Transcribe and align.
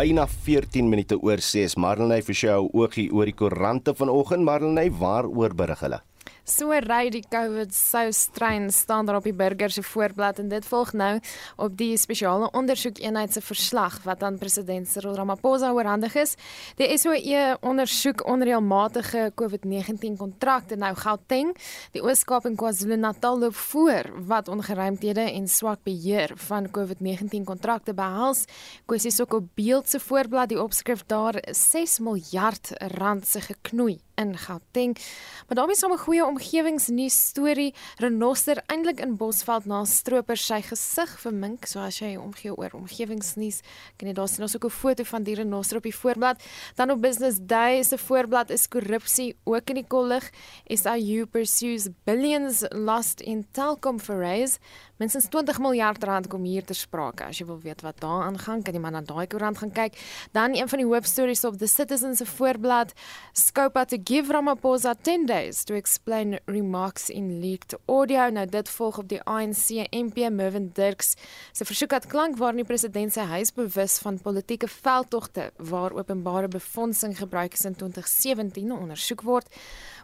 byna 0.00 0.24
14 0.26 0.88
minute 0.88 1.16
oor 1.20 1.42
6. 1.44 1.74
Marlenae 1.76 2.22
vir 2.24 2.36
jou 2.38 2.60
oogie 2.72 3.10
oor 3.12 3.28
die 3.28 3.36
koerante 3.36 3.92
vanoggend. 3.98 4.46
Marlenae, 4.48 4.88
waaroor 5.02 5.52
berig 5.58 5.82
hulle? 5.84 5.98
So 6.44 6.72
ry 6.72 7.10
die 7.12 7.22
COVID 7.28 7.74
soustrein 7.74 8.70
staan 8.72 9.06
daar 9.06 9.16
op 9.20 9.26
die 9.28 9.34
burger 9.36 9.70
se 9.70 9.82
voorblad 9.82 10.38
en 10.38 10.48
dit 10.48 10.64
volg 10.66 10.92
nou 10.92 11.20
op 11.56 11.76
die 11.76 11.96
spesiale 12.00 12.48
ondersoekeenheid 12.56 13.32
se 13.32 13.40
verslag 13.40 13.98
wat 14.04 14.22
aan 14.22 14.38
president 14.38 14.88
Cyril 14.88 15.14
Ramaphosa 15.14 15.72
oorhandig 15.72 16.14
is. 16.14 16.34
Die 16.80 16.88
SOE 16.98 17.58
ondersoek 17.60 18.24
onreëlmatige 18.26 19.32
COVID-19 19.36 20.16
kontrakte 20.18 20.76
nou 20.80 20.94
Gauteng, 20.96 21.52
die 21.92 22.02
Oos-Kaap 22.02 22.48
en 22.48 22.56
KwaZulu-Natal 22.56 23.38
loop 23.38 23.54
voor 23.54 24.10
wat 24.26 24.48
ongeruimthede 24.48 25.28
en 25.30 25.48
swak 25.48 25.84
beheer 25.84 26.32
van 26.48 26.70
COVID-19 26.72 27.44
kontrakte 27.44 27.94
behels. 27.94 28.46
Kwessies 28.86 29.20
ook 29.20 29.34
op 29.34 29.48
beeld 29.54 29.88
se 29.88 30.00
voorblad 30.00 30.48
die 30.48 30.62
opskrif 30.62 31.04
daar 31.06 31.36
6 31.50 31.98
miljard 31.98 32.72
rand 32.96 33.26
se 33.26 33.40
geknoei 33.40 34.00
in 34.20 34.36
Gauteng. 34.38 34.98
Maar 35.46 35.56
daarmee 35.56 35.74
is 35.74 35.82
'n 35.82 35.96
goeie 35.96 36.26
omgewingsnuus 36.30 37.16
storie. 37.30 37.72
Renoster 38.00 38.60
eintlik 38.70 39.00
in 39.02 39.16
Bosveld 39.18 39.66
na 39.70 39.82
stroper 39.88 40.38
sy 40.38 40.60
gesig 40.64 41.12
vermink. 41.22 41.66
So 41.68 41.82
as 41.82 41.98
jy 42.00 42.14
omgee 42.20 42.52
oor 42.54 42.74
omgewingsnuus, 42.78 43.60
kan 43.98 44.10
jy 44.10 44.14
daar 44.16 44.30
sien 44.30 44.46
ons 44.46 44.56
ook 44.56 44.66
'n 44.66 44.78
foto 44.82 45.04
van 45.04 45.22
die 45.22 45.34
renoster 45.34 45.76
op 45.78 45.82
die 45.82 45.94
voorblad. 45.94 46.42
Dan 46.76 46.90
op 46.90 47.02
Business 47.02 47.38
Day 47.42 47.82
se 47.82 47.98
voorblad 47.98 48.50
is 48.50 48.68
korrupsie 48.68 49.36
ook 49.44 49.68
in 49.70 49.74
die 49.74 49.86
kollig. 49.86 50.30
SIU 50.66 51.26
pursues 51.26 51.88
billions 52.04 52.64
lost 52.70 53.20
in 53.20 53.46
telecom 53.52 54.00
forays. 54.00 54.58
Minstens 55.00 55.30
20 55.32 55.56
miljard 55.64 56.02
rand 56.04 56.26
kom 56.28 56.42
hier 56.44 56.64
ter 56.68 56.76
sprake. 56.76 57.24
As 57.24 57.38
jy 57.40 57.46
wil 57.48 57.56
weet 57.62 57.80
wat 57.80 58.02
daar 58.02 58.26
aangaan, 58.26 58.60
kan 58.60 58.76
jy 58.76 58.80
maar 58.84 58.92
na 58.92 59.00
daai 59.00 59.24
koerant 59.32 59.56
gaan 59.62 59.70
kyk. 59.72 59.94
Dan 60.36 60.52
een 60.52 60.68
van 60.68 60.82
die 60.82 60.84
hoofstories 60.84 61.40
op 61.48 61.56
The 61.56 61.68
Citizen 61.72 62.18
se 62.18 62.26
voorblad, 62.28 62.92
Scopa 63.32 63.86
to 63.88 63.96
give 64.04 64.28
Ramaphosa 64.28 64.92
10 65.00 65.24
days 65.30 65.62
to 65.64 65.74
explain 65.74 66.36
remarks 66.44 67.08
in 67.08 67.38
leaked 67.40 67.78
audio. 67.86 68.28
Nou 68.28 68.44
dit 68.44 68.72
volg 68.76 68.98
op 69.00 69.08
die 69.08 69.22
ANC 69.24 69.88
MP 69.88 70.28
Mervin 70.28 70.68
Dirks 70.76 71.14
se 71.52 71.64
versoek 71.64 71.96
dat 71.96 72.06
klank 72.06 72.36
waar 72.36 72.52
die 72.52 72.68
president 72.68 73.16
sy 73.16 73.24
huis 73.32 73.54
bewus 73.56 73.96
van 74.04 74.20
politieke 74.20 74.68
veldtogte 74.68 75.48
waar 75.56 75.96
openbare 75.96 76.52
befondsing 76.52 77.16
gebruik 77.16 77.56
is 77.56 77.64
in 77.64 77.72
2017 77.72 78.68
ondersoek 78.76 79.24
word. 79.24 79.48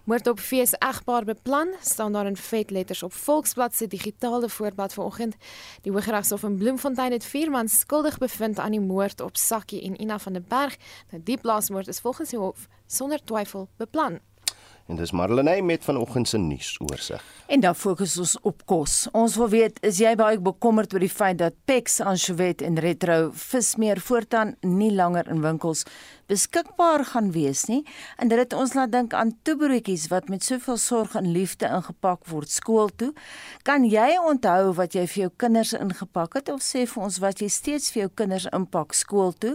Moord 0.07 0.27
op 0.27 0.39
fees 0.39 0.71
egbaar 0.79 1.25
beplan, 1.25 1.73
staan 1.83 2.13
daar 2.13 2.27
in 2.27 2.37
vet 2.37 2.71
letters 2.71 3.03
op 3.03 3.13
Volksblad 3.13 3.75
se 3.75 3.87
digitale 3.87 4.49
voorblad 4.49 4.93
vanoggend. 4.93 5.35
Die 5.83 5.93
Hooggeregshof 5.93 6.43
in 6.43 6.57
Bloemfontein 6.57 7.13
het 7.13 7.25
vier 7.25 7.51
mans 7.51 7.79
skuldig 7.79 8.19
bevind 8.19 8.59
aan 8.59 8.71
die 8.71 8.81
moord 8.81 9.21
op 9.21 9.37
Sakkie 9.37 9.83
en 9.83 10.01
Ina 10.01 10.19
van 10.19 10.33
der 10.33 10.43
Berg. 10.43 10.77
Nou 11.11 11.23
die 11.23 11.39
plaasmoord 11.39 11.89
is 11.89 12.01
volgens 12.01 12.31
die 12.31 12.39
hof 12.39 12.69
sonder 12.87 13.25
twyfel 13.25 13.69
beplan. 13.77 14.21
En 14.87 14.97
dis 14.97 15.11
Marlenae 15.11 15.63
met 15.63 15.85
vanoggend 15.85 16.29
se 16.29 16.39
nuusoorseig. 16.39 17.25
En 17.47 17.61
dan 17.61 17.75
fokus 17.75 18.19
ons 18.19 18.37
op 18.41 18.63
kos. 18.65 19.09
Ons 19.13 19.35
wil 19.37 19.49
weet, 19.49 19.81
is 19.83 19.99
jy 19.99 20.13
baie 20.15 20.39
bekommerd 20.39 20.95
oor 20.95 21.03
die 21.03 21.11
feit 21.11 21.41
dat 21.41 21.59
Pex, 21.67 21.99
Anchovet 22.01 22.63
en 22.63 22.79
Retro 22.79 23.33
vismeer 23.35 23.99
voortaan 24.01 24.55
nie 24.61 24.93
langer 24.95 25.27
in 25.29 25.43
winkels 25.43 25.83
beskikbaar 26.27 27.05
gaan 27.13 27.31
wees 27.35 27.67
nie 27.71 27.83
en 28.19 28.31
dit 28.31 28.39
het 28.39 28.55
ons 28.57 28.75
laat 28.75 28.91
dink 28.91 29.15
aan 29.15 29.33
toebroodjies 29.47 30.09
wat 30.11 30.31
met 30.33 30.45
soveel 30.45 30.79
sorg 30.81 31.15
en 31.19 31.29
liefde 31.33 31.69
ingepak 31.71 32.27
word 32.31 32.51
skool 32.51 32.91
toe. 32.99 33.13
Kan 33.67 33.87
jy 33.87 34.17
onthou 34.19 34.73
wat 34.79 34.97
jy 34.99 35.07
vir 35.07 35.23
jou 35.27 35.31
kinders 35.45 35.75
ingepak 35.77 36.35
het 36.41 36.51
of 36.51 36.65
sê 36.67 36.83
vir 36.91 37.05
ons 37.07 37.19
wat 37.23 37.43
jy 37.43 37.49
steeds 37.53 37.93
vir 37.95 38.07
jou 38.07 38.11
kinders 38.23 38.49
inpak 38.57 38.95
skool 38.99 39.31
toe? 39.39 39.55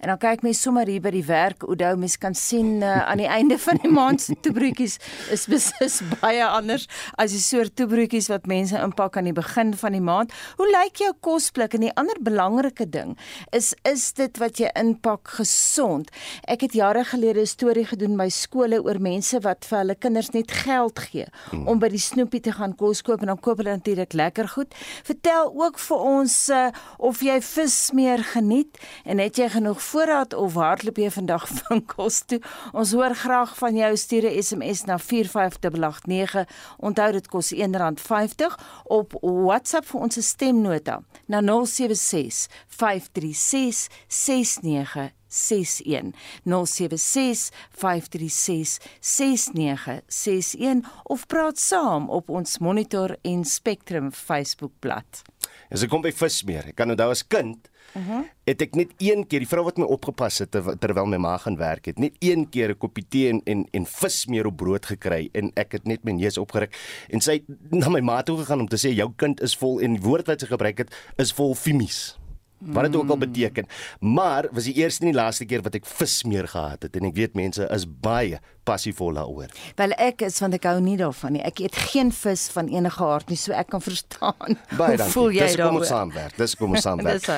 En 0.00 0.12
dan 0.12 0.20
kyk 0.20 0.44
mens 0.44 0.60
sommer 0.60 0.88
hier 0.88 1.00
by 1.00 1.12
die 1.14 1.24
werk, 1.24 1.64
Oudo, 1.64 1.94
mens 2.00 2.18
kan 2.20 2.36
sien 2.36 2.82
uh, 2.84 3.06
aan 3.08 3.22
die 3.22 3.30
einde 3.30 3.56
van 3.60 3.80
die 3.80 3.92
maand 3.92 4.20
se 4.24 4.36
toebroodjies 4.44 4.98
is 5.32 5.46
beslis 5.50 6.00
baie 6.20 6.44
anders 6.44 6.86
as 7.16 7.32
die 7.32 7.42
soort 7.42 7.76
toebroodjies 7.80 8.28
wat 8.32 8.48
mense 8.50 8.76
inpak 8.76 9.16
aan 9.16 9.30
die 9.30 9.36
begin 9.36 9.72
van 9.72 9.96
die 9.96 10.04
maand. 10.04 10.36
Hoe 10.60 10.68
lyk 10.68 11.00
jou 11.00 11.14
kosblik 11.24 11.78
en 11.78 11.88
die 11.88 11.94
ander 11.96 12.20
belangrike 12.20 12.88
ding 12.90 13.16
is 13.56 13.72
is 13.88 14.10
dit 14.18 14.36
wat 14.42 14.60
jy 14.60 14.68
inpak 14.76 15.38
gesond? 15.40 16.09
Ek 16.44 16.60
het 16.60 16.72
jare 16.72 17.04
gelede 17.04 17.40
'n 17.40 17.46
storie 17.46 17.84
gedoen 17.84 18.16
by 18.16 18.28
skole 18.28 18.82
oor 18.82 19.00
mense 19.00 19.40
wat 19.40 19.64
vir 19.64 19.78
hulle 19.78 19.94
kinders 19.94 20.30
net 20.30 20.50
geld 20.50 20.98
gee 20.98 21.26
hmm. 21.50 21.66
om 21.68 21.78
by 21.78 21.88
die 21.88 21.98
snoepie 21.98 22.40
te 22.40 22.52
gaan 22.52 22.74
kos 22.76 23.02
koop 23.02 23.20
en 23.20 23.26
dan 23.26 23.40
koop 23.40 23.56
hulle 23.58 23.70
natuurlik 23.70 24.12
lekker 24.12 24.48
goed. 24.48 24.74
Vertel 25.04 25.52
ook 25.54 25.78
vir 25.78 25.96
ons 25.96 26.48
uh, 26.48 26.68
of 26.98 27.20
jy 27.20 27.40
vis 27.40 27.90
meer 27.92 28.24
geniet 28.24 28.78
en 29.04 29.18
het 29.18 29.36
jy 29.36 29.48
genoeg 29.48 29.82
voorraad 29.82 30.34
of 30.34 30.54
hardloop 30.54 30.96
jy 30.96 31.10
vandag 31.10 31.48
van 31.60 31.84
kos 31.84 32.22
toe? 32.26 32.40
Ons 32.72 32.92
hoor 32.92 33.14
graag 33.14 33.56
van 33.56 33.76
jou 33.76 33.96
stuur 33.96 34.30
'n 34.30 34.42
SMS 34.42 34.84
na 34.84 34.98
45889. 34.98 36.48
Onthou 36.78 37.12
dit 37.12 37.28
kos 37.28 37.52
R1.50 37.54 38.58
op 38.84 39.14
WhatsApp 39.20 39.86
vir 39.86 40.00
ons 40.00 40.26
stemnota 40.26 41.00
na 41.26 41.40
076 41.40 42.48
536 42.66 43.88
69 44.08 45.19
61 45.30 46.12
076 46.44 47.50
536 47.70 48.78
6961 49.00 50.90
of 51.04 51.26
praat 51.26 51.58
saam 51.58 52.10
op 52.10 52.28
ons 52.28 52.58
Monitor 52.58 53.16
en 53.22 53.44
Spectrum 53.44 54.12
Facebookblad. 54.12 55.22
As 55.70 55.82
ek 55.86 55.90
kom 55.90 56.02
by 56.02 56.12
vismeer, 56.12 56.72
ek 56.72 56.76
kan 56.82 56.90
onthou 56.90 57.10
as 57.14 57.22
kind 57.26 57.70
Uh 57.94 58.08
-huh. 58.08 58.24
Het 58.44 58.60
ek 58.62 58.74
net 58.74 58.90
een 58.98 59.26
keer 59.26 59.38
die 59.38 59.48
vrou 59.48 59.64
wat 59.64 59.76
my 59.76 59.84
opgepas 59.84 60.38
het 60.38 60.50
terwyl 60.78 61.06
my 61.06 61.16
ma 61.16 61.36
gaan 61.36 61.56
werk 61.56 61.84
het, 61.84 61.98
net 61.98 62.14
een 62.18 62.48
keer 62.48 62.70
'n 62.70 62.78
koppie 62.78 63.06
tee 63.08 63.28
en 63.28 63.40
en, 63.44 63.66
en 63.70 63.86
vismeer 63.86 64.46
op 64.46 64.56
brood 64.56 64.86
gekry 64.86 65.28
en 65.32 65.50
ek 65.54 65.72
het 65.72 65.84
net 65.84 66.04
my 66.04 66.12
neus 66.12 66.38
opgeruk 66.38 66.76
en 67.08 67.20
sy 67.20 67.32
het 67.32 67.44
na 67.70 67.88
my 67.88 68.00
ma 68.00 68.22
toe 68.22 68.38
gegaan 68.38 68.60
om 68.60 68.68
te 68.68 68.76
sê 68.76 68.94
jou 68.94 69.12
kind 69.16 69.40
is 69.40 69.56
vol 69.56 69.80
en 69.80 69.92
die 69.92 70.02
woord 70.02 70.26
wat 70.26 70.40
sy 70.40 70.46
gebruik 70.46 70.78
het 70.78 70.94
is 71.16 71.32
vol 71.32 71.54
fimies 71.54 72.19
wat 72.60 72.84
dit 72.84 72.96
ook 72.96 73.10
al 73.10 73.18
beteken. 73.18 73.66
Maar 74.00 74.48
was 74.52 74.68
die 74.68 74.74
eerste 74.74 75.04
en 75.04 75.12
die 75.12 75.20
laaste 75.20 75.44
keer 75.48 75.62
wat 75.62 75.74
ek 75.80 75.88
vismeer 75.88 76.48
gehad 76.48 76.82
het 76.82 76.96
en 76.96 77.08
ek 77.08 77.16
weet 77.16 77.38
mense 77.38 77.68
is 77.72 77.86
baie 77.88 78.40
passievol 78.70 79.18
daaroor. 79.18 79.50
Wel 79.80 79.94
ek 79.98 80.26
is 80.28 80.38
want 80.42 80.56
ek 80.58 80.68
hou 80.70 80.78
nie 80.84 80.96
daarvan 81.00 81.36
nie. 81.36 81.42
Ek 81.46 81.62
eet 81.64 81.76
geen 81.90 82.12
vis 82.14 82.48
van 82.54 82.70
enige 82.72 83.04
aard 83.04 83.32
nie, 83.32 83.38
so 83.40 83.56
ek 83.56 83.72
kan 83.74 83.82
verstaan. 83.84 84.58
Baie 84.80 84.96
dankie. 84.96 85.14
Voel 85.14 85.34
jy 85.38 85.50
Dis 85.50 85.58
kom 85.60 85.80
ons 85.80 85.92
saamwerk. 85.92 86.38
Dis 86.38 86.56
kom 86.58 86.76
ons 86.76 86.86
saamwerk. 86.88 87.28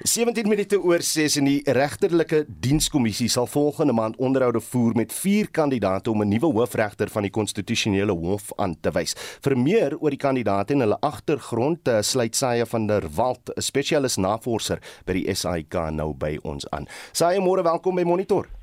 17 0.00 0.48
minute 0.48 0.78
oor 0.80 1.02
6 1.04 1.36
in 1.42 1.48
die 1.48 1.58
regterlike 1.76 2.44
dienskommissie 2.48 3.28
sal 3.28 3.48
volgende 3.50 3.92
maand 3.96 4.16
onderhoude 4.16 4.62
voer 4.70 4.96
met 4.96 5.12
vier 5.12 5.50
kandidaate 5.52 6.10
om 6.10 6.22
'n 6.24 6.32
nuwe 6.32 6.52
hoofregter 6.56 7.10
van 7.12 7.22
die 7.22 7.30
konstitusionele 7.30 8.12
hof 8.12 8.52
aan 8.56 8.76
te 8.80 8.90
wys. 8.90 9.14
Vir 9.44 9.58
meer 9.58 9.98
oor 9.98 10.10
die 10.10 10.24
kandidaate 10.26 10.72
en 10.72 10.80
hulle 10.80 11.00
agtergrond, 11.00 11.88
eh, 11.88 12.00
sluit 12.02 12.36
Saia 12.36 12.66
van 12.66 12.86
der 12.86 13.04
Walt, 13.14 13.50
'n 13.56 13.60
spesialis 13.60 14.16
navorser 14.16 14.78
by 15.04 15.12
die 15.12 15.34
SAIK 15.34 15.90
nou 15.90 16.14
by 16.14 16.38
ons 16.42 16.66
aan. 16.70 16.86
Saia, 17.12 17.40
môre 17.40 17.62
welkom 17.62 17.94
by 17.94 18.02
Monitor. 18.02 18.59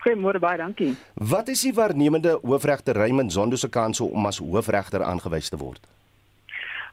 Goeiemôre 0.00 0.40
baie 0.40 0.56
dankie. 0.56 0.94
Wat 1.14 1.48
is 1.48 1.60
die 1.66 1.74
waarnemende 1.76 2.38
hoofregter 2.42 2.96
Raymond 2.96 3.32
Zondo 3.32 3.56
se 3.56 3.68
kanse 3.68 4.04
om 4.04 4.26
as 4.26 4.38
hoofregter 4.38 5.02
aangewys 5.04 5.48
te 5.48 5.56
word? 5.60 5.84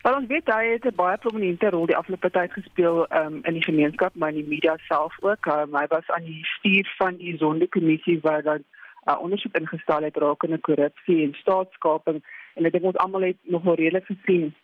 Wel 0.03 0.16
ons 0.16 0.28
weet 0.28 0.51
hy 0.51 0.66
het 0.73 0.85
'n 0.85 0.95
baie 0.95 1.18
prominente 1.18 1.69
rol 1.69 1.85
die 1.85 1.95
afgelope 1.95 2.29
tyd 2.29 2.51
gespeel 2.51 3.07
um, 3.12 3.40
in 3.44 3.53
die 3.53 3.63
gemeenskap, 3.63 4.16
maar 4.16 4.29
in 4.29 4.44
die 4.44 4.50
media 4.50 4.75
self 4.88 5.16
ook. 5.22 5.45
Um, 5.45 5.75
hy 5.75 5.85
was 5.88 6.07
aan 6.07 6.23
die 6.23 6.44
stuur 6.44 6.94
van 6.97 7.16
die 7.18 7.38
Zondo 7.38 7.66
kommissie 7.69 8.19
waar 8.22 8.44
dan 8.44 8.63
uh, 9.07 9.22
ondersoek 9.22 9.56
ingestel 9.56 10.03
het 10.03 10.18
rakende 10.18 10.57
korrupsie 10.57 11.24
en 11.24 11.34
staatskaping 11.34 12.24
en 12.56 12.65
ek 12.65 12.71
dink 12.71 12.83
ons 12.83 12.98
almal 12.98 13.21
het 13.21 13.38
nogal 13.44 13.75
redelik 13.75 14.06
gesien 14.06 14.56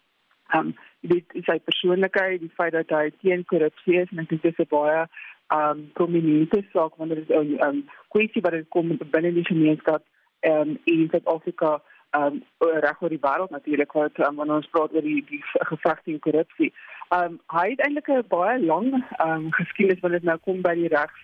ehm 0.54 0.68
um, 0.68 0.75
dit 1.00 1.34
is 1.34 1.45
sy 1.45 1.57
persoonlikheid, 1.60 2.40
die 2.40 2.51
feit 2.56 2.72
dat 2.75 2.92
hy 2.95 3.10
teen 3.22 3.44
korrupsie 3.50 3.98
is 4.01 4.12
en 4.12 4.22
ek 4.24 4.30
dink 4.30 4.44
dit 4.44 4.54
is 4.54 4.66
'n 4.66 4.69
baie 4.69 5.07
um 5.51 5.90
prominente 5.94 6.63
saak 6.72 6.95
wanneer 6.95 7.25
dit 7.25 7.30
'n 7.30 7.57
um, 7.63 7.90
kwessie 8.07 8.42
wat 8.42 8.51
dit 8.51 8.69
kom 8.69 8.98
binne 9.12 9.34
die 9.34 9.45
gemeenskap 9.45 10.04
um 10.42 10.80
in 10.84 11.07
Suid-Afrika 11.12 11.81
um 12.12 12.44
reg 12.60 13.01
oor 13.01 13.10
die 13.10 13.25
wêreld 13.25 13.50
natuurlik 13.50 13.92
wat 13.92 14.18
um, 14.19 14.36
wanneer 14.36 14.56
ons 14.56 14.69
praat 14.69 14.94
oor 14.94 15.01
die 15.01 15.25
die 15.30 15.42
geveg 15.44 16.01
teen 16.04 16.19
korrupsie. 16.19 16.74
Um 17.10 17.40
hy 17.48 17.69
het 17.69 17.80
eintlik 17.86 18.10
'n 18.10 18.28
baie 18.28 18.60
lang 18.60 19.06
um 19.25 19.51
geskiedenis 19.51 20.01
wanneer 20.01 20.19
dit 20.19 20.30
nou 20.30 20.38
kom 20.38 20.62
by 20.62 20.74
die 20.74 20.94
regs 20.95 21.22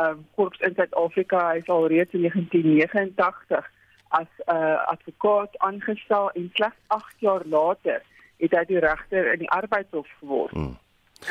um 0.00 0.26
korps 0.34 0.60
in 0.60 0.74
Suid-Afrika. 0.74 1.50
Hy 1.50 1.56
is 1.56 1.68
al 1.68 1.86
reeds 1.86 2.12
in 2.12 2.20
1989 2.20 3.70
as 4.08 4.30
'n 4.46 4.56
uh, 4.56 4.84
advokaat 4.86 5.58
aangestel 5.58 6.30
en 6.30 6.50
slegs 6.52 6.80
8 6.86 7.14
jaar 7.18 7.42
later 7.46 8.02
het 8.36 8.52
hy 8.52 8.64
die 8.64 8.78
regter 8.78 9.32
in 9.32 9.38
die 9.38 9.50
arbeidshof 9.50 10.08
geword. 10.20 10.50
Hmm 10.50 10.76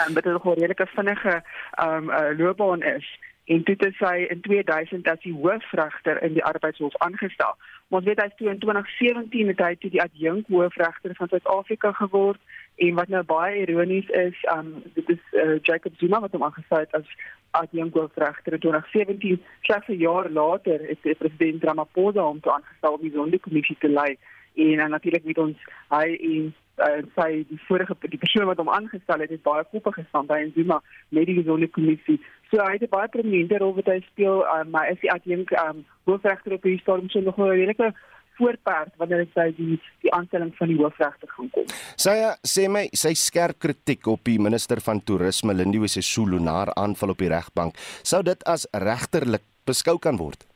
en 0.06 0.14
dit 0.14 0.26
is 0.26 0.34
'n 0.34 0.50
redelike 0.50 0.88
vinnige 0.88 1.44
um 1.84 2.10
uh, 2.10 2.38
loopbaan 2.38 2.84
is 2.84 3.20
en 3.46 3.64
toe 3.64 3.76
het 3.78 4.00
hy 4.00 4.18
in 4.30 4.42
2000 4.42 5.08
as 5.08 5.22
die 5.22 5.34
hoofregter 5.34 6.24
in 6.24 6.34
die 6.34 6.44
arbeidshof 6.44 6.98
aangestel. 6.98 7.56
Ons 7.88 8.06
weet 8.06 8.22
hy 8.22 8.30
toe 8.36 8.50
in 8.50 8.60
2017 8.60 9.48
het 9.48 9.60
hy 9.60 9.76
toe 9.76 9.90
die 9.90 10.02
adjunk 10.02 10.48
hoofregter 10.48 11.16
van 11.16 11.28
Suid-Afrika 11.28 11.92
geword 11.92 12.40
En 12.80 12.94
wat 12.96 13.08
nou 13.12 13.24
baie 13.28 13.66
ironies 13.66 14.08
is, 14.16 14.38
um 14.56 14.70
dit 14.96 15.10
is 15.12 15.24
uh, 15.36 15.58
Jacob 15.68 15.94
Zuma 16.00 16.22
wat 16.24 16.32
hom 16.32 16.46
aangestel 16.48 16.86
het 16.86 16.94
as 16.96 17.72
jong 17.76 17.90
hoofregter 17.92 18.56
in 18.56 18.62
2017, 18.64 19.42
slegs 19.68 19.88
'n 19.88 20.00
jaar 20.00 20.30
later 20.30 20.80
het 20.88 21.18
president 21.18 21.64
Ramaphosa 21.64 22.22
hom 22.22 22.40
toe 22.40 22.54
aangestel 22.54 22.94
om 22.94 23.02
die 23.02 23.12
sondekommissie 23.12 23.76
te 23.80 23.90
lei. 23.90 24.16
En 24.56 24.80
uh, 24.80 24.90
natuurlik 24.96 25.24
weet 25.24 25.38
ons 25.38 25.58
hy 25.90 26.08
en 26.32 26.54
uh, 26.80 27.00
sy 27.16 27.30
die 27.50 27.60
vorige 27.68 27.96
die 28.08 28.22
persoon 28.22 28.48
wat 28.50 28.58
hom 28.62 28.70
aangestel 28.70 29.24
het, 29.24 29.34
het 29.34 29.44
baie 29.46 29.66
koppe 29.72 29.94
gestaan 30.00 30.30
by 30.30 30.42
Zuma 30.56 30.82
met 31.16 31.30
die 31.30 31.44
sondekommissie. 31.44 32.20
So 32.50 32.62
hy 32.66 32.78
het 32.78 32.90
baie 32.90 33.12
prominente 33.14 33.60
rol 33.62 33.76
wat 33.78 33.92
hy 33.92 34.00
speel, 34.08 34.46
um, 34.56 34.72
maar 34.74 34.90
is 34.92 35.02
die 35.04 35.12
adjunk 35.14 35.52
um 35.68 35.84
hoofregter 36.10 36.58
op 36.58 36.64
hierdie 36.66 36.82
stadium 36.82 37.10
so 37.10 37.22
nog 37.22 37.38
'n 37.38 37.52
redelike 37.52 37.94
voorperd 38.40 38.96
wanneer 38.98 39.26
dit 39.26 39.34
by 39.36 39.48
die 39.58 39.78
die 40.04 40.14
aanstelling 40.16 40.52
van 40.58 40.72
die 40.72 40.78
hoofregter 40.80 41.32
gaan 41.36 41.50
kom. 41.56 41.68
Sy 42.00 42.16
sê 42.48 42.68
my 42.72 42.88
sy 42.94 43.14
skerp 43.14 43.60
kritiek 43.60 44.08
op 44.08 44.24
die 44.24 44.40
minister 44.40 44.82
van 44.82 45.04
toerisme 45.04 45.54
Lindiwe 45.54 45.88
Sisulu 45.92 46.40
na 46.40 46.60
haar 46.62 46.74
aanval 46.76 47.16
op 47.16 47.18
die 47.18 47.32
regbank. 47.32 47.76
Sou 48.04 48.24
dit 48.24 48.44
as 48.44 48.68
regterlik 48.72 49.44
beskou 49.66 50.00
kan 50.00 50.18
word? 50.18 50.48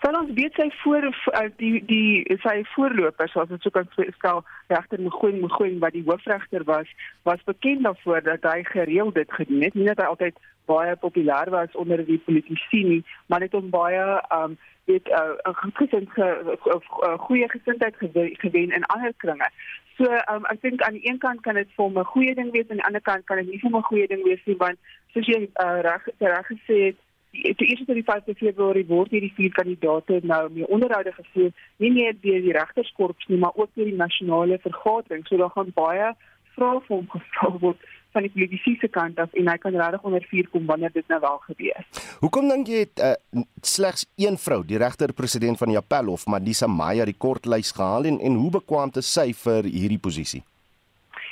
Wel 0.00 0.20
ons 0.20 0.30
weet 0.34 0.54
sy 0.54 0.68
voor 0.82 1.04
eh, 1.08 1.48
die 1.56 1.84
die 1.84 2.36
sy 2.42 2.60
voorlopers 2.74 3.34
as 3.36 3.48
dit 3.50 3.64
sou 3.64 3.72
kan 3.74 3.88
stel 4.16 4.44
regter 4.70 5.00
Mogoeng 5.02 5.40
Mogoeng 5.42 5.80
wat 5.82 5.96
die 5.96 6.04
hoofregter 6.06 6.64
was 6.64 6.92
was 7.28 7.42
bekend 7.50 7.82
daarvoor 7.82 8.22
dat 8.22 8.46
hy 8.46 8.62
gereeld 8.68 9.14
dit 9.14 9.32
gedoen 9.32 9.62
het 9.66 9.74
nie 9.74 9.88
dat 9.90 10.02
hy 10.02 10.06
altyd 10.12 10.38
baie 10.70 10.94
populêr 11.02 11.50
was 11.50 11.74
onder 11.82 12.04
die 12.06 12.20
politici 12.26 12.84
nie 12.84 13.02
maar 13.26 13.40
net 13.40 13.54
om 13.54 13.70
baie 13.74 14.04
um 14.38 14.58
uh, 14.88 15.34
'n 15.50 15.74
gesind 15.80 16.08
goeie 17.18 17.48
gesindheid 17.48 17.94
gewen 18.44 18.70
in 18.70 18.84
ander 18.84 19.12
kringe. 19.16 19.50
So 19.96 20.04
um, 20.04 20.44
ek 20.46 20.62
dink 20.62 20.82
aan 20.82 20.92
die 20.92 21.08
een 21.10 21.18
kant 21.18 21.40
kan 21.40 21.54
dit 21.54 21.68
vir 21.76 21.90
'n 21.90 22.04
goeie 22.04 22.34
ding 22.34 22.50
wees 22.52 22.66
en 22.68 22.70
aan 22.70 22.76
die 22.76 22.86
ander 22.86 23.00
kant 23.10 23.24
kan 23.24 23.36
dit 23.36 23.46
nie 23.46 23.58
vir 23.58 23.70
'n 23.70 23.82
goeie 23.90 24.06
ding 24.06 24.22
wees 24.22 24.44
nie 24.44 24.56
want 24.56 24.78
soos 25.12 25.26
jy 25.26 25.50
uh, 25.64 25.80
reg 25.80 26.08
reg 26.18 26.46
gesê 26.46 26.76
het 26.86 26.96
die 27.30 27.68
eerste 27.68 27.84
tot 27.84 27.98
die 27.98 28.06
5de 28.08 28.34
Februarie 28.38 28.86
word 28.88 29.12
hierdie 29.12 29.34
vier 29.36 29.52
kandidaate 29.52 30.20
nou 30.22 30.40
mee 30.54 30.68
onderhoude 30.68 31.12
gevoer 31.12 31.52
nie 31.76 31.92
net 31.96 32.22
deur 32.22 32.40
die 32.44 32.56
regterskorps 32.56 33.28
nie 33.28 33.38
maar 33.42 33.54
ook 33.54 33.70
deur 33.74 33.90
die 33.90 34.00
nasionale 34.00 34.58
vergadering 34.64 35.26
so 35.26 35.36
daar 35.36 35.54
gaan 35.54 35.72
baie 35.76 36.10
vrae 36.56 36.80
vir 36.86 36.96
hom 36.96 37.06
gestel 37.14 37.58
word 37.64 37.88
van 38.16 38.24
die 38.24 38.32
politieke 38.32 38.88
kant 38.88 39.18
af 39.20 39.34
en 39.36 39.50
hy 39.50 39.56
kan 39.62 39.76
regtig 39.76 40.06
onder 40.08 40.26
vuur 40.30 40.48
kom 40.52 40.66
wanneer 40.66 40.92
dit 40.94 41.08
nou 41.12 41.20
wel 41.20 41.40
gebeur. 41.44 41.88
Hoekom 42.24 42.48
dink 42.50 42.70
jy 42.72 42.84
het 42.86 43.02
uh, 43.04 43.14
slegs 43.62 44.06
een 44.16 44.38
vrou, 44.40 44.62
die 44.66 44.80
regter 44.80 45.12
president 45.12 45.60
van 45.60 45.72
die 45.72 45.78
Appelhof, 45.80 46.26
Madisa 46.26 46.66
Maya, 46.66 47.06
die 47.08 47.18
kortlys 47.18 47.74
gehaal 47.76 48.08
en 48.10 48.20
en 48.24 48.40
hoe 48.40 48.50
bekwam 48.60 48.90
te 48.94 49.04
sy 49.04 49.30
vir 49.44 49.68
hierdie 49.68 50.00
posisie? 50.00 50.42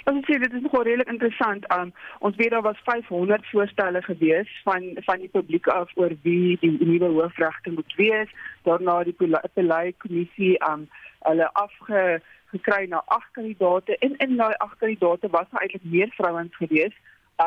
Ons 0.06 0.22
sê 0.22 0.36
dit 0.38 0.52
is 0.54 0.62
nogal 0.62 0.84
redelik 0.86 1.08
interessant. 1.10 1.64
Um, 1.74 1.88
ons 2.26 2.36
weet 2.38 2.52
daar 2.54 2.62
was 2.62 2.78
500 2.86 3.46
voorstelle 3.50 4.02
gewees 4.02 4.50
van 4.62 4.84
van 5.06 5.18
die 5.18 5.30
publiek 5.32 5.66
af 5.66 5.90
oor 5.98 6.12
wie 6.22 6.54
die 6.60 6.70
nuwe 6.78 7.08
hoofregter 7.16 7.72
moet 7.74 7.94
wees. 7.98 8.30
Daarna 8.62 9.00
die 9.02 9.16
Pelay 9.54 9.92
kommissie 10.04 10.52
um 10.68 10.84
hulle 11.26 11.48
afge 11.62 12.04
gekry 12.52 12.86
na 12.92 13.02
agt 13.16 13.32
kandidate 13.34 13.98
en 13.98 14.14
in 14.22 14.36
daai 14.36 14.54
agt 14.66 14.78
kandidate 14.78 15.30
was 15.34 15.50
daar 15.50 15.66
eintlik 15.66 15.90
meer 15.96 16.14
vrouens 16.20 16.54
gewees. 16.62 16.94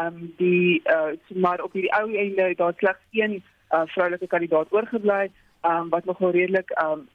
Um 0.02 0.34
die 0.42 0.82
uh 0.96 1.16
maar 1.46 1.64
op 1.64 1.80
hierdie 1.80 1.96
ou 2.02 2.12
einde 2.12 2.50
daar 2.60 2.76
slegs 2.84 3.22
een 3.22 3.40
uh 3.72 3.86
vroulike 3.96 4.28
kandidaat 4.28 4.76
oorgebly, 4.76 5.32
um 5.64 5.88
wat 5.96 6.12
nogal 6.12 6.36
redelik 6.36 6.76
um 6.84 7.08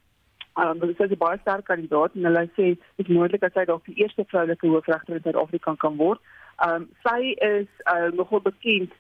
um 0.55 0.79
dit 0.79 1.01
is 1.01 1.11
'n 1.11 1.19
baie 1.19 1.39
sterk 1.41 1.65
kandidaat 1.65 2.15
en 2.15 2.25
hulle 2.25 2.49
sê 2.57 2.67
dit 2.97 3.07
is 3.07 3.15
moontlik 3.15 3.41
dat 3.41 3.53
sy 3.53 3.65
dalk 3.65 3.85
die 3.85 4.01
eerste 4.03 4.25
vroulike 4.27 4.67
hoofregter 4.67 5.15
in 5.15 5.23
Suid-Afrika 5.23 5.75
kan 5.75 5.97
word. 5.97 6.21
Um 6.67 6.89
sy 7.03 7.35
is 7.39 7.71
uh 7.95 8.11
nogal 8.13 8.41
bekend 8.41 8.93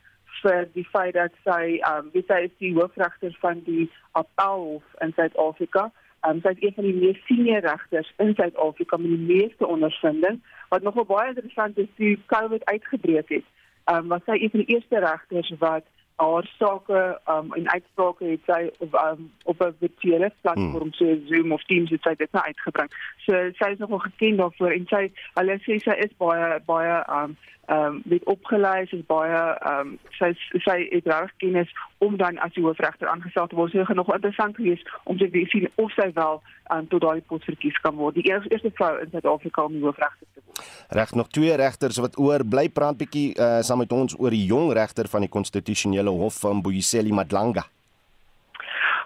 vir 0.42 0.68
die 0.72 0.88
feit 0.92 1.14
dat 1.14 1.32
sy 1.44 1.80
um 1.92 2.10
sy 2.12 2.40
is 2.48 2.56
die 2.58 2.74
hoofregter 2.74 3.36
van 3.40 3.62
die 3.64 3.90
Appelhof 4.12 4.82
in 5.00 5.12
Suid-Afrika. 5.12 5.92
Um, 6.28 6.40
sy 6.40 6.54
is 6.56 6.62
een 6.62 6.72
van 6.74 6.84
die 6.84 6.94
mees 6.96 7.18
senior 7.28 7.60
regters 7.60 8.12
in 8.16 8.34
Suid-Afrika 8.34 8.96
met 8.96 9.10
die 9.12 9.36
meeste 9.36 9.66
ondervinding. 9.66 10.40
Wat 10.68 10.82
nogal 10.82 11.04
baie 11.04 11.28
interessant 11.34 11.78
is, 11.78 11.90
toe 11.96 12.16
COVID 12.32 12.64
uitgebreek 12.64 13.28
het, 13.28 13.44
um, 13.92 14.08
was 14.08 14.24
sy 14.24 14.38
een 14.38 14.52
van 14.54 14.62
die 14.64 14.74
eerste 14.74 15.02
regters 15.04 15.52
wat 15.60 15.84
haar 16.16 16.50
sake 16.58 17.20
um, 17.28 17.52
en 17.52 17.70
uitsprake 17.70 18.24
het 18.24 18.40
sy 18.46 18.70
um, 18.80 19.30
op 19.44 19.62
'n 19.62 19.74
virtuele 19.78 20.32
platform 20.40 20.90
hmm. 20.90 20.92
so 20.92 21.16
Zoom 21.26 21.52
of 21.52 21.64
Teams 21.64 21.90
het 21.90 22.02
sy 22.02 22.14
dit 22.14 22.32
nou 22.32 22.44
uitgebring. 22.44 22.90
So 23.26 23.32
sy 23.58 23.70
is 23.70 23.78
nogal 23.78 23.98
gekend 23.98 24.38
daarvoor 24.38 24.70
en 24.70 24.86
sy 24.86 25.10
hulle 25.34 25.58
sê 25.66 25.78
sy 25.78 25.96
is 26.06 26.14
baie 26.18 26.60
baie 26.66 27.02
um 27.08 27.36
um, 27.68 28.02
word 28.04 28.24
opgelei 28.24 28.86
is 28.90 29.06
baie 29.06 29.42
um, 29.70 29.98
sy 30.18 30.30
sy 30.66 30.76
het 30.90 31.06
reg 31.06 31.32
kennis 31.42 31.70
om 31.98 32.16
dan 32.16 32.38
as 32.38 32.52
die 32.56 32.64
hoofregter 32.64 33.08
aangestel 33.08 33.46
te 33.46 33.56
word. 33.56 33.72
So 33.72 33.84
gaan 33.84 33.96
nog 33.96 34.14
interessant 34.14 34.56
wees 34.56 34.86
om 35.04 35.18
te 35.18 35.28
sien 35.50 35.68
of 35.74 35.92
sy 35.92 36.10
wel 36.14 36.42
um, 36.70 36.88
tot 36.88 37.00
daai 37.00 37.20
pos 37.20 37.44
verkies 37.44 37.80
kan 37.80 37.94
word. 37.94 38.14
Die 38.14 38.28
eerste, 38.30 38.50
eerste 38.50 38.70
vrou 38.74 38.98
in 39.00 39.10
Suid-Afrika 39.10 39.64
om 39.64 39.80
hoofregter 39.82 40.26
te. 40.34 40.43
Reg 40.88 41.14
nog 41.14 41.28
twee 41.28 41.54
regters 41.56 41.96
wat 41.96 42.18
oor 42.18 42.44
bly 42.44 42.68
praat 42.68 42.96
bietjie 42.96 43.34
uh, 43.34 43.60
saam 43.60 43.78
met 43.78 43.92
ons 43.92 44.16
oor 44.18 44.30
die 44.30 44.46
jong 44.46 44.72
regter 44.72 45.08
van 45.08 45.20
die 45.20 45.30
konstitusionele 45.30 46.10
hof 46.10 46.40
van 46.40 46.62
Boyiseli 46.62 47.12
Madlanga. 47.12 47.64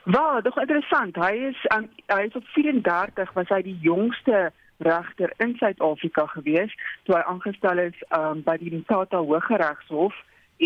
Wel, 0.04 0.42
dit 0.42 0.52
is 0.56 0.62
interessant. 0.62 1.16
Hy 1.16 1.34
is 1.50 1.66
um, 1.74 1.88
hy 2.06 2.22
is 2.28 2.36
op 2.36 2.44
34 2.54 3.32
was 3.32 3.48
hy 3.52 3.62
die 3.62 3.78
jongste 3.84 4.48
regter 4.78 5.32
in 5.36 5.54
Suid-Afrika 5.58 6.26
gewees 6.26 6.72
toe 7.04 7.16
hy 7.16 7.22
aangestel 7.26 7.80
is 7.82 7.96
um, 8.14 8.42
by 8.46 8.54
die 8.60 8.70
Mthatha 8.72 9.18
Hooggeregshof 9.18 10.14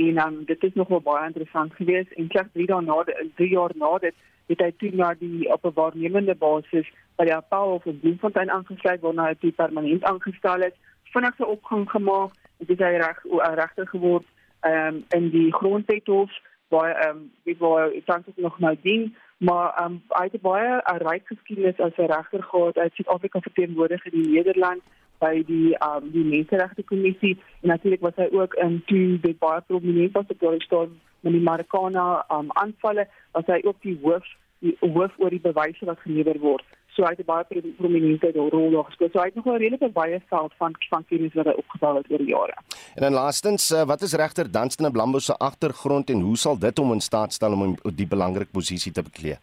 en 0.02 0.20
um, 0.20 0.36
dit 0.48 0.64
is 0.68 0.76
nogal 0.76 1.00
baie 1.04 1.24
interessant 1.26 1.72
geweest 1.78 2.12
en 2.20 2.28
slegs 2.28 2.52
3 2.58 2.68
dae 2.70 2.84
na 2.84 2.98
3 3.08 3.48
jaar 3.54 3.74
na 3.80 3.94
dit 4.04 4.28
het 4.52 4.64
hy 4.66 4.70
toe 4.82 4.90
na 5.00 5.12
die 5.20 5.48
op 5.54 5.64
'n 5.64 5.74
waarnemende 5.78 6.34
basis 6.34 6.88
by 7.16 7.24
die 7.24 7.34
Appelhof 7.34 7.86
in 7.86 8.00
Bloemfontein 8.00 8.50
aangesluit 8.50 9.00
waarna 9.00 9.28
hy 9.30 9.34
toe 9.40 9.52
permanent 9.52 10.04
aangestel 10.04 10.68
is 10.68 10.78
vinnig 11.12 11.36
sy 11.36 11.48
opgang 11.54 11.84
gemaak 11.90 12.32
en 12.60 12.70
dit 12.70 12.80
hy 12.80 12.94
reg 13.02 13.20
regter 13.58 13.86
geword 13.90 14.26
um, 14.68 15.02
in 15.18 15.28
die 15.34 15.50
grondwethof 15.52 16.32
waar 16.72 16.94
ehm 16.94 17.16
um, 17.16 17.30
wie 17.44 17.56
wou 17.58 18.00
tans 18.08 18.26
nog 18.36 18.58
nou 18.58 18.74
dien 18.82 19.12
maar 19.38 19.74
um, 19.84 20.00
hy 20.08 20.26
het 20.30 20.40
baie 20.40 20.80
'n 20.80 21.04
ryk 21.08 21.26
geskiedenis 21.26 21.80
as 21.80 21.96
'n 21.98 22.10
regter 22.14 22.42
gehad 22.42 22.78
uit 22.78 22.94
Suid-Afrika 22.94 23.40
verteenwoordig 23.40 24.04
in 24.06 24.30
Nederland 24.32 24.82
by 25.18 25.42
die 25.46 25.76
um, 25.86 26.10
die 26.12 26.24
Menseregte 26.24 26.82
Kommissie 26.82 27.38
en 27.62 27.68
natuurlik 27.68 28.00
was 28.00 28.16
hy 28.16 28.28
ook 28.30 28.54
in 28.54 28.82
toe 28.86 29.18
die 29.20 29.36
baie 29.38 29.60
prominent 29.60 30.12
was 30.12 30.30
op 30.34 30.38
die 30.40 30.60
storm 30.68 31.00
met 31.20 31.32
die 31.32 31.42
Marikana 31.48 32.24
um, 32.30 32.50
aanvalle 32.50 33.08
was 33.32 33.46
hy 33.46 33.60
ook 33.64 33.82
die 33.82 33.98
hoof 34.02 34.26
die 34.58 34.76
hoof 34.80 35.18
oor 35.18 35.30
die 35.30 35.46
bewyse 35.48 35.84
wat 35.84 36.00
gelewer 36.06 36.38
word 36.38 36.64
so 36.94 37.04
hy 37.06 37.12
het 37.16 37.26
baie 37.26 37.44
prominente 37.78 38.32
rol 38.34 38.70
daar 38.74 38.88
gespeel. 38.90 39.10
So 39.12 39.20
hy 39.20 39.30
het 39.30 39.34
nog 39.34 39.46
'n 39.46 39.62
redelike 39.62 39.90
baie 39.92 40.20
veld 40.28 40.52
van 40.58 40.74
van 40.90 41.04
kennis 41.08 41.34
wat 41.34 41.46
hy 41.46 41.54
opgebou 41.62 41.96
het 41.96 42.10
oor 42.10 42.18
die 42.18 42.34
jare. 42.34 42.56
En 42.94 43.02
dan 43.02 43.12
laastens, 43.12 43.70
uh, 43.70 43.84
wat 43.84 44.02
is 44.02 44.12
regter 44.12 44.52
Dunstan 44.52 44.92
Blambo 44.92 45.18
se 45.18 45.36
agtergrond 45.36 46.10
en 46.10 46.20
hoe 46.20 46.36
sal 46.36 46.58
dit 46.58 46.78
hom 46.78 46.92
in 46.92 47.00
staat 47.00 47.32
stel 47.32 47.52
om 47.52 47.76
die 47.94 48.06
belangrike 48.06 48.50
posisie 48.50 48.92
te 48.92 49.02
beklee? 49.02 49.38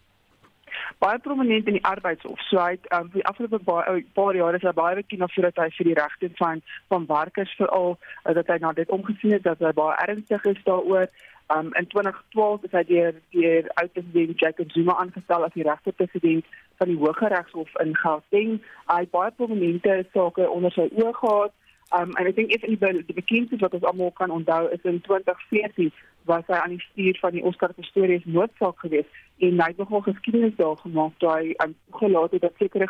Baie 0.98 1.18
prominent 1.18 1.66
in 1.66 1.78
die 1.78 1.84
arbeidshof. 1.84 2.40
So 2.48 2.58
hy 2.58 2.70
het 2.70 2.86
um, 2.92 3.08
vir 3.10 3.22
afgelope 3.22 3.58
paar, 3.64 4.02
paar 4.12 4.36
jare 4.36 4.56
is 4.56 4.66
hy 4.68 4.72
baie 4.76 4.98
bekend 4.98 5.32
vir 5.32 5.46
dat 5.48 5.56
hy 5.56 5.68
vir 5.76 5.88
die 5.88 5.94
regte 5.94 6.30
van 6.36 6.60
van 6.88 7.06
werkers 7.06 7.54
veral 7.56 7.96
uh, 7.96 8.34
dat 8.34 8.46
hy 8.52 8.58
na 8.60 8.72
dit 8.72 8.90
omgesien 8.90 9.32
het 9.32 9.42
dat 9.42 9.58
hy 9.64 9.72
baie 9.72 9.96
ernstig 10.06 10.44
is 10.44 10.60
daaroor. 10.64 11.08
Um, 11.56 11.72
in 11.74 11.86
2012 11.86 12.62
is 12.64 12.70
hy 12.70 12.82
deur 12.86 13.14
deur 13.34 13.70
oud-president 13.82 14.38
Jacob 14.38 14.70
Zuma 14.70 14.94
aangestel 15.02 15.44
as 15.44 15.54
die 15.56 15.64
regter 15.66 15.92
president 15.98 16.46
van 16.78 16.92
die 16.92 16.98
Hooggeregshof 17.00 17.72
in 17.82 17.96
Gauteng. 17.98 18.52
Hy 18.86 18.98
het 19.02 19.10
baie 19.10 19.32
prominente 19.34 19.96
sake 20.12 20.46
onder 20.46 20.70
sy 20.76 20.86
oë 20.94 21.10
gehad. 21.18 21.56
Um 21.98 22.14
en 22.14 22.30
ek 22.30 22.38
dink 22.38 22.54
een 22.54 22.78
van 22.78 23.00
die, 23.00 23.02
die 23.08 23.18
bekendstes 23.18 23.64
wat 23.64 23.74
ons 23.74 23.88
almal 23.90 24.14
kan 24.20 24.30
onthou 24.30 24.62
is 24.70 24.86
in 24.86 25.02
2014 25.08 25.90
was 26.30 26.46
hy 26.46 26.60
aan 26.60 26.76
die 26.76 26.84
stuur 26.84 27.18
van 27.18 27.34
die 27.34 27.42
Oscar 27.50 27.74
Pistorius 27.74 28.30
noodsaak 28.30 28.78
geweest 28.86 29.10
en 29.42 29.58
hy 29.58 29.70
het 29.72 29.82
nogal 29.82 30.06
geskiedenis 30.06 30.54
daar 30.60 30.78
gemaak 30.84 31.18
toe 31.18 31.32
hy 31.34 31.54
um, 31.64 31.74
gelaat 31.98 32.36
het 32.36 32.46
dat 32.46 32.62
sekere 32.62 32.86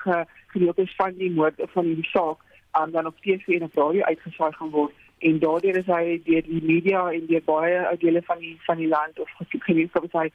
gedeeltes 0.52 0.92
van 1.00 1.16
die 1.16 1.30
moord 1.32 1.62
van 1.72 1.88
die 1.88 2.08
saak 2.12 2.44
um, 2.76 2.92
dan 2.92 3.08
op 3.08 3.16
TV 3.24 3.56
en 3.56 3.70
op 3.70 3.80
radio 3.80 4.04
uitgesaai 4.10 4.52
gaan 4.58 4.74
word 4.76 4.99
en 5.20 5.38
daardeur 5.38 5.76
is 5.76 5.86
hy 5.86 6.20
deur 6.24 6.46
die 6.48 6.62
media 6.64 7.02
en 7.12 7.26
deur 7.28 7.44
baie 7.44 7.96
dele 8.04 8.22
van 8.28 8.38
die 8.40 8.54
van 8.66 8.80
die 8.80 8.88
land 8.88 9.20
of 9.20 9.28
gemeenskap 9.66 10.06
is 10.08 10.16
hy 10.16 10.26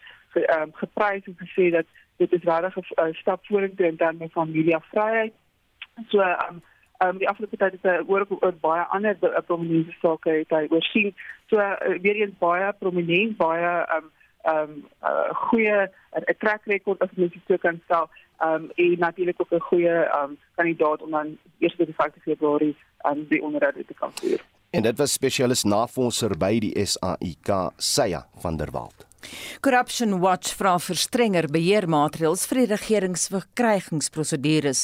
um, 0.58 0.74
geprys 0.82 1.25
en 1.25 1.38
gesê 1.42 1.72
dat 1.74 1.89
dit 2.22 2.34
is 2.38 2.48
regtig 2.50 2.77
'n 2.77 3.01
uh, 3.01 3.13
stap 3.22 3.46
vorentoe 3.50 3.88
in 3.88 3.98
terme 3.98 4.30
van 4.30 4.51
media 4.51 4.80
vryheid. 4.92 5.34
So 6.10 6.20
um, 6.22 6.62
um 7.06 7.18
die 7.18 7.30
afgelope 7.30 7.58
tyd 7.58 7.77
het 7.77 7.88
hy 7.92 7.98
oor 8.08 8.27
oor 8.30 8.54
baie 8.62 8.84
ander 8.98 9.18
prominente 9.46 9.96
sake 10.01 10.30
het 10.30 10.50
hy 10.50 10.68
oorsien. 10.70 11.15
So 11.50 11.60
uh, 11.60 12.00
weer 12.01 12.22
eens 12.22 12.38
baie 12.39 12.74
prominent, 12.80 13.38
baie 13.38 13.74
um 13.98 14.12
um, 14.46 14.86
uh, 15.04 15.30
goeie 15.50 15.89
'n 16.13 16.38
track 16.38 16.62
record 16.65 17.01
as 17.01 17.10
mens 17.15 17.34
dit 17.34 17.42
so 17.48 17.58
kan 17.58 17.82
stel. 17.86 18.10
Um, 18.39 18.72
en 18.75 19.00
natuurlik 19.00 19.42
ook 19.42 19.54
'n 19.54 19.60
goeie 19.60 19.96
um, 20.20 20.38
kandidaat 20.56 21.01
om 21.01 21.12
dan 21.12 21.38
eers 21.60 21.75
by 21.75 21.86
die 21.86 21.96
5 21.98 22.13
Februarie 22.22 22.75
aan 22.98 23.18
um, 23.18 23.25
die 23.30 23.42
onderhoud 23.42 23.88
te 23.88 23.94
kan 23.94 24.12
voer. 24.13 24.42
En 24.75 24.84
dit 24.84 24.98
was 24.98 25.13
spesialis 25.15 25.63
navorser 25.63 26.34
by 26.36 26.58
die 26.60 26.74
SAIK, 26.75 27.72
Saya 27.79 28.25
van 28.44 28.58
der 28.60 28.75
Walt. 28.75 29.05
Corruption 29.63 30.20
Watch 30.20 30.51
vra 30.60 30.75
vir 30.84 31.00
strenger 31.00 31.48
beheermaatreëls 31.50 32.44
vir 32.50 32.58
die 32.60 32.65
regeringsverkrygingsprosedures. 32.74 34.82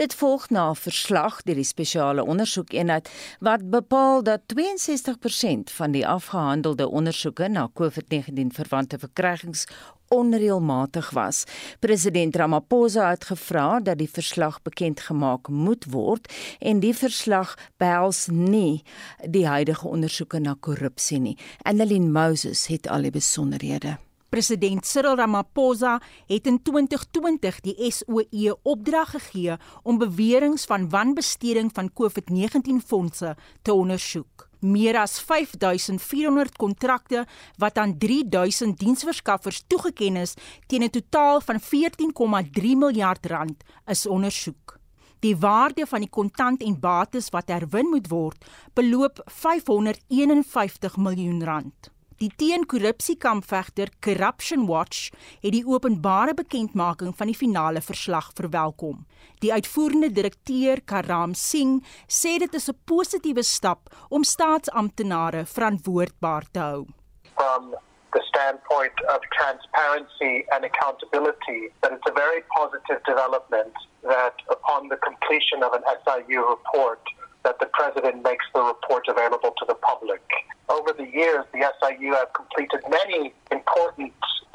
Dit 0.00 0.16
volg 0.16 0.48
na 0.50 0.70
'n 0.70 0.80
verslag 0.80 1.42
deur 1.44 1.60
die 1.60 1.72
spesiale 1.74 2.24
ondersoekeenheid 2.24 3.08
wat 3.40 3.70
bepaal 3.70 4.22
dat 4.22 4.40
62% 4.48 5.70
van 5.70 5.92
die 5.92 6.06
afgehandelde 6.06 6.88
ondersoeke 6.88 7.48
na 7.48 7.68
COVID-19 7.74 8.50
verwante 8.50 8.98
verkrygings 8.98 9.66
onreëlmatig 10.14 11.10
was. 11.16 11.44
President 11.80 12.36
Ramaphosa 12.36 13.10
het 13.10 13.24
gevra 13.24 13.80
dat 13.80 13.98
die 13.98 14.10
verslag 14.10 14.60
bekend 14.62 15.00
gemaak 15.00 15.48
moet 15.48 15.84
word 15.90 16.30
en 16.60 16.80
die 16.80 16.94
verslag 16.94 17.56
behels 17.82 18.26
nie 18.30 18.82
die 19.26 19.46
huidige 19.46 19.88
ondersoeke 19.88 20.40
na 20.40 20.56
korrupsie 20.60 21.20
nie. 21.20 21.36
Annelien 21.62 22.12
Moses 22.12 22.66
het 22.72 22.88
al 22.88 23.08
die 23.08 23.14
besonderhede. 23.14 23.98
President 24.34 24.86
Cyril 24.86 25.14
Ramaphosa 25.16 26.00
het 26.26 26.46
in 26.46 26.56
2020 26.62 27.60
die 27.60 27.90
SOE 27.92 28.56
opdrag 28.62 29.12
gegee 29.14 29.54
om 29.82 29.98
beweringe 29.98 30.58
van 30.66 30.88
wanbesteding 30.90 31.70
van 31.72 31.92
COVID-19 31.94 32.82
fondse 32.86 33.36
te 33.62 33.72
ondersoek 33.74 34.48
meer 34.64 34.96
as 34.98 35.18
5400 35.20 36.56
kontrakte 36.56 37.26
wat 37.60 37.78
aan 37.78 37.98
3000 37.98 38.78
diensverskaffers 38.78 39.64
toegeken 39.66 40.16
is 40.16 40.34
teen 40.66 40.82
'n 40.82 40.90
totaal 40.90 41.40
van 41.40 41.60
14,3 41.60 42.76
miljard 42.76 43.26
rand 43.26 43.64
is 43.86 44.06
ondersoek. 44.06 44.78
Die 45.20 45.36
waarde 45.36 45.86
van 45.86 46.00
die 46.00 46.10
kontant 46.10 46.62
en 46.62 46.80
bates 46.80 47.30
wat 47.32 47.48
herwin 47.48 47.86
moet 47.88 48.08
word, 48.08 48.44
beloop 48.74 49.22
551 49.24 50.96
miljoen 50.96 51.44
rand. 51.44 51.93
Die 52.22 52.30
teenkorrupsiekampvegter 52.38 53.90
Corruption 54.00 54.66
Watch 54.68 55.10
het 55.42 55.52
die 55.52 55.64
openbare 55.66 56.34
bekendmaking 56.38 57.14
van 57.18 57.26
die 57.26 57.34
finale 57.34 57.80
verslag 57.82 58.28
verwelkom. 58.38 59.00
Die 59.42 59.50
uitvoerende 59.52 60.12
direkteur 60.14 60.82
Karam 60.86 61.34
Singh 61.34 61.82
sê 62.06 62.36
dit 62.38 62.54
is 62.54 62.68
'n 62.70 62.78
positiewe 62.86 63.42
stap 63.42 63.90
om 64.08 64.22
staatsamptenare 64.22 65.44
verantwoordbaar 65.44 66.44
te 66.52 66.58
hou. 66.58 66.86
From 67.34 67.74
the 68.12 68.22
standpoint 68.22 68.96
of 69.14 69.18
transparency 69.38 70.46
and 70.54 70.64
accountability, 70.64 71.72
that 71.80 71.92
it's 71.92 72.10
a 72.10 72.14
very 72.14 72.42
positive 72.58 73.00
development 73.02 73.74
that 74.02 74.36
upon 74.48 74.88
the 74.88 74.98
completion 75.08 75.64
of 75.64 75.72
an 75.72 75.84
SIU 76.04 76.40
report 76.54 77.02
that 77.44 77.58
the 77.60 77.66
president 77.66 78.22
makes 78.22 78.44
the 78.54 78.62
report 78.62 79.04
available 79.08 79.52
to 79.58 79.64
the 79.68 79.74
public. 79.74 80.22
Over 80.68 80.92
the 80.92 81.06
years, 81.06 81.44
the 81.52 81.70
SIU 81.80 82.14
have 82.14 82.32
completed 82.32 82.80
many 82.88 83.34
important 83.52 84.12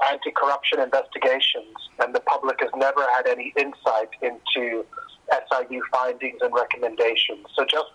anti-corruption 0.10 0.80
investigations, 0.80 1.76
and 2.00 2.14
the 2.14 2.20
public 2.22 2.60
has 2.62 2.70
never 2.76 3.06
had 3.16 3.28
any 3.28 3.54
insight 3.58 4.10
into 4.22 4.86
SIU 5.30 5.82
findings 5.92 6.40
and 6.42 6.54
recommendations. 6.54 7.46
So 7.56 7.66
just 7.66 7.94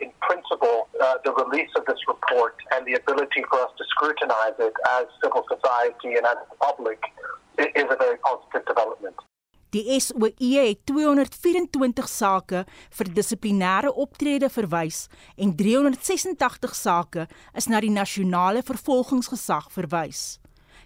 in 0.00 0.10
principle, 0.20 0.88
uh, 1.02 1.14
the 1.24 1.32
release 1.32 1.70
of 1.76 1.86
this 1.86 1.98
report 2.06 2.56
and 2.72 2.86
the 2.86 2.94
ability 2.94 3.44
for 3.48 3.60
us 3.60 3.70
to 3.78 3.84
scrutinize 3.88 4.58
it 4.58 4.74
as 4.90 5.06
civil 5.22 5.44
society 5.48 6.16
and 6.16 6.26
as 6.26 6.36
the 6.50 6.56
public 6.60 7.00
is 7.58 7.84
a 7.88 7.96
very 7.96 8.18
positive 8.18 8.66
development. 8.66 9.16
Die 9.74 9.98
SOE 9.98 10.30
het 10.38 10.84
224 10.86 12.06
sake 12.06 12.60
vir 12.94 13.08
dissiplinêre 13.16 13.90
optrede 13.90 14.46
verwys 14.46 15.08
en 15.34 15.50
386 15.58 16.76
sake 16.78 17.24
is 17.58 17.66
na 17.66 17.80
die 17.82 17.90
nasionale 17.90 18.62
vervolgingsgesag 18.62 19.66
verwys. 19.74 20.38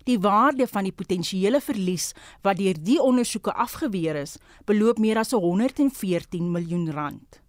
Die 0.09 0.16
waarde 0.25 0.64
van 0.73 0.88
die 0.88 0.95
potensiële 0.97 1.61
verlies 1.61 2.14
wat 2.40 2.62
deur 2.62 2.80
die 2.80 2.97
ondersoeke 2.97 3.52
afgeweer 3.52 4.23
is, 4.23 4.38
beloop 4.64 5.04
meer 5.04 5.21
as 5.21 5.37
114 5.37 6.49
miljoen 6.49 6.88
rand. 6.97 7.42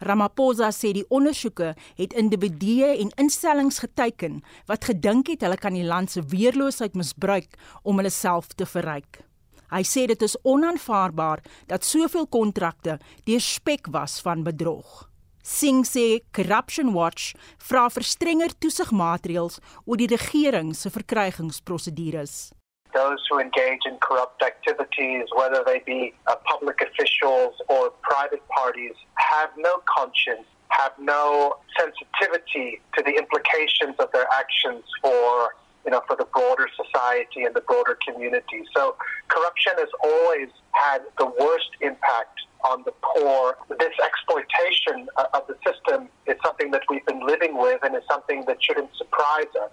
Ramaphosa 0.00 0.72
sê 0.72 0.94
die 0.96 1.04
ondersoeke 1.12 1.74
het 2.00 2.16
individue 2.16 2.88
en 2.96 3.12
instellings 3.20 3.84
geteken 3.84 4.40
wat 4.64 4.88
gedink 4.88 5.28
het 5.34 5.44
hulle 5.44 5.60
kan 5.60 5.76
die 5.76 5.84
land 5.84 6.16
se 6.16 6.24
weerloosheid 6.24 6.96
misbruik 6.96 7.60
om 7.84 8.00
hulle 8.00 8.12
self 8.12 8.54
te 8.56 8.64
verryk. 8.64 9.25
Hy 9.72 9.82
sê 9.82 10.06
dit 10.06 10.22
is 10.22 10.38
onaanvaarbaar 10.46 11.42
dat 11.70 11.84
soveel 11.84 12.26
kontrakte 12.26 12.98
deur 13.26 13.42
spek 13.42 13.90
was 13.90 14.20
van 14.22 14.44
bedrog. 14.46 15.06
Sing 15.46 15.84
sê 15.86 16.22
Corruption 16.34 16.92
Watch 16.92 17.34
vra 17.68 17.86
vir 17.94 18.02
strenger 18.02 18.54
toesigmaatreëls 18.58 19.60
oor 19.86 19.98
die 20.00 20.10
regering 20.10 20.72
se 20.74 20.90
verkrygingsprosedures. 20.90 22.50
Those 22.96 23.22
who 23.28 23.38
engage 23.38 23.86
in 23.86 23.98
corrupt 24.00 24.42
activities, 24.42 25.30
whether 25.38 25.62
they 25.62 25.78
be 25.86 26.14
uh, 26.26 26.34
public 26.50 26.80
officials 26.80 27.54
or 27.68 27.92
private 28.02 28.42
parties, 28.48 28.96
have 29.14 29.50
no 29.56 29.82
conscience, 29.86 30.48
have 30.68 30.94
no 30.98 31.54
sensitivity 31.78 32.80
to 32.96 33.02
the 33.06 33.14
implications 33.14 33.94
of 34.02 34.10
their 34.12 34.26
actions 34.32 34.82
for 35.02 35.54
you 35.86 35.92
know, 35.92 36.02
for 36.06 36.16
the 36.16 36.26
broader 36.34 36.68
society 36.74 37.44
and 37.44 37.54
the 37.54 37.60
broader 37.62 37.96
community. 38.06 38.64
So 38.76 38.96
corruption 39.28 39.72
has 39.78 39.88
always 40.02 40.48
had 40.72 41.02
the 41.16 41.26
worst 41.26 41.70
impact 41.80 42.40
on 42.64 42.82
the 42.84 42.92
poor. 43.02 43.56
This 43.78 43.94
exploitation 44.04 45.08
uh, 45.16 45.26
of 45.32 45.46
the 45.46 45.56
system 45.64 46.08
is 46.26 46.36
something 46.44 46.72
that 46.72 46.82
we've 46.90 47.06
been 47.06 47.24
living 47.24 47.56
with 47.56 47.78
and 47.84 47.94
is 47.94 48.02
something 48.10 48.44
that 48.46 48.58
shouldn't 48.60 48.90
surprise 48.96 49.52
us. 49.62 49.70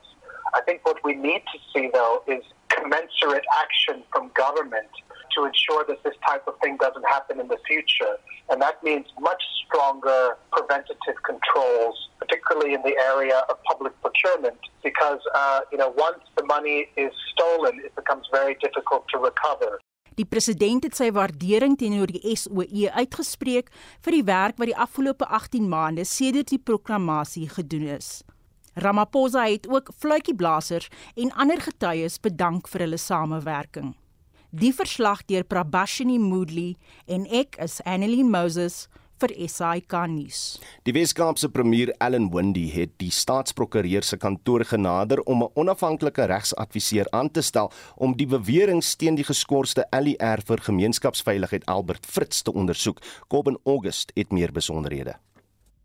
I 0.53 0.61
think 0.61 0.85
what 0.85 1.03
we 1.03 1.15
need 1.15 1.41
to 1.51 1.59
see, 1.73 1.89
though, 1.91 2.21
is 2.27 2.43
commensurate 2.69 3.45
action 3.59 4.03
from 4.11 4.29
government 4.35 4.89
to 5.35 5.45
ensure 5.45 5.83
that 5.87 6.03
this 6.03 6.13
type 6.27 6.47
of 6.47 6.53
thing 6.61 6.77
doesn't 6.77 7.05
happen 7.07 7.39
in 7.39 7.47
the 7.47 7.57
future. 7.67 8.17
And 8.49 8.61
that 8.61 8.83
means 8.83 9.07
much 9.19 9.41
stronger 9.65 10.37
preventative 10.51 11.17
controls, 11.25 12.09
particularly 12.33 12.73
in 12.73 12.81
the 12.81 12.95
area 13.13 13.39
of 13.49 13.55
public 13.63 13.93
procurement, 14.01 14.57
because, 14.83 15.21
uh, 15.35 15.59
you 15.71 15.77
know, 15.77 15.93
once 15.97 16.23
the 16.37 16.45
money 16.45 16.87
is 16.95 17.11
stolen, 17.33 17.79
it 17.85 17.95
becomes 17.95 18.27
very 18.31 18.55
difficult 18.61 19.03
to 19.11 19.17
recover. 19.19 19.79
Die 20.15 20.25
president 20.25 20.83
het 20.85 20.93
sy 20.93 21.09
waardering 21.09 21.73
teenoor 21.77 22.11
die 22.13 22.35
SOE 22.37 22.91
uitgespreek 22.93 23.71
vir 24.05 24.13
die 24.13 24.25
werk 24.27 24.59
wat 24.61 24.69
die 24.69 24.77
afgelope 24.77 25.25
18 25.25 25.65
maande 25.69 26.05
sedert 26.05 26.53
die 26.53 26.61
proklamasie 26.61 27.47
gedoen 27.49 27.87
is. 27.95 28.21
Ramaphosa 28.77 29.47
het 29.49 29.65
ook 29.69 29.89
fluitjieblassers 29.97 30.89
en 31.17 31.33
ander 31.33 31.61
getuies 31.61 32.19
bedank 32.21 32.69
vir 32.69 32.85
hulle 32.85 33.01
samewerking. 33.01 33.95
Die 34.53 34.73
verslag 34.73 35.25
deur 35.25 35.45
Prabashini 35.49 36.19
Moodley 36.21 36.75
en 37.09 37.25
ek 37.25 37.57
is 37.57 37.81
Annelien 37.89 38.29
Moses 38.29 38.85
vir 39.23 39.33
SAK 39.47 39.95
nuus. 40.11 40.41
Die 40.83 40.93
Weskaapse 40.95 41.49
premier 41.53 41.93
Allan 42.03 42.29
Windey 42.33 42.67
het 42.73 42.97
die 42.99 43.11
staatsprokureur 43.13 44.03
se 44.03 44.19
kantoor 44.19 44.65
genader 44.67 45.21
om 45.23 45.43
'n 45.43 45.51
onafhanklike 45.55 46.25
regsadviseur 46.25 47.07
aan 47.11 47.31
te 47.31 47.41
stel 47.41 47.71
om 47.95 48.17
die 48.17 48.27
beweringe 48.27 48.95
teen 48.97 49.15
die 49.15 49.23
geskorste 49.23 49.87
LER 49.91 50.41
vir 50.45 50.57
gemeenskapsveiligheid 50.57 51.65
Albert 51.65 52.05
Fritz 52.05 52.41
te 52.41 52.53
ondersoek. 52.53 52.99
Kobben 53.27 53.57
August 53.63 54.11
het 54.15 54.31
meer 54.31 54.51
besonderhede. 54.51 55.15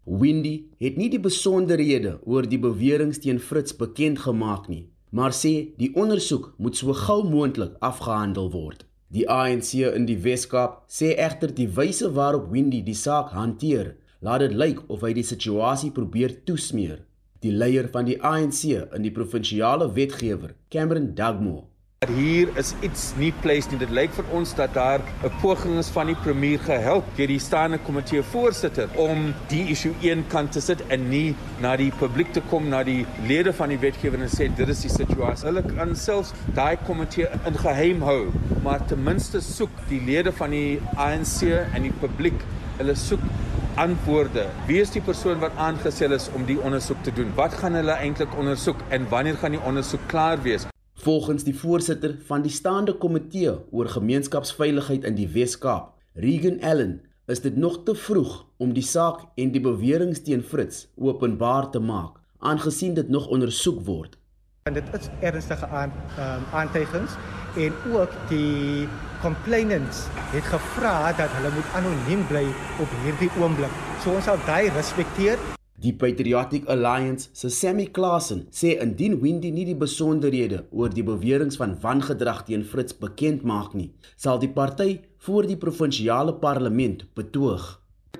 Windey 0.04 0.64
het 0.78 0.96
nie 0.96 1.10
die 1.10 1.20
besonderhede 1.20 2.18
oor 2.24 2.42
die 2.42 2.58
beweringe 2.58 3.18
teen 3.18 3.40
Fritz 3.40 3.72
bekend 3.72 4.18
gemaak 4.18 4.68
nie 4.68 4.88
maar 5.10 5.32
sê 5.32 5.52
die 5.80 5.94
ondersoek 5.94 6.52
moet 6.58 6.76
so 6.76 6.92
gou 6.92 7.22
moontlik 7.24 7.76
afgehandel 7.80 8.50
word. 8.52 8.87
Die 9.08 9.24
ANC 9.24 9.70
in 9.88 10.04
die 10.04 10.18
Wes-Kaap 10.20 10.82
sê 10.92 11.14
egter 11.16 11.52
die 11.56 11.68
wyse 11.76 12.10
waarop 12.16 12.50
Windy 12.52 12.82
die 12.84 12.96
saak 13.02 13.30
hanteer, 13.32 13.94
laat 14.20 14.42
dit 14.44 14.56
lyk 14.62 14.82
of 14.92 15.00
hy 15.06 15.14
die 15.16 15.24
situasie 15.24 15.88
probeer 15.96 16.34
toesmeer. 16.44 16.98
Die 17.40 17.54
leier 17.54 17.88
van 17.94 18.04
die 18.04 18.18
ANC 18.20 18.66
in 18.68 19.06
die 19.06 19.14
provinsiale 19.14 19.88
wetgewer, 19.96 20.52
Cameron 20.68 21.14
Dugmore, 21.16 21.64
Hier 22.06 22.48
is 22.56 22.68
iets 22.86 23.08
nie 23.18 23.32
pleis 23.42 23.66
nie. 23.72 23.76
Dit 23.80 23.90
lyk 23.90 24.12
vir 24.14 24.28
ons 24.38 24.52
dat 24.54 24.70
daar 24.74 25.00
'n 25.26 25.32
poging 25.42 25.78
is 25.80 25.88
van 25.96 26.06
die 26.06 26.14
premier 26.14 26.60
gehelp 26.66 27.04
deur 27.16 27.26
die 27.26 27.38
staande 27.38 27.78
komitee 27.78 28.22
voorsitter 28.22 28.88
om 28.96 29.34
die 29.48 29.64
issue 29.74 29.94
een 30.00 30.22
kant 30.28 30.52
te 30.52 30.60
sit 30.60 30.86
en 30.86 31.08
nie 31.08 31.34
na 31.60 31.76
die 31.76 31.90
publiek 31.90 32.32
te 32.32 32.40
kom 32.50 32.68
na 32.68 32.84
die 32.84 33.04
lede 33.26 33.52
van 33.52 33.68
die 33.68 33.78
wetgewer 33.78 34.22
en 34.22 34.30
sê 34.30 34.48
dit 34.54 34.68
is 34.68 34.80
die 34.80 34.90
situasie. 34.90 35.46
Hulle 35.46 35.64
kan 35.74 35.96
selfs 35.96 36.32
daai 36.54 36.76
komitee 36.86 37.26
in 37.46 37.58
geheim 37.58 38.00
hou, 38.02 38.30
maar 38.62 38.86
ten 38.86 39.02
minste 39.02 39.40
soek 39.40 39.74
die 39.88 40.00
lede 40.00 40.32
van 40.32 40.50
die 40.50 40.80
ANC 40.96 41.42
en 41.74 41.82
die 41.82 41.94
publiek 42.00 42.40
hulle 42.76 42.94
soek 42.94 43.20
antwoorde. 43.74 44.46
Wie 44.66 44.80
is 44.80 44.90
die 44.90 45.02
persoon 45.02 45.38
wat 45.40 45.52
aangestel 45.56 46.12
is 46.12 46.30
om 46.32 46.46
die 46.46 46.60
ondersoek 46.60 47.02
te 47.02 47.12
doen? 47.12 47.34
Wat 47.34 47.54
gaan 47.54 47.74
hulle 47.74 47.92
eintlik 47.92 48.38
ondersoek 48.38 48.76
en 48.88 49.08
wanneer 49.08 49.36
gaan 49.36 49.50
die 49.50 49.66
ondersoek 49.66 50.06
klaar 50.06 50.42
wees? 50.42 50.66
Volgens 51.08 51.44
die 51.44 51.54
voorsitter 51.56 52.18
van 52.26 52.42
die 52.44 52.50
staande 52.52 52.92
komitee 53.00 53.52
oor 53.72 53.88
gemeenskapsveiligheid 53.88 55.06
in 55.08 55.14
die 55.16 55.28
Wes-Kaap, 55.32 55.94
Regan 56.20 56.58
Allen, 56.60 56.98
is 57.32 57.40
dit 57.40 57.56
nog 57.56 57.78
te 57.86 57.94
vroeg 57.96 58.34
om 58.60 58.74
die 58.76 58.84
saak 58.84 59.22
en 59.40 59.54
die 59.54 59.62
beweringe 59.64 60.20
teen 60.26 60.44
Fritz 60.44 60.84
openbaar 61.00 61.70
te 61.72 61.80
maak, 61.80 62.20
aangesien 62.44 62.92
dit 63.00 63.08
nog 63.08 63.32
ondersoek 63.32 63.80
word. 63.88 64.20
En 64.68 64.76
dit 64.76 64.94
is 65.00 65.08
ernstige 65.24 65.72
aan 65.72 65.96
um, 66.20 66.44
aantuigings 66.52 67.16
en 67.56 67.72
ook 67.96 68.12
die 68.28 68.84
complainants 69.24 70.06
het 70.36 70.44
gevra 70.52 71.12
dat 71.16 71.38
hulle 71.40 71.56
moet 71.56 71.76
anoniem 71.80 72.28
bly 72.28 72.44
op 72.84 72.98
hierdie 73.06 73.32
oomblik. 73.40 73.84
So 74.04 74.12
ons 74.12 74.28
sal 74.28 74.44
daai 74.44 74.68
respekteer. 74.76 75.56
Die 75.80 75.92
Patriotic 75.92 76.68
Alliance 76.68 77.28
se 77.32 77.48
Sammy 77.48 77.84
Klasen 77.86 78.40
sê 78.50 78.72
indien 78.82 79.12
Windy 79.22 79.52
nie 79.54 79.62
die 79.68 79.76
besonderhede 79.78 80.64
oor 80.74 80.90
die 80.90 81.04
beweringe 81.06 81.54
van 81.60 81.76
wangedrag 81.84 82.40
teen 82.48 82.64
Fritz 82.66 82.96
bekend 82.98 83.44
maak 83.46 83.76
nie, 83.78 83.92
sal 84.16 84.40
die 84.42 84.50
party 84.50 84.88
voor 85.22 85.46
die 85.46 85.56
provinsiale 85.56 86.34
parlement 86.42 87.04
betoog. 87.14 87.68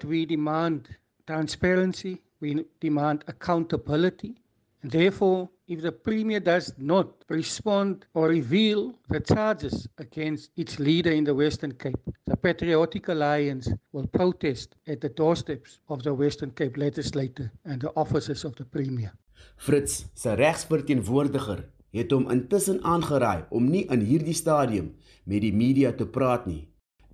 We 0.07 0.23
demand 0.31 0.87
transparency, 1.27 2.21
we 2.38 2.65
demand 2.79 3.27
accountability. 3.27 4.37
And 4.85 4.93
therefore, 4.93 5.49
if 5.69 5.83
the 5.83 5.93
Premier 5.93 6.41
does 6.41 6.73
not 6.79 7.09
respond 7.29 8.07
or 8.15 8.29
reveal 8.29 8.95
the 9.11 9.21
charges 9.21 9.87
against 9.99 10.51
its 10.57 10.79
leader 10.79 11.11
in 11.11 11.25
the 11.25 11.35
Western 11.35 11.73
Cape, 11.73 12.01
the 12.27 12.37
Patriotic 12.37 13.09
Alliance 13.09 13.71
will 13.93 14.07
protest 14.07 14.77
at 14.87 15.03
the 15.03 15.11
doorsteps 15.11 15.81
of 15.89 16.03
the 16.03 16.15
Western 16.15 16.51
Cape 16.53 16.79
legislature 16.79 17.53
and 17.67 17.83
the 17.83 17.93
offices 17.97 18.45
of 18.45 18.57
the 18.57 18.65
Premier. 18.65 19.13
Fritz, 19.57 20.07
se 20.15 20.35
regsverteenwoordiger, 20.35 21.69
het 21.93 22.11
hom 22.13 22.31
intussen 22.33 22.81
aangeraai 22.83 23.45
om 23.51 23.69
nie 23.69 23.85
in 23.93 24.01
hierdie 24.09 24.37
stadium 24.37 24.95
met 25.25 25.45
die 25.45 25.53
media 25.53 25.93
te 25.93 26.07
praat 26.09 26.49
nie. 26.49 26.65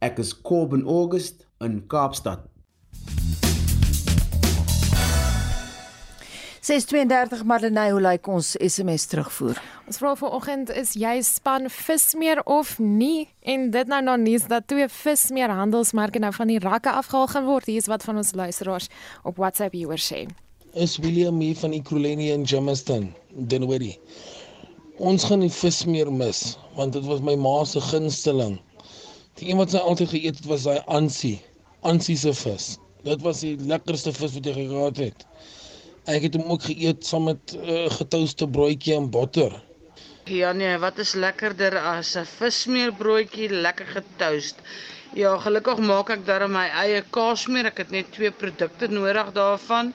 Ek 0.01 0.19
is 0.23 0.33
Corbin 0.33 0.87
August 0.87 1.47
in 1.65 1.83
Kaapstad. 1.91 2.47
632 6.65 7.45
Madeleine, 7.45 7.91
hoe 7.93 8.01
lyk 8.01 8.29
ons 8.33 8.55
SMS 8.57 9.05
terugvoer? 9.13 9.59
Ons 9.85 9.99
vra 10.01 10.15
vanoggend 10.17 10.71
is 10.73 10.95
jy 10.97 11.19
span 11.21 11.67
vismeer 11.69 12.39
of 12.49 12.71
nie? 12.81 13.27
En 13.45 13.67
dit 13.75 13.91
nou 13.93 13.99
nou 14.07 14.15
nuus 14.23 14.47
dat 14.49 14.65
twee 14.73 14.87
vismeer 14.89 15.53
handelsmerke 15.53 16.23
nou 16.25 16.31
van 16.33 16.49
die 16.49 16.57
rakke 16.65 16.95
afgehaal 17.03 17.29
gaan 17.35 17.45
word. 17.45 17.69
Hier 17.69 17.83
is 17.83 17.89
wat 17.93 18.07
van 18.09 18.17
ons 18.23 18.33
luisteraars 18.33 18.89
op 19.29 19.37
WhatsApp 19.43 19.77
hieroor 19.77 20.01
sê. 20.01 20.23
Is 20.73 20.97
William 21.05 21.43
hier 21.45 21.59
van 21.61 21.77
Ekurhuleni 21.77 22.31
in 22.33 22.47
Jamestown, 22.49 23.11
Denwery. 23.53 23.99
Ons 24.97 25.27
gaan 25.29 25.45
die 25.45 25.53
vismeer 25.53 26.09
mis 26.09 26.55
want 26.79 26.97
dit 26.97 27.05
was 27.11 27.21
my 27.21 27.35
ma 27.37 27.59
se 27.69 27.83
gunsteling. 27.91 28.57
Die 29.37 29.51
een 29.51 29.61
wat 29.61 29.77
sy 29.77 29.85
altyd 29.85 30.15
geëet 30.17 30.41
het 30.41 30.49
was 30.49 30.65
daai 30.65 30.81
ansie, 30.89 31.37
ansie 31.85 32.17
se 32.17 32.33
vis. 32.41 32.79
Dit 33.05 33.21
was 33.21 33.45
die 33.45 33.53
lekkerste 33.61 34.17
vis 34.17 34.39
wat 34.39 34.49
jy 34.49 34.65
gehad 34.73 35.05
het. 35.05 35.29
Ek 36.05 36.27
het 36.27 36.35
hom 36.37 36.51
ook 36.53 36.67
geëet 36.69 37.07
saam 37.09 37.31
met 37.31 37.53
'n 37.55 37.61
uh, 37.65 37.85
eh, 37.85 37.91
getouste 37.91 38.47
broodjie 38.49 38.95
en 38.95 39.07
botter. 39.11 39.53
Ja 40.29 40.53
nee, 40.53 40.77
wat 40.79 40.99
is 40.99 41.15
lekkerder 41.15 41.79
as 41.79 42.17
'n 42.17 42.27
vismeerbroodjie 42.29 43.49
lekker 43.49 43.87
getoust? 43.87 44.61
Ja, 45.15 45.39
gelukkig 45.39 45.79
maak 45.79 46.11
ek 46.11 46.27
daar 46.27 46.45
my 46.49 46.67
eie 46.83 47.03
kaasmeer. 47.11 47.67
Ek 47.67 47.79
het 47.79 47.91
net 47.91 48.13
twee 48.13 48.31
produkte 48.31 48.87
nodig 48.89 49.33
daarvan. 49.33 49.95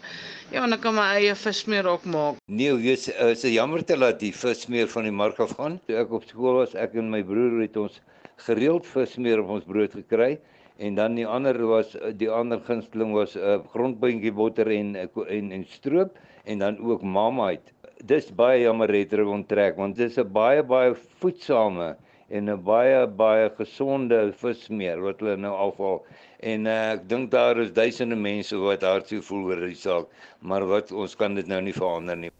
Ja, 0.52 0.64
en 0.64 0.74
ek 0.74 0.82
kan 0.82 0.96
my 0.96 1.06
eie 1.14 1.36
vismeer 1.36 1.86
ook 1.88 2.06
maak. 2.06 2.36
Nee, 2.46 2.74
jy's 2.74 3.08
is 3.08 3.42
jammer 3.42 3.86
te 3.86 3.98
laat 3.98 4.20
die 4.20 4.34
vismeer 4.34 4.88
van 4.88 5.04
die 5.04 5.12
mark 5.12 5.40
af 5.40 5.52
gaan. 5.62 5.80
Toe 5.86 5.96
ek 5.96 6.12
op 6.12 6.24
skool 6.26 6.54
was, 6.54 6.74
ek 6.74 6.94
en 6.94 7.10
my 7.10 7.24
broer 7.24 7.62
het 7.62 7.78
ons 7.78 8.02
gereeld 8.36 8.86
vismeer 8.86 9.40
op 9.40 9.50
ons 9.50 9.64
brood 9.64 9.92
gekry 9.94 10.40
en 10.80 10.96
dan 10.96 11.16
die 11.16 11.28
ander 11.28 11.58
was 11.68 11.96
eh, 11.98 12.14
die 12.16 12.30
ander 12.32 12.60
gunsteling 12.68 13.12
was 13.14 13.36
'n 13.36 13.40
uh, 13.40 13.54
eh, 13.54 13.64
grondboontjie 13.74 14.32
botter 14.32 14.68
en 14.72 14.96
eh, 14.96 15.08
en 15.38 15.52
en 15.52 15.66
stroop 15.66 16.12
en 16.46 16.60
dan 16.60 16.80
ook 16.80 17.02
mamait. 17.04 17.74
Dis 18.12 18.32
baie 18.36 18.62
jammer 18.62 18.94
het 18.96 19.12
hulle 19.12 19.28
onttrek 19.28 19.76
want 19.76 19.96
dit 19.96 20.10
is 20.10 20.18
'n 20.18 20.32
baie 20.32 20.64
baie 20.64 20.96
voedsame 21.20 21.96
en 22.30 22.50
'n 22.50 22.64
baie 22.64 23.08
baie 23.08 23.50
gesonde 23.58 24.32
vismeer 24.42 25.02
wat 25.02 25.20
hulle 25.20 25.36
nou 25.38 25.56
afval. 25.68 26.06
En 26.40 26.66
uh, 26.66 26.92
ek 26.96 27.10
dink 27.10 27.32
daar 27.32 27.58
is 27.60 27.74
duisende 27.74 28.16
mense 28.16 28.56
wat 28.58 28.82
hartseer 28.82 29.24
voel 29.24 29.44
oor 29.52 29.66
die 29.68 29.76
saak, 29.76 30.08
maar 30.40 30.66
wat 30.66 30.92
ons 30.92 31.16
kan 31.16 31.36
dit 31.36 31.48
nou 31.48 31.62
nie 31.62 31.74
verander 31.74 32.18
nie. 32.18 32.32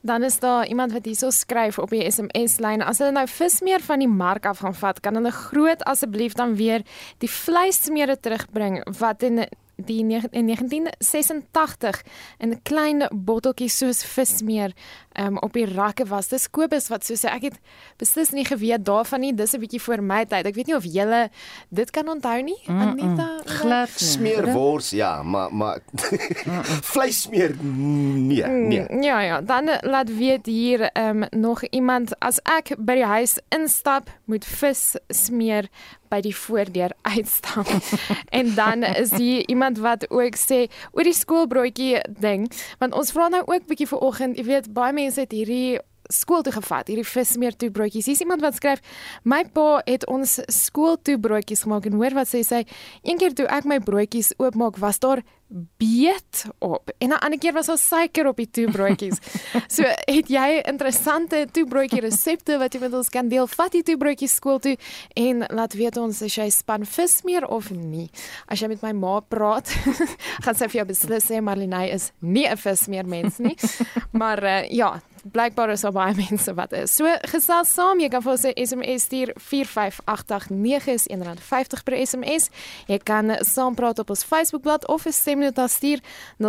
Dan 0.00 0.22
is 0.22 0.38
daar 0.38 0.66
iemand 0.66 0.92
wat 0.92 1.04
hierso 1.04 1.30
skryf 1.30 1.78
op 1.78 1.90
die 1.90 2.10
SMS 2.10 2.58
lyn. 2.62 2.82
As 2.82 2.98
hulle 3.02 3.12
nou 3.12 3.26
vismeer 3.26 3.82
van 3.82 3.98
die 3.98 4.08
mark 4.08 4.46
af 4.46 4.62
gaan 4.62 4.74
vat, 4.74 5.00
kan 5.00 5.18
hulle 5.18 5.32
groot 5.34 5.82
asseblief 5.90 6.36
dan 6.38 6.54
weer 6.56 6.84
die 7.18 7.30
vleismeere 7.30 8.18
terugbring 8.20 8.84
wat 8.98 9.22
in 9.22 9.48
die 9.78 10.00
in 10.30 10.46
1986 10.46 12.02
in 12.38 12.50
'n 12.50 12.62
klein 12.62 13.06
botteltjie 13.10 13.68
soos 13.68 14.04
vismeer 14.04 14.72
um, 15.18 15.38
op 15.38 15.52
die 15.52 15.66
rakke 15.66 16.06
was. 16.08 16.28
Dis 16.28 16.48
Kobus 16.50 16.88
wat 16.92 17.04
so 17.06 17.14
sê 17.18 17.30
ek 17.32 17.48
het 17.50 17.58
beslis 18.00 18.30
nie 18.36 18.46
geweet 18.48 18.84
daarvan 18.86 19.20
nie. 19.20 19.34
Dis 19.34 19.54
'n 19.54 19.60
bietjie 19.60 19.82
voor 19.82 20.02
my 20.02 20.24
tyd. 20.24 20.46
Ek 20.46 20.54
weet 20.54 20.66
nie 20.66 20.76
of 20.76 20.84
julle 20.84 21.30
dit 21.68 21.90
kan 21.90 22.08
onthou 22.08 22.42
nie. 22.42 22.58
Mm 22.66 22.80
-mm. 22.80 22.88
Anita, 22.88 23.28
glad 23.44 23.88
smeerwors 23.88 24.90
ja, 24.90 25.22
maar 25.22 25.54
maar 25.54 25.78
vleismeer 26.92 27.54
nee, 27.60 28.44
mm, 28.46 28.68
nee. 28.68 29.02
Ja 29.02 29.20
ja, 29.20 29.40
dan 29.40 29.70
laat 29.80 30.16
weet 30.16 30.46
hier 30.46 30.90
um, 30.96 31.24
nog 31.30 31.62
iemand 31.62 32.18
as 32.18 32.40
ek 32.42 32.76
by 32.78 32.94
die 32.94 33.04
huis 33.04 33.38
instap 33.48 34.10
moet 34.24 34.44
vis 34.44 34.96
smeer 35.08 35.68
by 36.08 36.20
die 36.24 36.34
voordeur 36.36 36.92
uitstap. 37.02 37.68
en 38.38 38.54
dan 38.54 38.82
is 38.82 39.12
hier 39.16 39.48
iemand 39.48 39.78
wat 39.78 40.10
ook 40.10 40.36
sê 40.40 40.66
oor 40.92 41.04
die 41.04 41.16
skoolbroodjie 41.16 42.02
ding, 42.20 42.48
want 42.80 42.96
ons 42.96 43.12
vra 43.12 43.28
nou 43.32 43.42
ook 43.44 43.68
bietjie 43.68 43.88
vir 43.90 44.04
oggend, 44.04 44.38
jy 44.40 44.46
weet 44.48 44.72
baie 44.76 44.94
mense 44.96 45.07
het 45.16 45.32
hierdie 45.32 45.80
skool 46.08 46.42
toe 46.42 46.52
gevat, 46.52 46.88
hierdie 46.88 47.06
vismeer 47.06 47.56
toe 47.56 47.70
broodjies. 47.70 48.06
Hier's 48.06 48.20
iemand 48.20 48.40
wat 48.40 48.54
skryf: 48.54 48.80
"My 49.24 49.44
pa 49.44 49.82
het 49.84 50.06
ons 50.06 50.40
skool 50.46 50.96
toe 51.02 51.18
broodjies 51.18 51.62
gemaak 51.62 51.86
en 51.86 51.92
hoor 51.92 52.14
wat 52.14 52.28
sê 52.28 52.44
sy, 52.44 52.64
een 53.02 53.18
keer 53.18 53.34
toe 53.34 53.46
ek 53.46 53.64
my 53.64 53.78
broodjies 53.78 54.32
oopmaak, 54.38 54.76
was 54.78 54.98
daar 54.98 55.22
beet 55.76 56.44
op. 56.58 56.90
En 56.98 57.08
'n 57.08 57.12
ander 57.12 57.38
keer 57.38 57.52
was 57.52 57.66
daar 57.66 57.78
suiker 57.78 58.26
op 58.26 58.36
die 58.36 58.50
toe 58.50 58.70
broodjies. 58.70 59.18
so, 59.76 59.82
het 59.82 60.28
jy 60.28 60.60
interessante 60.62 61.46
toe 61.52 61.66
broodjie 61.66 62.00
resepte 62.00 62.58
wat 62.58 62.72
jy 62.74 62.80
met 62.80 62.94
ons 62.94 63.08
kan 63.08 63.28
deel? 63.28 63.46
Vat 63.46 63.72
die 63.72 63.82
toe 63.82 63.96
broodjies 63.96 64.34
skool 64.34 64.58
toe 64.58 64.76
en 65.14 65.44
laat 65.48 65.72
weet 65.72 65.96
ons 65.96 66.22
as 66.22 66.34
jy 66.34 66.50
span 66.50 66.86
vismeer 66.86 67.46
of 67.46 67.70
nie. 67.70 68.10
As 68.46 68.60
jy 68.60 68.68
met 68.68 68.82
my 68.82 68.92
ma 68.92 69.20
praat, 69.20 69.68
gaan 70.44 70.54
sy 70.54 70.68
vir 70.68 70.76
jou 70.82 70.86
beslis 70.86 71.30
sê 71.30 71.40
Marlene 71.40 71.88
is 71.90 72.12
nie 72.18 72.46
'n 72.48 72.56
vismeer 72.56 73.06
mens 73.06 73.38
nie. 73.38 73.56
maar 74.20 74.44
uh, 74.44 74.68
ja, 74.68 75.00
blykbaar 75.32 75.70
is 75.70 75.80
daar 75.80 75.92
baie 75.92 76.14
mense 76.28 76.54
wat 76.54 76.72
is. 76.72 76.96
So 76.96 77.16
gesels 77.32 77.74
saam, 77.74 78.00
jy 78.00 78.08
kan 78.12 78.22
vir 78.22 78.32
ons 78.32 78.44
'n 78.44 78.52
SMS 78.56 79.02
stuur 79.08 79.32
45889 79.36 80.86
is 80.86 81.08
R1.50 81.08 81.82
per 81.84 82.06
SMS. 82.06 82.48
Jy 82.86 82.98
kan 82.98 83.44
saam 83.44 83.74
praat 83.74 83.98
op 83.98 84.10
ons 84.10 84.24
Facebookblad 84.24 84.88
of 84.88 85.06
'n 85.06 85.12
stemnota 85.12 85.66
stuur 85.66 86.00
0765366961. 86.38 86.44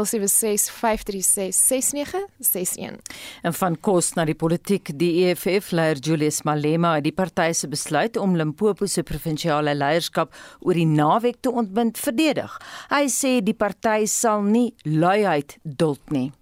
En 3.44 3.54
van 3.54 3.80
kos 3.80 4.13
na 4.13 4.26
die 4.26 4.36
politiek, 4.36 4.98
die 4.98 5.26
EFF 5.26 5.72
leier 5.72 5.98
Julius 5.98 6.42
Malema 6.44 6.94
het 6.96 7.04
die 7.04 7.13
party 7.13 7.52
se 7.52 7.68
besluit 7.68 8.18
om 8.18 8.36
Limpopo 8.36 8.86
se 8.86 9.04
provinsiale 9.04 9.76
leierskap 9.76 10.36
oor 10.60 10.74
die 10.74 10.86
naweek 10.86 11.36
te 11.42 11.52
ontbind 11.52 11.98
verdedig. 11.98 12.62
Hy 12.89 13.08
sê 13.08 13.44
die 13.44 13.54
party 13.54 14.06
sal 14.06 14.42
nie 14.42 14.74
luiheid 14.84 15.58
duld 15.63 16.12
nie. 16.12 16.38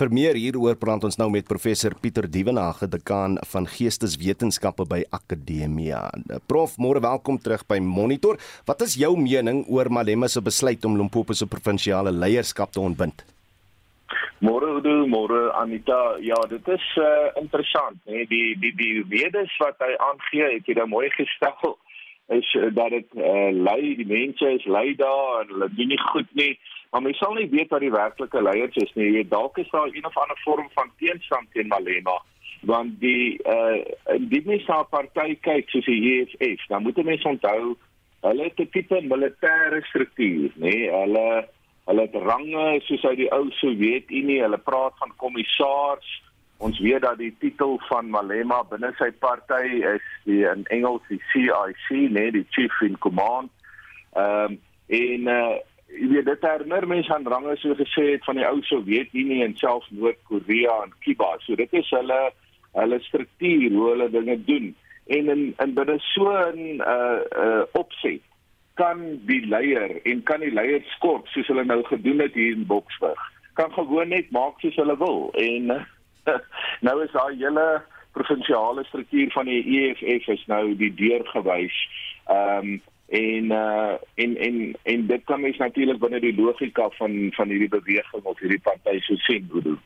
Vir 0.00 0.08
meer 0.16 0.36
hieroor 0.40 0.78
praat 0.80 1.02
ons 1.04 1.18
nou 1.20 1.26
met 1.28 1.44
professor 1.44 1.92
Pieter 1.92 2.24
Dievenage, 2.24 2.86
dekaan 2.88 3.34
van 3.50 3.66
Geesteswetenskappe 3.68 4.86
by 4.88 5.02
Akademia. 5.12 6.06
Prof, 6.48 6.78
môre 6.80 7.02
welkom 7.04 7.36
terug 7.36 7.66
by 7.68 7.76
Monitor. 7.84 8.38
Wat 8.64 8.80
is 8.86 8.94
jou 8.96 9.10
mening 9.20 9.60
oor 9.68 9.90
Malema 9.92 10.30
se 10.32 10.40
besluit 10.40 10.88
om 10.88 10.96
Limpopo 10.96 11.36
se 11.36 11.44
provinsiale 11.44 12.14
leierskap 12.16 12.72
te 12.72 12.80
ontbind? 12.80 13.26
Môre 14.40 14.72
Udo, 14.78 15.04
môre 15.04 15.50
Anita. 15.60 16.16
Ja, 16.24 16.40
dit 16.48 16.72
is 16.72 16.88
uh, 16.96 17.28
interessant, 17.36 18.00
hè. 18.08 18.24
Die 18.32 18.56
die 18.56 18.72
die 18.80 19.04
wedes 19.12 19.52
wat 19.60 19.84
hy 19.84 19.92
aangee, 20.00 20.48
het 20.56 20.64
jy 20.64 20.80
nou 20.80 20.88
mooi 20.96 21.12
gestel 21.12 21.76
is 22.32 22.48
uh, 22.56 22.70
dat 22.72 22.96
dit 22.96 23.20
uh, 23.20 23.50
lei 23.52 23.98
die 24.00 24.08
mense 24.08 24.48
is 24.56 24.64
lei 24.64 24.94
daar 24.96 25.42
en 25.42 25.52
hulle 25.58 25.74
doen 25.76 25.92
nie 25.92 26.04
goed 26.08 26.38
nie. 26.40 26.54
Maar 26.90 27.02
mens 27.02 27.18
sal 27.18 27.34
nie 27.34 27.48
weet 27.50 27.70
wat 27.70 27.80
die 27.80 27.92
werklike 27.94 28.42
leiers 28.42 28.76
is 28.82 28.92
nie. 28.94 29.12
Jy 29.14 29.28
dalk 29.28 29.58
is 29.58 29.70
daar 29.70 29.88
een 29.92 30.06
of 30.06 30.16
ander 30.18 30.40
vorm 30.44 30.68
van 30.74 30.90
teenstand 30.98 31.50
teen 31.52 31.70
Malema 31.70 32.18
want 32.60 32.98
die 33.00 33.40
uh 33.48 34.18
die 34.28 34.42
mense 34.44 34.72
op 34.74 34.90
party 34.92 35.38
kyk 35.40 35.70
soos 35.72 35.86
die 35.88 36.00
EFF, 36.12 36.66
dan 36.68 36.82
moet 36.84 36.98
mense 37.04 37.28
onthou 37.28 37.76
hulle 38.26 38.44
het 38.44 38.60
'n 38.60 38.68
tipe 38.68 39.00
militêre 39.00 39.80
struktuur, 39.88 40.50
nê? 40.60 40.90
Hulle 40.92 41.48
hulle 41.86 42.02
het 42.02 42.14
range 42.14 42.80
soos 42.84 43.04
uit 43.04 43.16
die 43.16 43.32
ou 43.32 43.50
Sowjetunie, 43.50 44.42
hulle 44.42 44.58
praat 44.58 44.92
van 44.98 45.12
kommissaars, 45.16 46.20
Ons 46.60 46.78
weet 46.78 47.00
dat 47.00 47.16
die 47.16 47.32
titel 47.40 47.78
van 47.88 48.10
Malema 48.12 48.58
binne 48.68 48.90
sy 48.98 49.08
party 49.22 49.80
is 49.80 50.08
die 50.28 50.42
in 50.44 50.66
Engels 50.68 51.00
die 51.08 51.20
CIC, 51.32 51.86
nee, 52.12 52.30
die 52.34 52.46
Chief 52.52 52.80
in 52.84 52.98
Command. 52.98 53.48
Ehm 54.12 54.52
um, 54.52 54.60
en 54.90 55.28
uh 55.30 55.56
jy 55.96 56.08
weet 56.12 56.28
dit 56.28 56.46
herinner 56.46 56.86
mense 56.86 57.14
aan 57.14 57.26
range 57.26 57.56
so 57.58 57.74
gesê 57.78 58.06
het 58.12 58.24
van 58.24 58.38
die 58.40 58.46
ou 58.46 58.60
Sowjetunie 58.68 59.42
en 59.44 59.56
selfs 59.56 59.90
Noord-Korea 59.90 60.76
en 60.84 60.94
Kuba. 61.04 61.34
So 61.46 61.58
dit 61.58 61.72
is 61.72 61.90
hulle 61.90 62.20
hulle 62.78 63.00
struktuur 63.02 63.70
hoe 63.74 63.88
hulle 63.90 64.10
dinge 64.10 64.38
doen. 64.44 64.74
En 65.06 65.28
in 65.34 65.42
in 65.58 65.74
binne 65.74 65.98
so 66.12 66.30
'n 66.30 66.80
uh 66.80 67.20
uh 67.44 67.62
opset 67.72 68.22
kan 68.74 69.20
die 69.26 69.46
leier 69.46 70.00
en 70.02 70.22
kan 70.22 70.40
die 70.40 70.54
leierskap 70.54 71.28
soos 71.28 71.46
hulle 71.46 71.64
nou 71.64 71.82
gedoen 71.84 72.20
het 72.20 72.34
hier 72.34 72.56
in 72.56 72.66
Boksburg 72.66 73.20
kan 73.60 73.72
gewoon 73.72 74.08
net 74.08 74.30
maak 74.30 74.60
soos 74.60 74.76
hulle 74.76 74.96
wil 74.96 75.30
en 75.32 75.72
nou 76.86 76.96
is 77.04 77.12
daai 77.12 77.36
hele 77.36 77.66
provinsiale 78.16 78.84
struktuur 78.84 79.30
van 79.34 79.50
die 79.50 79.60
EFF 79.78 80.28
is 80.34 80.46
nou 80.50 80.62
die 80.76 80.94
deur 80.94 81.26
gewys. 81.34 81.76
Ehm 82.26 82.70
um, 82.70 82.80
en 83.10 83.44
uh 83.44 83.94
en 84.14 84.36
en 84.36 84.56
en 84.82 85.06
dit 85.06 85.24
kan 85.24 85.40
mens 85.40 85.56
natuurlik 85.56 85.98
binne 85.98 86.20
die 86.20 86.34
logika 86.34 86.88
van 86.98 87.32
van 87.36 87.48
hierdie 87.48 87.68
beweging 87.68 88.22
of 88.22 88.38
hierdie 88.38 88.62
party 88.62 89.00
so 89.00 89.16
sien 89.26 89.48
hoe 89.50 89.62
doen. 89.62 89.78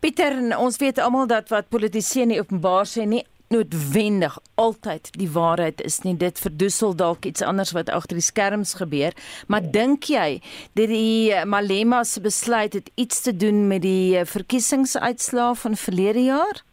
Pieter, 0.00 0.34
ons 0.58 0.76
weet 0.78 0.98
almal 0.98 1.26
dat 1.26 1.48
wat 1.48 1.68
politici 1.68 2.26
nie 2.26 2.40
openbaar 2.40 2.86
sê 2.86 3.06
nie 3.06 3.24
noodwendig 3.48 4.38
altyd 4.60 5.08
die 5.16 5.30
waarheid 5.32 5.80
is 5.80 6.02
nie 6.04 6.14
dit 6.20 6.40
verdoesel 6.40 6.94
dalk 6.96 7.24
iets 7.24 7.42
anders 7.42 7.72
wat 7.76 7.88
agter 7.88 8.18
die 8.20 8.26
skerms 8.26 8.74
gebeur 8.80 9.16
maar 9.46 9.64
ja. 9.64 9.70
dink 9.78 10.10
jy 10.12 10.40
dat 10.76 10.92
die 10.92 11.32
Malema 11.48 12.02
se 12.04 12.20
besluit 12.20 12.76
het 12.76 12.90
iets 12.94 13.22
te 13.24 13.36
doen 13.36 13.66
met 13.70 13.82
die 13.82 14.24
verkiesingsuitslae 14.24 15.54
van 15.64 15.80
verlede 15.80 16.26
jaar 16.28 16.64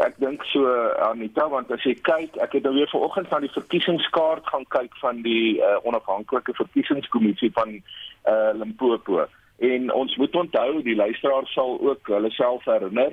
Ek 0.00 0.16
dink 0.16 0.44
so 0.48 0.64
Anita 1.04 1.44
want 1.52 1.70
as 1.74 1.84
jy 1.84 1.92
kyk, 2.00 2.38
ek 2.40 2.56
het 2.56 2.64
nou 2.64 2.72
weer 2.78 2.88
vanoggend 2.88 3.28
van 3.28 3.44
die 3.44 3.52
verkiesingskaart 3.52 4.46
gaan 4.48 4.64
kyk 4.72 4.96
van 5.02 5.20
die 5.26 5.58
uh, 5.60 5.76
onafhanklike 5.84 6.54
verkiesingskommissie 6.56 7.50
van 7.52 7.76
uh, 7.76 8.52
Limpopo. 8.56 9.26
En 9.60 9.92
ons 9.92 10.16
moet 10.16 10.34
onthou 10.34 10.80
die 10.82 10.96
luisteraar 10.96 11.46
sal 11.52 11.76
ook 11.80 12.08
hulle 12.08 12.30
self 12.32 12.64
herinner 12.64 13.12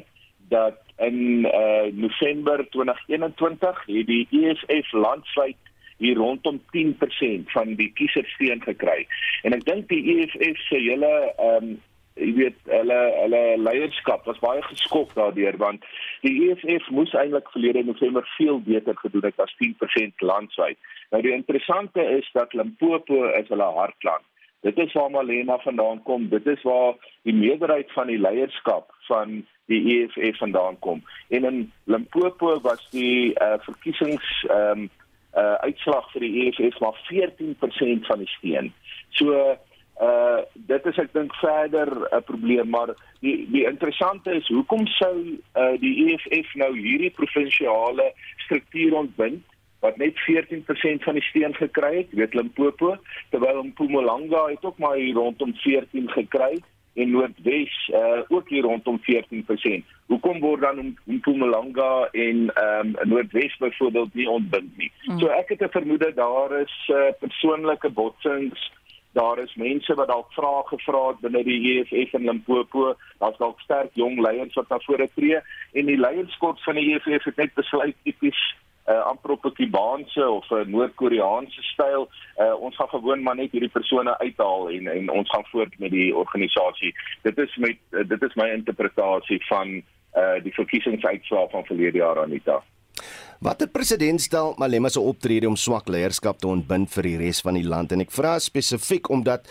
dat 0.49 0.79
in 0.97 1.45
uh, 1.45 1.91
November 1.93 2.63
2021 2.69 3.83
het 3.85 4.07
die 4.07 4.27
EFF 4.31 4.91
landwyd 4.91 5.59
hier 5.99 6.15
rondom 6.15 6.61
10% 6.71 7.51
van 7.51 7.75
die 7.75 7.91
kieserssteun 7.93 8.63
gekry. 8.63 9.03
En 9.43 9.53
ek 9.53 9.67
dink 9.67 9.91
die 9.91 10.01
EFF 10.15 10.63
se 10.69 10.79
hele 10.79 11.11
um, 11.43 11.75
jy 12.19 12.32
weet 12.38 12.58
hulle 12.71 12.97
hulle 13.15 13.41
leierskap 13.63 14.25
was 14.29 14.41
baie 14.43 14.62
geskok 14.67 15.13
daardeur 15.17 15.58
want 15.62 15.86
die 16.25 16.34
EFF 16.49 16.89
moes 16.95 17.13
eintlik 17.17 17.51
verlede 17.53 17.84
November 17.88 18.27
veel 18.38 18.60
beter 18.65 18.97
gedoen 19.03 19.29
het 19.29 19.39
as 19.39 19.55
10% 19.62 20.25
landwyd. 20.32 20.77
Nou 21.12 21.21
die 21.25 21.36
interessante 21.36 22.03
is 22.17 22.27
dat 22.34 22.53
Limpopo 22.53 23.23
is 23.39 23.47
hulle 23.53 23.71
hartland. 23.79 24.25
Dit 24.62 24.77
is 24.77 24.93
waar 24.93 25.12
Malema 25.12 25.58
vandaan 25.63 26.03
kom. 26.03 26.27
Dit 26.29 26.47
is 26.47 26.62
waar 26.67 26.95
die 27.23 27.34
meerderheid 27.34 27.91
van 27.95 28.12
die 28.12 28.19
leierskap 28.19 28.91
van 29.08 29.45
die 29.71 29.82
EFF 29.95 30.38
vandaan 30.38 30.79
kom. 30.79 31.03
En 31.29 31.45
in 31.47 31.60
Limpopo 31.84 32.60
was 32.62 32.84
die 32.91 33.32
uh, 33.39 33.55
verkiesings 33.67 34.45
ehm 34.49 34.86
um, 34.86 34.89
uh, 35.38 35.53
uitslag 35.62 36.08
vir 36.12 36.23
die 36.25 36.45
EFF 36.47 36.79
maar 36.82 36.97
14% 37.08 38.08
van 38.10 38.23
die 38.23 38.32
steun. 38.36 38.71
So 39.10 39.58
uh 39.99 40.41
dit 40.53 40.85
is 40.85 40.97
ek 40.97 41.13
dink 41.13 41.33
verder 41.35 41.89
'n 42.12 42.23
probleem 42.23 42.69
maar 42.69 42.95
die 43.19 43.47
die 43.51 43.65
interessante 43.67 44.31
is 44.31 44.47
hoekom 44.47 44.88
sou 44.88 45.15
uh 45.55 45.75
die 45.79 45.95
EFF 46.07 46.55
nou 46.55 46.71
hierdie 46.77 47.12
provinsiale 47.12 48.13
struktuur 48.45 48.95
ontbind 49.03 49.43
wat 49.79 49.97
net 49.97 50.15
14% 50.27 51.03
van 51.03 51.13
die 51.13 51.23
steun 51.23 51.55
gekry 51.55 51.97
het 51.97 52.12
weet 52.12 52.33
Limpopo 52.33 52.95
terwyl 53.29 53.63
Mpumalanga 53.63 54.47
het 54.47 54.65
ook 54.65 54.77
maar 54.77 54.95
hier 54.95 55.13
rondom 55.13 55.53
14 55.55 56.09
gekry 56.09 56.59
en 56.93 57.12
Noordwes 57.12 57.91
uh 57.93 58.21
ook 58.27 58.49
hier 58.49 58.63
rondom 58.63 58.99
14%. 59.01 59.83
Hoekom 60.05 60.39
word 60.39 60.62
dan 60.62 60.97
Mpumalanga 61.03 62.07
en 62.12 62.51
ehm 62.53 62.95
um, 62.95 63.09
Noordwes 63.09 63.57
byvoorbeeld 63.57 64.13
nie 64.13 64.29
ontbind 64.29 64.77
nie? 64.77 64.91
Hmm. 65.01 65.19
So 65.19 65.27
ek 65.27 65.49
het 65.49 65.62
'n 65.62 65.71
vermoede 65.71 66.13
daar 66.13 66.62
is 66.62 66.89
uh, 66.91 67.12
persoonlike 67.19 67.89
botsings 67.89 68.71
daar 69.19 69.39
is 69.43 69.55
mense 69.55 69.95
wat 69.99 70.08
dalk 70.08 70.32
vrae 70.38 70.63
gevra 70.71 71.03
het 71.10 71.19
binne 71.25 71.43
die 71.43 71.60
EFF 71.73 72.15
in 72.17 72.27
Limpopo, 72.29 72.95
daar's 73.19 73.38
dalk 73.43 73.60
sterk 73.65 73.91
jong 73.99 74.19
leiers 74.25 74.55
wat 74.60 74.71
na 74.71 74.79
vore 74.86 75.10
tree 75.15 75.41
en 75.73 75.91
die 75.91 75.99
leierskap 75.99 76.60
van 76.65 76.79
die 76.79 76.88
EFF 76.95 77.27
het 77.32 77.43
net 77.43 77.53
besluit 77.60 77.95
tipies 78.08 78.41
uh, 78.89 79.01
amper 79.12 79.32
op 79.36 79.45
'n 79.45 79.53
Kubaanse 79.60 80.29
of 80.29 80.49
'n 80.49 80.69
Noord-Koreaanse 80.69 81.63
styl, 81.63 82.10
uh, 82.38 82.53
ons 82.62 82.75
gaan 82.75 82.89
gewoon 82.89 83.21
maar 83.23 83.36
net 83.36 83.51
hierdie 83.51 83.75
persone 83.77 84.17
uithaal 84.17 84.69
en 84.69 84.88
en 84.88 85.10
ons 85.10 85.29
gaan 85.29 85.45
voort 85.51 85.79
met 85.79 85.91
die 85.91 86.15
organisasie. 86.15 86.95
Dit 87.21 87.38
is 87.38 87.55
met 87.55 87.77
uh, 87.91 88.08
dit 88.08 88.21
is 88.21 88.36
my 88.36 88.49
interpretasie 88.49 89.45
van 89.45 89.82
uh 90.15 90.43
die 90.43 90.53
verkiesingsuitslae 90.53 91.49
van 91.49 91.65
verlede 91.65 91.97
jaar 91.97 92.19
Anita. 92.19 92.63
Watter 93.39 93.69
president 93.71 94.21
stel 94.21 94.55
Malema 94.59 94.89
se 94.91 94.99
optrede 94.99 95.47
om 95.47 95.55
swak 95.55 95.88
leierskap 95.88 96.41
te 96.41 96.49
ontbind 96.51 96.91
vir 96.91 97.07
die 97.07 97.17
res 97.21 97.39
van 97.45 97.55
die 97.55 97.67
land 97.67 97.93
en 97.95 98.03
ek 98.03 98.12
vra 98.12 98.35
spesifiek 98.43 99.07
omdat 99.09 99.47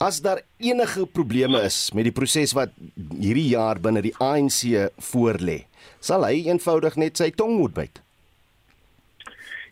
as 0.00 0.20
daar 0.24 0.40
enige 0.60 1.06
probleme 1.06 1.60
is 1.64 1.90
met 1.96 2.08
die 2.08 2.14
proses 2.16 2.52
wat 2.56 2.72
hierdie 2.96 3.50
jaar 3.52 3.80
binne 3.80 4.02
die 4.04 4.14
ANC 4.20 4.90
voorlê, 5.10 5.62
sal 6.00 6.24
hy 6.28 6.46
eenvoudig 6.48 6.98
net 7.00 7.16
sy 7.16 7.30
tong 7.36 7.56
moet 7.56 7.76
byt. 7.76 8.02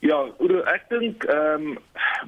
Ja, 0.04 0.20
ek 0.72 0.88
dink 0.92 1.24
ehm 1.32 1.72
um, 1.72 1.78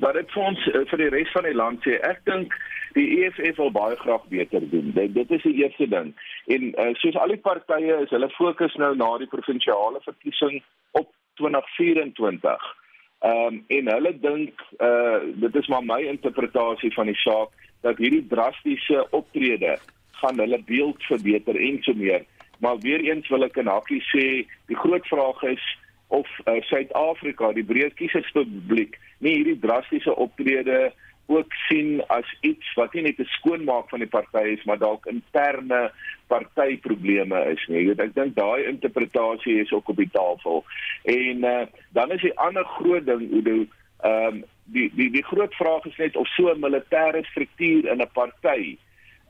wat 0.01 0.17
dit 0.17 0.33
vir 0.33 0.43
ons 0.45 0.65
eh, 0.73 0.83
vir 0.91 1.01
die 1.01 1.13
res 1.13 1.31
van 1.33 1.47
die 1.49 1.57
land 1.57 1.85
sê, 1.85 1.97
ek 2.05 2.21
dink 2.29 2.53
die 2.97 3.07
EFF 3.21 3.59
wil 3.61 3.73
baie 3.75 3.97
graag 4.01 4.25
beter 4.33 4.65
doen. 4.71 4.91
Dit, 4.97 5.15
dit 5.15 5.31
is 5.37 5.45
die 5.45 5.55
eerste 5.63 5.89
ding. 5.93 6.15
En 6.47 6.67
uh, 6.73 6.89
soos 7.03 7.19
al 7.21 7.35
die 7.35 7.43
partye 7.45 8.01
is, 8.05 8.13
hulle 8.15 8.31
fokus 8.37 8.75
nou 8.81 8.95
na 8.97 9.11
die 9.21 9.31
provinsiale 9.31 10.01
verkiesing 10.05 10.63
op 10.97 11.13
2024. 11.41 12.69
Ehm 13.27 13.47
um, 13.47 13.61
en 13.73 13.89
hulle 13.89 14.13
dink 14.21 14.65
uh 14.85 15.21
dit 15.45 15.55
is 15.61 15.69
maar 15.73 15.85
my 15.85 16.01
interpretasie 16.05 16.93
van 16.95 17.09
die 17.09 17.21
saak 17.21 17.53
dat 17.85 18.01
hierdie 18.03 18.27
drastiese 18.29 19.07
optrede 19.17 19.77
gaan 20.21 20.41
hulle 20.41 20.61
beeld 20.69 21.03
verbeter 21.09 21.57
en 21.69 21.83
so 21.83 21.95
meer. 21.95 22.25
Maar 22.59 22.79
weer 22.79 23.01
eens 23.01 23.29
wil 23.29 23.45
ek 23.45 23.57
in 23.61 23.73
hakkie 23.73 24.03
sê, 24.13 24.27
die 24.69 24.79
groot 24.85 25.07
vraag 25.09 25.43
is 25.43 25.65
of 26.09 26.29
uh, 26.47 26.61
Suid-Afrika, 26.69 27.51
die 27.53 27.65
breë 27.67 27.91
kieserspubliek, 27.99 28.97
nie 29.19 29.35
hierdie 29.41 29.59
drastiese 29.65 30.15
optrede 30.17 30.93
ook 31.27 31.53
sien 31.69 32.03
as 32.07 32.37
iets 32.41 32.75
wat 32.75 32.93
nie 32.95 33.03
net 33.03 33.19
'n 33.19 33.35
skoonmaak 33.39 33.89
van 33.89 33.99
die 33.99 34.09
party 34.09 34.45
is 34.57 34.65
maar 34.65 34.79
dalk 34.79 35.07
interne 35.07 35.93
partyprobleme 36.27 37.45
is 37.53 37.67
nie. 37.67 37.91
Ek 37.91 38.15
dink 38.15 38.35
daai 38.35 38.67
interpretasie 38.67 39.61
is 39.61 39.73
ook 39.73 39.89
op 39.89 39.97
die 39.97 40.11
tafel. 40.13 40.65
En 41.03 41.45
uh, 41.45 41.67
dan 41.91 42.11
is 42.11 42.21
die 42.21 42.39
ander 42.39 42.65
groot 42.65 43.07
ding 43.07 43.31
hoe 43.31 43.67
ehm 44.01 44.35
um, 44.35 44.45
die 44.65 44.91
die 44.95 45.11
die 45.11 45.25
groot 45.25 45.55
vraag 45.55 45.85
is 45.85 45.97
net 45.97 46.17
of 46.17 46.29
so 46.29 46.51
'n 46.51 46.61
militêre 46.61 47.25
struktuur 47.25 47.87
in 47.93 48.01
'n 48.03 48.11
party 48.13 48.79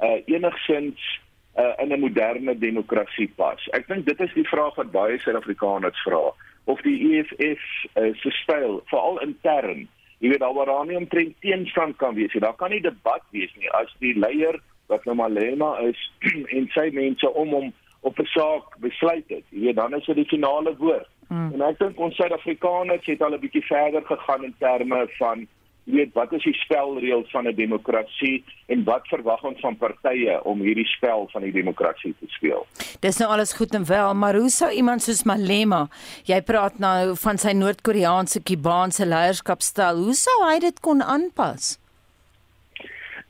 uh 0.01 0.21
enigsins 0.25 1.21
uh, 1.57 1.73
in 1.77 1.93
'n 1.93 2.01
moderne 2.01 2.59
demokrasie 2.59 3.33
pas. 3.37 3.69
Ek 3.73 3.87
dink 3.89 4.07
dit 4.07 4.21
is 4.21 4.33
die 4.35 4.49
vraag 4.49 4.75
wat 4.75 4.91
baie 4.91 5.19
Suid-Afrikaners 5.19 6.03
vra 6.03 6.33
of 6.65 6.81
die 6.81 6.99
EFF 7.17 7.63
uh, 7.95 8.15
se 8.15 8.31
styl 8.31 8.83
veral 8.85 9.21
intern 9.21 9.89
jy 10.19 10.29
weet 10.33 10.43
alwaar 10.43 10.67
daar 10.67 10.87
nie 10.87 10.97
omtrent 10.97 11.35
teenstand 11.41 11.97
kan 11.97 12.15
wees 12.15 12.33
nie. 12.33 12.43
Daar 12.45 12.57
kan 12.57 12.71
nie 12.71 12.81
debat 12.81 13.23
wees 13.31 13.53
nie 13.57 13.71
as 13.71 13.93
die 13.99 14.15
leier 14.19 14.61
wat 14.87 15.05
nou 15.05 15.17
Malema 15.19 15.77
is 15.85 15.99
en 16.57 16.71
sy 16.75 16.91
mense 16.93 17.33
om 17.33 17.53
hom 17.53 17.73
op 18.01 18.19
'n 18.19 18.31
saak 18.31 18.79
besluit 18.79 19.29
het. 19.29 19.45
Jy 19.51 19.61
weet 19.61 19.77
dan 19.77 19.95
is 19.95 20.07
dit 20.07 20.17
die 20.17 20.33
finale 20.37 20.77
woord. 20.77 21.09
Hmm. 21.29 21.53
En 21.53 21.63
ek 21.63 21.79
dink 21.79 21.99
ons 21.99 22.17
Suid-Afrikaners 22.17 23.07
het 23.07 23.23
al 23.23 23.35
'n 23.35 23.41
bietjie 23.41 23.67
verder 23.67 24.03
gegaan 24.03 24.45
in 24.45 24.55
terme 24.59 25.07
van 25.19 25.47
weet 25.87 26.13
wat 26.19 26.33
is 26.35 26.43
die 26.43 26.55
spelreëls 26.55 27.31
van 27.31 27.47
'n 27.47 27.55
demokrasie 27.55 28.45
en 28.67 28.85
wat 28.85 29.07
verwag 29.09 29.45
ons 29.45 29.61
van 29.61 29.77
partye 29.77 30.43
om 30.45 30.61
hierdie 30.61 30.87
spel 30.87 31.29
van 31.33 31.43
die 31.43 31.53
demokrasie 31.53 32.15
te 32.21 32.27
speel. 32.29 32.67
Dis 33.01 33.19
nou 33.19 33.31
alles 33.31 33.53
goed 33.53 33.75
en 33.75 33.87
wel, 33.87 34.15
maar 34.15 34.35
hoe 34.35 34.49
sou 34.49 34.71
iemand 34.71 35.03
soos 35.03 35.23
Malema, 35.25 35.89
jy 36.25 36.43
praat 36.43 36.79
nou 36.79 37.17
van 37.17 37.39
sy 37.39 37.53
Noord-Koreaanse, 37.53 38.43
Kubaanse 38.43 39.07
leierskapstyl, 39.07 39.97
hoe 40.05 40.15
sou 40.15 40.51
hy 40.51 40.59
dit 40.59 40.81
kon 40.81 41.03
aanpas? 41.03 41.79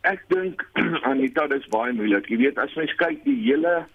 Ek 0.00 0.22
dink 0.28 0.62
Anita, 1.10 1.46
dit 1.46 1.60
is 1.60 1.68
baie 1.68 1.92
moeilik. 1.92 2.28
Jy 2.30 2.36
weet 2.36 2.58
as 2.58 2.74
mens 2.74 2.94
kyk 2.94 3.24
die 3.24 3.40
hele 3.42 3.86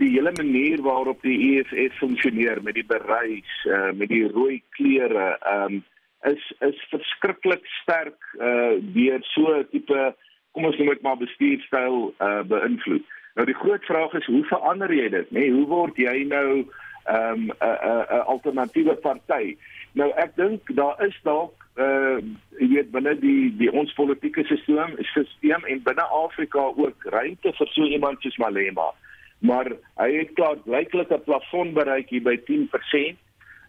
die 0.00 0.08
hele 0.08 0.32
manier 0.32 0.80
waarop 0.80 1.20
die 1.22 1.58
EFF 1.58 1.98
funksioneer 2.00 2.62
met 2.62 2.74
die 2.74 2.86
bereis, 2.88 3.50
uh, 3.68 3.90
met 3.92 4.08
die 4.08 4.24
rooi 4.28 4.62
kleure, 4.78 5.36
ehm 5.40 5.74
um, 5.74 5.82
is 6.22 6.52
is 6.60 6.86
verskriklik 6.90 7.66
sterk 7.82 8.20
uh 8.40 8.78
deur 8.94 9.22
so 9.34 9.56
'n 9.58 9.66
tipe 9.70 10.14
kom 10.52 10.64
ons 10.64 10.78
noem 10.78 10.88
dit 10.88 11.02
maar 11.02 11.16
bestuurstyl 11.16 12.14
uh 12.20 12.42
beïnvloed. 12.42 13.04
Nou 13.34 13.46
die 13.46 13.60
groot 13.62 13.84
vraag 13.84 14.12
is 14.12 14.26
hoe 14.26 14.44
verander 14.44 14.92
jy 14.92 15.08
dit, 15.08 15.30
nê? 15.30 15.40
Nee, 15.40 15.52
hoe 15.52 15.66
word 15.66 15.96
jy 15.96 16.24
nou 16.28 16.64
ehm, 17.04 17.48
'n 17.48 17.50
um, 17.50 17.50
'n 17.50 18.04
'n 18.16 18.26
alternatiewe 18.34 18.94
party? 18.94 19.56
Nou 19.92 20.12
ek 20.16 20.36
dink 20.36 20.74
daar 20.76 21.04
is 21.06 21.18
dalk 21.22 21.54
uh 21.80 22.20
jy 22.60 22.68
weet 22.68 22.90
binne 22.92 23.14
die 23.20 23.56
die 23.56 23.72
ons 23.72 23.92
politieke 23.96 24.44
stelsel 24.44 24.96
stelsel 25.10 25.66
en 25.66 25.82
binne 25.82 26.04
Afrika 26.04 26.60
ook 26.76 27.04
ruimte 27.04 27.52
vir 27.52 27.68
so 27.72 27.84
iemand 27.84 28.20
soos 28.20 28.36
Malema. 28.36 28.92
Maar 29.40 29.72
hy 29.96 30.10
het 30.18 30.34
klaar 30.38 30.56
blyklik 30.56 31.10
'n 31.10 31.24
plafon 31.24 31.72
bereik 31.72 32.08
hier 32.08 32.22
by 32.22 32.36
10%. 32.36 33.16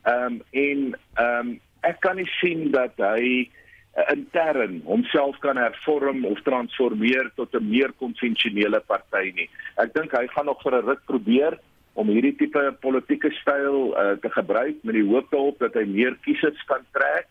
Ehm 0.03 0.25
um, 0.25 0.41
en 0.51 0.99
ehm 1.15 1.47
um, 1.47 1.59
ek 1.83 1.99
kan 2.05 2.17
nie 2.17 2.29
sien 2.39 2.71
dat 2.71 2.97
hy 2.97 3.49
uh, 3.97 4.07
intern 4.13 4.81
homself 4.85 5.37
kan 5.43 5.59
hervorm 5.59 6.25
of 6.25 6.41
transformeer 6.47 7.31
tot 7.35 7.53
'n 7.53 7.69
meer 7.69 7.91
konvensionele 7.99 8.79
party 8.87 9.31
nie. 9.35 9.49
Ek 9.77 9.93
dink 9.93 10.11
hy 10.11 10.27
gaan 10.27 10.45
nog 10.45 10.61
vir 10.63 10.75
'n 10.79 10.85
ruk 10.85 11.05
probeer 11.05 11.59
om 11.93 12.09
hierdie 12.09 12.35
tipe 12.37 12.61
politieke 12.81 13.29
styl 13.41 13.93
uh, 13.93 14.15
te 14.21 14.29
gebruik 14.29 14.81
met 14.83 14.97
die 14.97 15.05
hoop 15.05 15.29
daarop 15.31 15.59
dat 15.59 15.73
hy 15.77 15.85
meer 15.85 16.17
kiesers 16.25 16.65
kan 16.69 16.85
trek. 16.97 17.29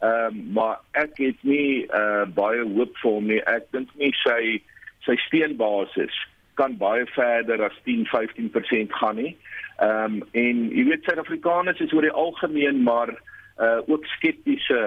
Ehm 0.00 0.26
um, 0.26 0.52
maar 0.56 0.80
ek 0.96 1.18
het 1.20 1.40
nie 1.44 1.86
uh, 1.86 2.24
baie 2.34 2.64
hoop 2.64 2.96
vir 3.02 3.10
hom 3.10 3.26
nie. 3.28 3.40
Ek 3.46 3.68
dink 3.74 3.90
nie 4.00 4.12
sy 4.24 4.60
sy 5.04 5.16
steenbasis 5.26 6.14
kan 6.60 6.76
baie 6.76 7.06
verder 7.14 7.62
as 7.64 7.76
10-15% 7.86 8.96
gaan 9.00 9.20
nie. 9.20 9.34
Ehm 9.78 10.20
um, 10.20 10.22
en 10.32 10.62
jy 10.72 10.86
weet 10.88 11.04
Suid-Afrikaners 11.04 11.80
is 11.84 11.92
oor 11.92 12.08
die 12.08 12.18
algemeen 12.24 12.82
maar 12.82 13.12
uh 13.60 13.80
ook 13.86 14.04
skeptiese 14.16 14.80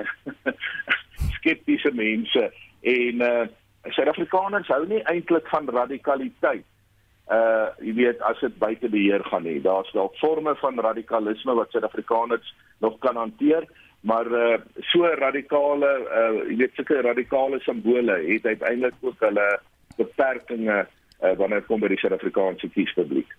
skeptiese 1.37 1.91
mense 1.93 2.51
en 2.81 3.21
uh 3.21 3.45
Suid-Afrikaners 3.83 4.69
hou 4.71 4.85
nie 4.87 5.01
eintlik 5.11 5.47
van 5.51 5.67
radikaliteit. 5.67 6.65
Uh 7.27 7.67
jy 7.83 7.93
weet 7.99 8.21
as 8.23 8.39
dit 8.39 8.55
buite 8.57 8.89
beheer 8.89 9.23
gaan 9.27 9.43
nie. 9.43 9.59
Daar's 9.61 9.91
dalk 9.91 10.15
forme 10.21 10.55
van 10.61 10.79
radikalisme 10.79 11.55
wat 11.59 11.71
Suid-Afrikaners 11.71 12.55
nog 12.79 12.99
kan 13.03 13.15
hanteer 13.15 13.67
maar 14.03 14.27
uh, 14.27 14.57
so 14.91 15.07
radikale 15.07 15.91
uh, 16.11 16.39
jy 16.49 16.57
weet 16.59 16.73
sulke 16.75 16.99
radikale 17.05 17.59
simbole 17.63 18.17
het 18.27 18.45
uiteindelik 18.45 18.97
ook 19.01 19.21
hulle 19.23 19.45
beperkings 19.95 20.89
uh, 21.23 21.37
wanneer 21.37 21.61
dit 21.63 21.69
kom 21.69 21.81
by 21.83 21.89
die 21.91 21.99
Suid-Afrikaanse 22.01 22.69
kiespubliek. 22.73 23.29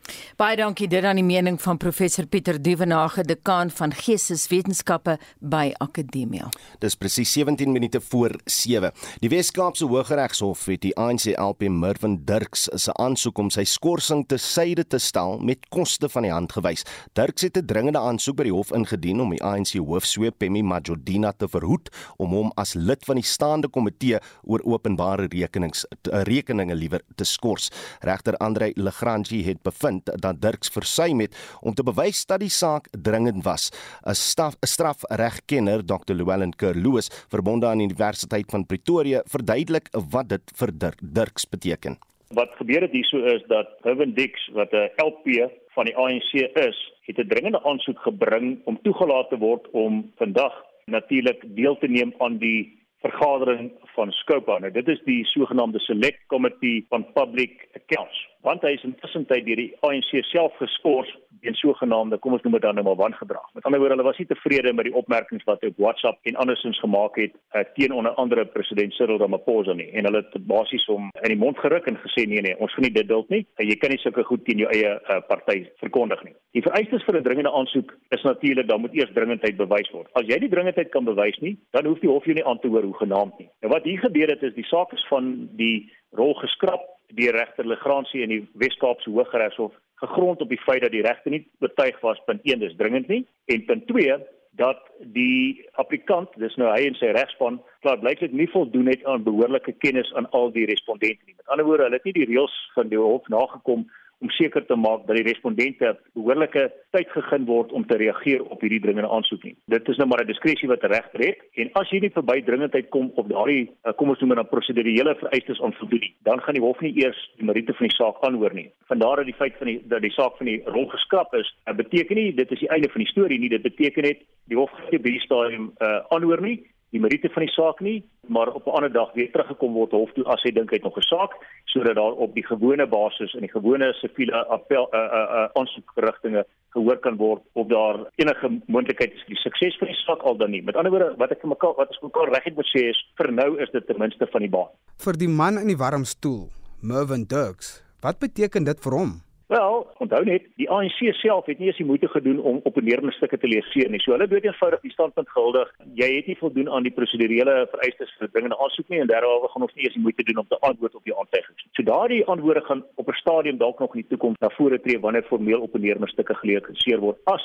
Baie 0.40 0.56
dankie 0.58 0.88
dit 0.90 1.04
aan 1.04 1.18
die 1.20 1.26
mening 1.26 1.60
van 1.62 1.78
professor 1.80 2.26
Pieter 2.26 2.56
Duvenage, 2.62 3.22
dekaan 3.28 3.70
van 3.70 3.92
Geesteswetenskappe 3.94 5.16
by 5.38 5.72
Akademia. 5.84 6.48
Dis 6.82 6.96
presies 6.98 7.32
17 7.36 7.72
minute 7.72 8.00
voor 8.00 8.34
7. 8.50 8.92
Die 9.22 9.30
Wes-Kaapse 9.32 9.86
Hooggeregshof 9.90 10.64
het 10.70 10.82
die 10.84 10.94
ANC 11.00 11.28
LP 11.38 11.68
Mervin 11.68 12.18
Dirks 12.26 12.66
se 12.74 12.94
aansoek 13.00 13.38
om 13.38 13.50
sy 13.52 13.66
skorsing 13.68 14.24
te 14.28 14.38
syde 14.40 14.86
te 14.88 14.98
stel 14.98 15.38
met 15.44 15.68
koste 15.74 16.08
van 16.08 16.26
die 16.26 16.32
hand 16.32 16.54
gewys. 16.56 16.84
Dirks 17.14 17.42
het 17.46 17.58
'n 17.58 17.66
dringende 17.66 17.98
aansoek 17.98 18.36
by 18.36 18.48
die 18.48 18.56
hof 18.56 18.72
ingedien 18.72 19.20
om 19.20 19.30
die 19.30 19.42
ANC 19.42 19.76
hoofsweep 19.78 20.38
Pemi 20.38 20.62
Majordina 20.62 21.32
te 21.32 21.48
verhoed 21.48 21.90
om 22.16 22.30
hom 22.30 22.52
as 22.56 22.74
lid 22.74 23.04
van 23.04 23.16
die 23.16 23.24
staande 23.24 23.68
komitee 23.68 24.18
oor 24.42 24.60
openbare 24.64 25.28
rekenings 25.30 25.86
rekeninge 26.02 26.74
liewer 26.74 27.00
te 27.16 27.24
skors. 27.24 27.70
Regter 28.00 28.36
Andre 28.36 28.72
Legrandji 28.74 29.44
het 29.44 29.62
bevind 29.62 30.10
dat 30.20 30.40
Dirks 30.40 30.68
versuim 30.68 31.20
het 31.20 31.58
om 31.60 31.74
te 31.74 31.82
bewys 31.82 32.26
dat 32.26 32.40
die 32.40 32.52
saak 32.52 32.88
dringend 32.90 33.44
was. 33.44 33.70
'n 34.06 34.14
Straf, 34.14 34.56
strafregkenner 34.60 35.84
Dr. 35.86 36.14
Llewellyn 36.14 36.56
Kerloos, 36.56 37.08
verbonde 37.28 37.66
aan 37.66 37.78
die 37.78 37.86
Universiteit 37.86 38.50
van 38.50 38.66
Pretoria, 38.66 39.22
verduidelik 39.26 39.88
wat 40.10 40.28
dit 40.28 40.52
vir 40.54 40.70
Dirks 41.00 41.48
beteken. 41.48 41.98
Wat 42.34 42.50
gebeur 42.56 42.80
het 42.80 42.90
hierso 42.90 43.18
is 43.18 43.42
dat 43.46 43.68
Irwin 43.84 44.14
Dix 44.14 44.48
wat 44.52 44.72
'n 44.72 44.90
LP 44.96 45.50
van 45.74 45.84
die 45.84 45.96
ANC 45.96 46.32
is, 46.54 46.78
het 47.06 47.18
'n 47.18 47.28
dringende 47.28 47.62
aansoek 47.64 47.98
gebring 47.98 48.58
om 48.64 48.78
toegelaat 48.82 49.28
te 49.28 49.38
word 49.38 49.70
om 49.70 50.12
vandag 50.16 50.54
natuurlik 50.84 51.42
deel 51.54 51.78
te 51.78 51.86
neem 51.86 52.14
aan 52.18 52.38
die 52.38 52.83
vergadering 53.04 53.72
van 53.94 54.12
Scopa. 54.12 54.58
Nou 54.58 54.72
dit 54.72 54.88
is 54.88 55.02
die 55.04 55.24
sogenaamde 55.28 55.80
Select 55.84 56.22
Committee 56.32 56.86
on 56.88 57.04
Public 57.12 57.68
Accounts. 57.76 58.20
Want 58.46 58.64
hy 58.64 58.74
is 58.78 58.86
intussen 58.86 59.26
tyd 59.28 59.44
deur 59.48 59.60
die 59.60 59.72
ANC 59.86 60.10
self 60.30 60.56
geskort 60.62 61.10
weens 61.44 61.60
sogenaamde, 61.60 62.18
kom 62.18 62.36
ons 62.36 62.42
noem 62.44 62.56
dit 62.56 62.64
dan 62.64 62.78
nou 62.78 62.84
maar 62.86 63.00
wangedrag. 63.00 63.46
Met 63.54 63.64
ander 63.68 63.80
woorde, 63.80 63.96
hulle 63.96 64.08
was 64.08 64.18
nie 64.20 64.26
tevrede 64.30 64.72
met 64.72 64.88
die 64.88 64.94
opmerkings 64.94 65.44
wat 65.48 65.62
hy 65.62 65.70
op 65.72 65.80
WhatsApp 65.84 66.30
en 66.30 66.38
andersins 66.42 66.80
gemaak 66.82 67.18
het 67.20 67.34
uh, 67.34 67.64
teen 67.76 67.92
onder 67.92 68.16
andere 68.20 68.46
president 68.56 68.94
Cyril 68.96 69.20
Ramaphosa 69.22 69.76
nie. 69.76 69.90
En 69.92 70.08
hulle 70.08 70.22
het 70.24 70.46
basies 70.48 70.86
hom 70.90 71.10
in 71.22 71.34
die 71.34 71.40
mond 71.40 71.58
geruk 71.62 71.88
en 71.90 72.00
gesê 72.04 72.26
nee 72.30 72.42
nee, 72.44 72.56
ons 72.58 72.72
gaan 72.74 72.86
nie 72.88 72.94
dit 72.94 73.08
duld 73.08 73.28
nie. 73.32 73.42
En 73.60 73.68
jy 73.68 73.76
kan 73.80 73.92
nie 73.92 74.00
sulke 74.02 74.24
goed 74.28 74.44
teen 74.48 74.62
jou 74.64 74.70
eie 74.72 74.94
uh, 74.96 75.20
party 75.28 75.60
verkondig 75.82 76.24
nie. 76.24 76.34
Die 76.56 76.64
vereistes 76.64 77.04
vir 77.06 77.20
'n 77.20 77.26
dringende 77.26 77.52
aansoek 77.52 77.94
is 78.16 78.22
natuurlik 78.22 78.68
dan 78.68 78.80
moet 78.80 78.94
eers 78.94 79.12
dringendheid 79.14 79.56
bewys 79.56 79.90
word. 79.92 80.10
As 80.12 80.26
jy 80.26 80.38
die 80.38 80.52
dringendheid 80.52 80.90
kan 80.90 81.04
bewys 81.04 81.38
nie, 81.40 81.56
dan 81.76 81.86
hoef 81.86 82.00
die 82.00 82.10
hof 82.10 82.24
jou 82.24 82.34
nie 82.34 82.46
aan 82.46 82.60
te 82.60 82.68
hoor 82.68 82.82
hoe 82.82 83.00
genaamd 83.02 83.38
nie. 83.38 83.48
Nou 83.60 83.72
wat 83.72 83.84
hier 83.84 84.00
gebeur 84.00 84.28
het 84.28 84.42
is 84.42 84.54
die 84.54 84.68
saak 84.70 84.92
is 84.92 85.06
van 85.08 85.48
die 85.56 85.90
rol 86.12 86.34
geskraap 86.34 86.82
deur 87.14 87.36
regter 87.36 87.66
Legrandsie 87.66 88.22
in 88.22 88.32
die 88.32 88.42
Wes-Kaapse 88.58 89.10
Hooggeregshof 89.10 89.72
gegrond 90.06 90.40
op 90.40 90.48
die 90.48 90.60
feit 90.66 90.82
dat 90.82 90.92
die 90.94 91.02
regter 91.02 91.30
nie 91.30 91.44
betuig 91.64 92.00
was 92.00 92.20
punt 92.28 92.44
1 92.44 92.62
dis 92.62 92.76
dringend 92.76 93.08
nie 93.08 93.24
en 93.52 93.64
punt 93.64 93.86
2 93.86 94.18
dat 94.56 94.82
die 95.16 95.64
applikant 95.82 96.30
dis 96.38 96.54
nou 96.60 96.70
hy 96.70 96.86
en 96.86 96.96
sy 96.98 97.10
regspan 97.14 97.58
klaar 97.82 97.98
blyklik 98.02 98.32
nie 98.32 98.46
voldoen 98.52 98.90
het 98.92 99.02
aan 99.10 99.26
behoorlike 99.26 99.74
kennis 99.82 100.12
aan 100.14 100.28
al 100.30 100.52
die 100.54 100.66
respondente 100.70 101.26
nie. 101.26 101.34
Met 101.36 101.50
ander 101.50 101.66
woorde, 101.66 101.88
hulle 101.88 101.98
het 101.98 102.06
nie 102.06 102.14
die 102.20 102.28
reëls 102.30 102.54
van 102.76 102.92
die 102.92 103.00
hof 103.00 103.26
nagekom 103.32 103.88
om 104.20 104.30
seker 104.30 104.64
te 104.66 104.76
maak 104.76 105.06
dat 105.06 105.16
die 105.16 105.26
respondente 105.26 105.94
behoorlike 106.14 106.66
tyd 106.96 107.10
gegee 107.12 107.44
word 107.48 107.72
om 107.72 107.86
te 107.86 107.98
reageer 108.00 108.42
op 108.42 108.60
hierdie 108.60 108.80
dringende 108.80 109.10
aansoek 109.10 109.42
nie. 109.44 109.56
Dit 109.72 109.88
is 109.88 109.96
nou 109.96 110.08
maar 110.08 110.22
'n 110.22 110.26
diskresie 110.26 110.68
wat 110.68 110.84
regter 110.84 111.20
het 111.26 111.38
en 111.54 111.70
as 111.72 111.90
nie 111.90 112.10
verby 112.10 112.42
dringendheid 112.42 112.88
kom 112.90 113.10
op 113.14 113.28
daardie 113.28 113.70
eh, 113.84 113.92
kom 113.96 114.08
ons 114.08 114.20
noem 114.20 114.28
dit 114.28 114.36
dan 114.36 114.48
prosedurele 114.48 115.14
vereistes 115.14 115.60
onvoldoen 115.60 116.12
dan 116.22 116.40
gaan 116.40 116.54
die 116.54 116.62
hof 116.62 116.80
nie 116.80 116.94
eers 117.04 117.30
die 117.36 117.44
meriete 117.44 117.74
van 117.74 117.86
die 117.86 117.96
saak 117.96 118.16
aanhoor 118.20 118.54
nie. 118.54 118.70
Vandaar 118.86 119.16
dat 119.16 119.26
die 119.26 119.34
feit 119.34 119.56
van 119.58 119.66
die 119.66 119.82
dat 119.88 120.02
die 120.02 120.10
saak 120.10 120.36
van 120.36 120.46
die 120.46 120.62
rol 120.64 120.86
geskraap 120.88 121.34
is, 121.34 121.56
eh, 121.64 121.74
beteken 121.74 122.16
nie 122.16 122.34
dit 122.34 122.50
is 122.50 122.58
die 122.58 122.68
einde 122.68 122.88
van 122.88 123.00
die 123.00 123.10
storie 123.10 123.38
nie, 123.38 123.48
dit 123.48 123.62
beteken 123.62 124.02
net 124.02 124.18
die 124.48 124.56
hof 124.56 124.70
gaan 124.70 124.90
nie 124.90 124.98
by 124.98 125.10
die 125.10 125.24
stadium 125.24 125.72
uh, 125.80 126.00
aanhoor 126.14 126.40
nie 126.40 126.58
die 126.94 127.02
meriete 127.02 127.30
van 127.34 127.42
die 127.42 127.52
saak 127.52 127.80
nie, 127.82 127.98
maar 128.30 128.52
op 128.54 128.66
'n 128.66 128.76
ander 128.78 128.92
dag 128.92 129.12
weer 129.14 129.30
teruggekom 129.30 129.72
word 129.74 129.90
hof 129.90 130.12
toe 130.14 130.24
as 130.30 130.42
hy 130.42 130.52
dink 130.54 130.70
hy 130.70 130.76
het 130.76 130.86
nog 130.86 130.96
'n 130.96 131.10
saak 131.10 131.32
sodat 131.64 131.96
daar 131.96 132.14
op 132.24 132.34
die 132.34 132.46
gewone 132.46 132.86
basis 132.86 133.34
in 133.34 133.40
die 133.40 133.50
gewone 133.50 133.92
siviele 133.92 134.46
appel 134.46 134.88
uh 134.92 134.98
uh, 134.98 135.26
uh 135.38 135.48
aansoekrigtinge 135.58 136.46
gehoor 136.74 136.98
kan 136.98 137.16
word 137.16 137.42
of 137.52 137.66
daar 137.66 137.96
enige 138.16 138.48
moontlikheid 138.66 139.12
is 139.12 139.24
vir 139.26 139.34
die 139.34 139.42
sukses 139.42 139.78
van 139.78 139.88
die 139.88 140.02
saak 140.06 140.22
al 140.22 140.36
dan 140.36 140.50
nie. 140.50 140.62
Met 140.62 140.76
ander 140.76 140.90
woorde, 140.90 141.14
wat 141.16 141.30
ek 141.30 141.40
vir 141.40 141.48
mekaar 141.54 141.74
wat 141.76 141.90
ek 141.90 142.02
mekaar 142.02 142.28
regtig 142.30 142.54
moet 142.54 142.70
sê 142.70 142.88
is 142.90 143.00
vir 143.18 143.32
nou 143.32 143.50
is 143.58 143.70
dit 143.70 143.86
ten 143.86 143.98
minste 143.98 144.26
van 144.26 144.40
die 144.40 144.50
baan. 144.50 144.70
Vir 145.04 145.18
die 145.18 145.28
man 145.28 145.58
in 145.58 145.66
die 145.66 145.80
warm 145.84 146.04
stoel, 146.04 146.48
Mervin 146.80 147.24
Dirks, 147.24 147.82
wat 148.02 148.18
beteken 148.18 148.64
dit 148.64 148.80
vir 148.80 148.92
hom? 148.92 149.23
Wel, 149.46 149.86
onthou 150.00 150.22
net, 150.24 150.46
die 150.56 150.70
ANC 150.72 151.00
self 151.18 151.46
het 151.46 151.58
nie 151.58 151.66
eens 151.68 151.76
die 151.76 151.84
moeite 151.84 152.08
gedoen 152.08 152.38
om 152.40 152.60
opponerende 152.64 153.12
stukke 153.12 153.36
te 153.38 153.48
lees 153.48 153.66
nie. 153.74 154.00
So 154.00 154.14
hulle 154.14 154.24
het 154.30 154.44
eenvoudig 154.44 154.80
die 154.80 154.92
standpunt 154.92 155.28
gehuldig. 155.28 155.68
Jy 156.00 156.08
het 156.14 156.30
nie 156.30 156.36
voldoen 156.38 156.70
aan 156.70 156.86
die 156.86 156.92
prosedurele 156.92 157.66
vereistes 157.72 158.14
vir 158.18 158.30
dringende 158.32 158.56
aansoek 158.64 158.88
nie 158.88 159.02
en 159.04 159.10
daaroor 159.10 159.50
gaan 159.52 159.66
ons 159.66 159.74
nie 159.74 159.84
eens 159.84 159.98
die 159.98 160.04
moeite 160.06 160.24
doen 160.24 160.40
om 160.40 160.48
te 160.48 160.60
antwoord 160.60 160.94
op 160.94 161.04
die 161.04 161.16
aantuigings. 161.16 161.66
So 161.76 161.84
daardie 161.84 162.24
antwoorde 162.24 162.64
gaan 162.64 162.84
op 162.94 163.08
'n 163.08 163.20
stadium 163.20 163.58
dalk 163.58 163.78
nog 163.78 163.94
in 163.94 164.00
die 164.00 164.08
toekoms 164.08 164.40
na 164.40 164.48
vore 164.56 164.80
tree 164.80 165.00
wanneer 165.00 165.28
formeel 165.28 165.60
opponerende 165.60 166.08
stukke 166.08 166.34
gelees 166.34 166.98
word 166.98 167.18
as 167.24 167.44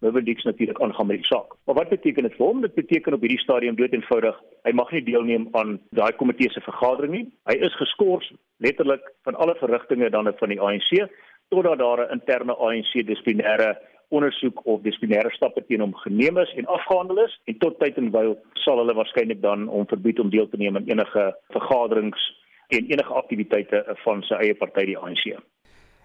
Mewendix 0.00 0.42
natuurlik 0.42 0.80
aangaan 0.80 1.06
met 1.06 1.16
die 1.16 1.26
saak. 1.26 1.54
Maar 1.64 1.74
wat 1.74 1.88
beteken 1.88 2.22
dit 2.22 2.36
vir 2.36 2.46
hom? 2.46 2.60
Dit 2.60 2.74
beteken 2.74 3.12
op 3.12 3.20
hierdie 3.20 3.38
stadium 3.38 3.76
dood 3.76 3.92
eenvoudig, 3.92 4.36
hy 4.62 4.72
mag 4.72 4.90
nie 4.90 5.02
deelneem 5.02 5.48
aan 5.52 5.80
daai 5.90 6.12
komitee 6.12 6.50
se 6.50 6.60
vergadering 6.60 7.12
nie. 7.12 7.26
Hy 7.44 7.56
is 7.60 7.76
geskort 7.76 8.32
letterlik 8.56 9.04
van 9.28 9.34
alle 9.34 9.54
verrigtinge 9.60 10.10
dan 10.10 10.32
van 10.38 10.48
die 10.48 10.60
ANC 10.60 11.10
totdat 11.50 11.78
daar 11.78 12.00
'n 12.06 12.12
interne 12.16 12.54
ANC 12.56 12.92
dissiplinêre 13.06 13.70
ondersoek 14.08 14.66
of 14.66 14.82
dissiplinêre 14.82 15.30
stappe 15.30 15.62
teen 15.66 15.80
hom 15.84 15.94
geneem 15.94 16.38
is 16.38 16.52
en 16.58 16.66
afgehandel 16.66 17.24
is 17.24 17.40
en 17.44 17.58
tot 17.58 17.78
tyd 17.78 17.96
en 17.96 18.10
wyl 18.10 18.34
sal 18.64 18.82
hulle 18.82 18.94
waarskynlik 18.98 19.42
dan 19.42 19.68
hom 19.70 19.86
verbied 19.86 20.18
om 20.18 20.30
deel 20.30 20.48
te 20.48 20.56
neem 20.56 20.76
aan 20.76 20.90
enige 20.90 21.24
vergaderings 21.54 22.22
en 22.68 22.90
enige 22.90 23.14
aktiwiteite 23.22 23.84
van 24.04 24.22
sy 24.22 24.34
eie 24.34 24.54
party 24.54 24.84
die 24.92 24.98
ANC. 24.98 25.24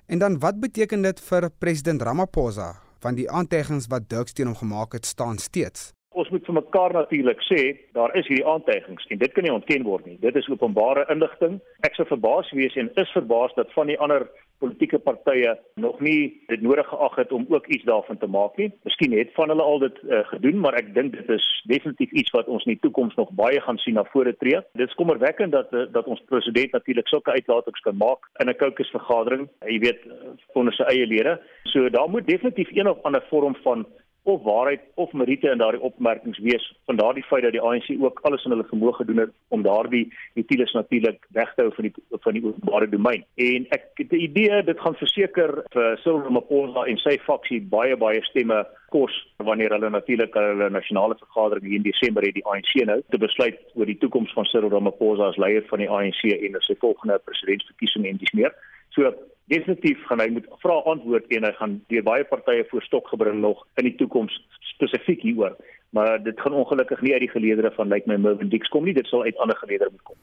En 0.05 0.21
dan 0.21 0.39
wat 0.39 0.59
beteken 0.61 1.01
dit 1.01 1.21
vir 1.29 1.49
president 1.59 2.01
Ramaphosa 2.01 2.73
want 3.01 3.17
die 3.17 3.29
aanteggings 3.29 3.89
wat 3.89 4.09
Dirk 4.09 4.33
teen 4.33 4.49
hom 4.49 4.57
gemaak 4.57 4.93
het 4.97 5.05
staan 5.05 5.37
steeds? 5.37 5.94
Ons 6.15 6.29
moet 6.31 6.45
vir 6.47 6.55
mekaar 6.55 6.93
natuurlik 6.95 7.41
sê 7.43 7.61
daar 7.97 8.13
is 8.15 8.27
hierdie 8.29 8.47
aantuigings 8.47 9.07
en 9.11 9.19
dit 9.19 9.33
kan 9.35 9.43
nie 9.43 9.51
ontken 9.51 9.83
word 9.83 10.05
nie. 10.07 10.15
Dit 10.21 10.37
is 10.39 10.47
openbare 10.47 11.03
inligting. 11.11 11.57
Ek 11.83 11.97
sou 11.97 12.05
verbaas 12.07 12.51
wees 12.55 12.77
en 12.79 12.91
is 13.01 13.11
verbaas 13.11 13.55
dat 13.57 13.73
van 13.75 13.91
die 13.91 13.97
ander 13.99 14.23
politieke 14.63 14.99
partye 15.03 15.57
nog 15.75 15.99
nie 15.99 16.37
dit 16.47 16.61
nodig 16.63 16.87
geag 16.87 17.17
het 17.19 17.33
om 17.35 17.43
ook 17.49 17.67
iets 17.67 17.83
daarvan 17.83 18.17
te 18.21 18.29
maak 18.31 18.55
nie. 18.61 18.69
Miskien 18.87 19.17
het 19.17 19.33
van 19.35 19.51
hulle 19.51 19.65
al 19.65 19.83
dit 19.83 19.99
uh, 20.03 20.21
gedoen, 20.29 20.61
maar 20.63 20.77
ek 20.79 20.93
dink 20.95 21.17
dit 21.17 21.33
is 21.35 21.47
definitief 21.67 22.15
iets 22.15 22.31
wat 22.37 22.47
ons 22.47 22.63
in 22.63 22.77
die 22.77 22.83
toekoms 22.85 23.19
nog 23.19 23.35
baie 23.35 23.59
gaan 23.67 23.81
sien 23.83 23.99
na 23.99 24.05
vore 24.13 24.35
tree. 24.39 24.63
Dit 24.79 24.87
is 24.87 24.99
kommerwekkend 25.01 25.51
dat 25.51 25.73
uh, 25.75 25.83
dat 25.91 26.07
ons 26.07 26.23
president 26.31 26.71
natuurlik 26.79 27.11
sulke 27.11 27.35
uitlatings 27.35 27.83
kan 27.83 27.99
maak 27.99 28.31
in 28.39 28.49
'n 28.49 28.55
kokesvergadering, 28.63 29.49
jy 29.67 29.79
weet, 29.83 30.07
onder 30.53 30.73
sy 30.73 30.87
eie 30.95 31.07
lede. 31.07 31.35
So 31.75 31.89
daar 31.89 32.09
moet 32.09 32.27
definitief 32.27 32.71
een 32.71 32.87
of 32.87 33.03
ander 33.03 33.23
vorm 33.29 33.55
van 33.67 33.85
of 34.25 34.41
waarheid 34.41 34.81
of 34.95 35.11
meriete 35.13 35.49
in 35.49 35.61
daardie 35.61 35.81
opmerkings 35.81 36.39
wees 36.39 36.65
van 36.85 36.97
daardie 36.97 37.23
feit 37.23 37.43
dat 37.43 37.53
die 37.53 37.61
ANC 37.61 37.91
ook 38.01 38.19
alles 38.25 38.45
in 38.45 38.55
hulle 38.55 38.65
vermoë 38.69 38.93
gedoen 38.99 39.21
het 39.21 39.33
om 39.53 39.61
daardie 39.65 40.07
utilies 40.33 40.73
natuurlik 40.73 41.27
weg 41.37 41.53
te 41.53 41.61
hou 41.61 41.73
van 41.75 41.87
die 41.87 41.93
van 42.23 42.33
die 42.33 42.41
openbare 42.45 42.89
domein. 42.89 43.25
En 43.35 43.67
ek 43.77 43.85
het 44.01 44.09
die 44.09 44.23
idee 44.25 44.63
dit 44.65 44.81
gaan 44.81 44.97
verseker 45.01 45.53
vir 45.75 45.99
Cyril 46.01 46.23
Ramaphosa 46.25 46.87
en 46.89 46.97
sy 47.03 47.19
faksie 47.27 47.61
baie 47.75 47.97
baie 48.01 48.23
stemme 48.29 48.63
kos 48.95 49.13
wanneer 49.37 49.77
hulle 49.77 49.93
natuurlik 49.93 50.33
hulle 50.39 50.71
nasionale 50.73 51.19
vergadering 51.21 51.77
in 51.77 51.85
Desember 51.85 52.25
het 52.25 52.37
die 52.39 52.47
ANC 52.49 52.73
nou 52.89 53.01
te 53.13 53.21
besluit 53.21 53.61
oor 53.75 53.85
die 53.85 53.99
toekoms 54.01 54.33
van 54.33 54.49
Cyril 54.49 54.73
Ramaphosa 54.73 55.29
as 55.29 55.37
leier 55.41 55.69
van 55.69 55.85
die 55.85 55.91
ANC 55.99 56.25
en 56.33 56.57
sy 56.65 56.77
volgende 56.81 57.21
presidentsverkiesing 57.29 58.09
en 58.09 58.21
dis 58.25 58.33
meer. 58.41 58.57
So 58.97 59.13
definitief 59.51 60.01
gaan 60.09 60.23
hy 60.23 60.29
moet 60.33 60.47
vra 60.63 60.79
antwoord 60.91 61.27
en 61.37 61.47
hy 61.47 61.53
gaan 61.59 61.77
deur 61.93 62.05
baie 62.07 62.25
partye 62.29 62.65
voor 62.69 62.85
stok 62.85 63.09
gebring 63.13 63.41
nog 63.43 63.65
in 63.81 63.89
die 63.89 63.95
toekoms 63.99 64.37
spesifiek 64.73 65.21
hieroor 65.27 65.57
maar 65.89 66.23
dit 66.23 66.39
gaan 66.39 66.53
ongelukkig 66.53 67.01
nie 67.01 67.13
uit 67.13 67.23
die 67.23 67.29
geleedere 67.29 67.71
van 67.75 67.87
lyk 67.87 68.05
like 68.05 68.09
my 68.09 68.29
Mervin 68.29 68.49
Dix 68.49 68.67
kom 68.67 68.83
nie. 68.83 68.93
Dit 68.93 69.07
sal 69.07 69.23
uit 69.23 69.37
ander 69.37 69.57
geleedere 69.57 69.89
moet 69.91 70.03
kom. 70.03 70.15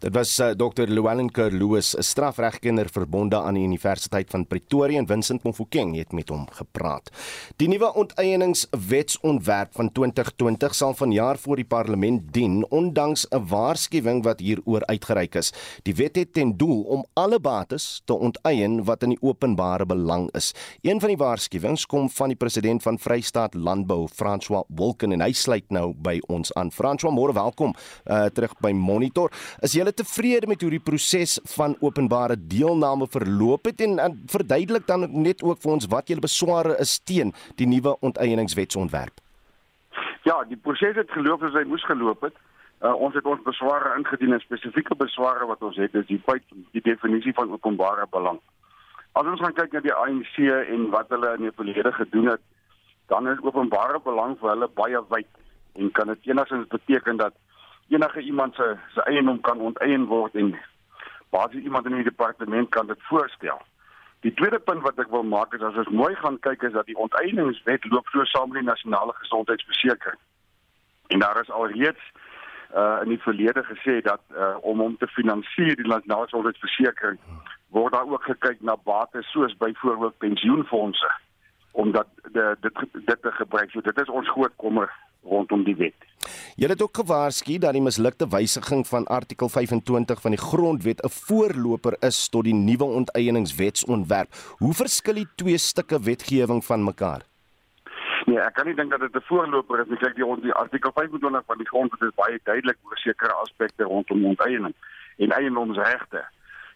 Dit 0.00 0.12
was 0.14 0.38
uh, 0.40 0.50
Dr. 0.54 0.86
Llewellyn 0.86 1.30
Kerloos 1.30 1.96
'n 1.96 2.02
strafregkenner 2.02 2.88
verbonde 2.92 3.36
aan 3.36 3.54
die 3.54 3.64
Universiteit 3.64 4.30
van 4.30 4.46
Pretoria 4.46 4.98
en 4.98 5.06
Vincent 5.06 5.42
Mofokeng 5.42 5.96
het 5.96 6.12
met 6.12 6.28
hom 6.28 6.46
gepraat. 6.50 7.10
Die 7.56 7.68
nuwe 7.68 7.94
onteieningswetsontwerp 7.94 9.72
van 9.72 9.92
2020 9.92 10.74
sal 10.74 10.94
vanjaar 10.94 11.38
voor 11.38 11.56
die 11.56 11.64
parlement 11.64 12.32
dien 12.32 12.66
ondanks 12.70 13.26
'n 13.30 13.46
waarskuwing 13.48 14.22
wat 14.22 14.40
hieroor 14.40 14.86
uitgereik 14.86 15.34
is. 15.34 15.52
Die 15.82 15.94
wet 15.94 16.16
het 16.16 16.32
ten 16.32 16.56
doel 16.56 16.82
om 16.82 17.06
alle 17.14 17.40
bates 17.40 18.02
te 18.04 18.14
onteien 18.14 18.84
wat 18.84 19.02
in 19.02 19.08
die 19.08 19.22
openbare 19.22 19.86
belang 19.86 20.30
is. 20.34 20.54
Een 20.82 21.00
van 21.00 21.08
die 21.08 21.18
waarskuwings 21.18 21.86
kom 21.86 22.10
van 22.10 22.28
die 22.28 22.36
president 22.36 22.82
van 22.82 22.98
Vrystaat 22.98 23.54
Landbou 23.54 24.08
François 24.08 24.64
Wolken 25.06 25.14
en 25.14 25.24
hy 25.24 25.32
sluit 25.34 25.66
nou 25.70 25.94
by 26.02 26.18
ons 26.28 26.52
aan. 26.56 26.70
François, 26.74 27.12
môre 27.14 27.34
welkom 27.34 27.74
uh, 27.74 28.26
terug 28.34 28.54
by 28.62 28.72
Monitor. 28.74 29.30
Is 29.62 29.76
jy 29.76 29.84
tevrede 29.94 30.48
met 30.50 30.62
hoe 30.62 30.70
die 30.70 30.82
proses 30.82 31.38
van 31.54 31.76
openbare 31.80 32.36
deelname 32.36 33.06
verloop 33.06 33.66
het 33.66 33.80
en, 33.80 33.98
en 33.98 34.16
verduidelik 34.28 34.86
dan 34.86 35.06
net 35.22 35.42
ook 35.42 35.62
vir 35.62 35.72
ons 35.76 35.86
wat 35.90 36.08
julle 36.08 36.24
besware 36.24 36.76
is 36.82 36.98
teen 37.06 37.32
die 37.56 37.66
nuwe 37.66 37.96
onteieningswetsontwerp? 38.02 39.22
Ja, 40.26 40.42
die 40.48 40.58
proses 40.58 40.96
het 40.98 41.10
geloop 41.14 41.40
soos 41.40 41.54
hy 41.54 41.64
moes 41.68 41.86
geloop 41.86 42.26
het. 42.26 42.34
Uh, 42.82 42.92
ons 42.92 43.14
het 43.16 43.24
ons 43.24 43.40
besware 43.46 43.94
ingedien 43.96 44.34
en 44.34 44.42
spesifieke 44.42 44.96
besware 44.98 45.46
wat 45.48 45.62
ons 45.64 45.78
het 45.80 45.94
is 45.96 46.08
die 46.10 46.20
feit 46.26 46.44
die 46.74 46.82
definisie 46.84 47.32
van 47.36 47.54
openbare 47.54 48.04
belang. 48.10 48.42
As 49.16 49.24
ons 49.24 49.40
gaan 49.40 49.54
kyk 49.56 49.72
na 49.72 49.80
die 49.86 49.94
ANC 49.94 50.34
en 50.44 50.90
wat 50.92 51.08
hulle 51.14 51.30
in 51.38 51.46
die 51.46 51.54
verlede 51.56 51.94
gedoen 51.96 52.34
het, 52.34 52.42
dan 53.06 53.28
is 53.28 53.42
openbare 53.42 54.00
belang 54.04 54.38
vir 54.40 54.50
hulle 54.54 54.68
baie 54.74 55.00
wyd 55.08 55.28
en 55.76 55.90
kan 55.92 56.06
dit 56.06 56.26
enigstens 56.32 56.66
beteken 56.66 57.16
dat 57.16 57.34
enige 57.88 58.20
iemand 58.20 58.54
se 58.54 58.76
se 58.94 59.02
eiendom 59.02 59.40
kan 59.40 59.60
onteien 59.60 60.06
word 60.06 60.34
en 60.34 60.54
basies 61.30 61.62
iemand 61.62 61.86
in 61.86 61.94
die 61.94 62.08
departement 62.10 62.68
kan 62.68 62.86
dit 62.86 63.02
voorstel. 63.02 63.60
Die 64.20 64.34
tweede 64.34 64.58
punt 64.58 64.82
wat 64.82 64.98
ek 64.98 65.10
wil 65.10 65.22
maak 65.22 65.54
is 65.54 65.62
as 65.62 65.76
ons 65.82 65.92
mooi 66.00 66.14
gaan 66.14 66.38
kyk 66.40 66.62
is 66.62 66.72
dat 66.72 66.86
die 66.86 66.98
onteieningswet 66.98 67.84
loop 67.90 68.08
so 68.10 68.24
saam 68.24 68.48
met 68.50 68.62
die 68.62 68.70
nasionale 68.70 69.12
gesondheidsversekering. 69.18 70.18
En 71.06 71.18
daar 71.18 71.40
is 71.40 71.50
alreeds 71.50 72.12
uh 72.74 72.98
in 73.02 73.12
die 73.14 73.22
verlede 73.22 73.62
gesê 73.64 74.00
dat 74.02 74.22
uh 74.34 74.56
om 74.60 74.80
hom 74.82 74.96
te 74.96 75.06
finansier 75.06 75.76
die 75.76 75.86
nasionale 75.86 76.24
gesondheidsversekering 76.24 77.20
word 77.70 77.92
daar 77.92 78.10
ook 78.10 78.22
gekyk 78.22 78.60
na 78.60 78.76
bates 78.76 79.30
soos 79.30 79.56
byvoorbeeld 79.56 80.18
pensioenfonde 80.18 81.12
omdat 81.76 82.08
dit 82.32 82.64
dit 83.04 83.22
te 83.22 83.32
gebruik. 83.32 83.70
So 83.70 83.80
dit 83.84 84.00
is 84.00 84.08
ons 84.08 84.28
groot 84.32 84.52
kommer 84.56 84.92
rondom 85.26 85.64
die 85.66 85.76
wet. 85.76 86.06
Jy 86.56 86.70
het 86.72 86.82
ook 86.82 86.96
gewaarsku 87.02 87.58
dat 87.60 87.76
die 87.76 87.84
mislukte 87.84 88.28
wysiging 88.32 88.86
van 88.88 89.06
artikel 89.12 89.50
25 89.52 90.20
van 90.24 90.34
die 90.34 90.40
grondwet 90.40 91.02
'n 91.04 91.12
voorloper 91.12 91.96
is 92.00 92.28
tot 92.28 92.44
die 92.44 92.54
nuwe 92.54 92.84
onteieningswetsontwerp. 92.84 94.30
Hoe 94.58 94.72
verskil 94.72 95.14
die 95.14 95.28
twee 95.36 95.58
stukke 95.58 96.00
wetgewing 96.00 96.64
van 96.64 96.84
mekaar? 96.84 97.22
Nee, 98.26 98.40
ek 98.40 98.54
kan 98.54 98.66
nie 98.66 98.74
dink 98.74 98.90
dat 98.90 99.00
dit 99.00 99.14
'n 99.14 99.28
voorloper 99.28 99.80
is 99.80 99.88
nie. 99.88 99.98
Kyk, 99.98 100.14
die, 100.14 100.40
die 100.40 100.52
artikel 100.52 100.90
25 100.94 101.44
van 101.46 101.58
die 101.58 101.68
grondwet 101.68 102.02
is 102.02 102.14
baie 102.14 102.40
duidelik 102.42 102.78
oor 102.82 102.98
sekere 102.98 103.32
aspekte 103.32 103.84
rondom 103.84 104.24
onteiening 104.24 104.74
en 105.16 105.30
eiendomsregte. 105.30 106.24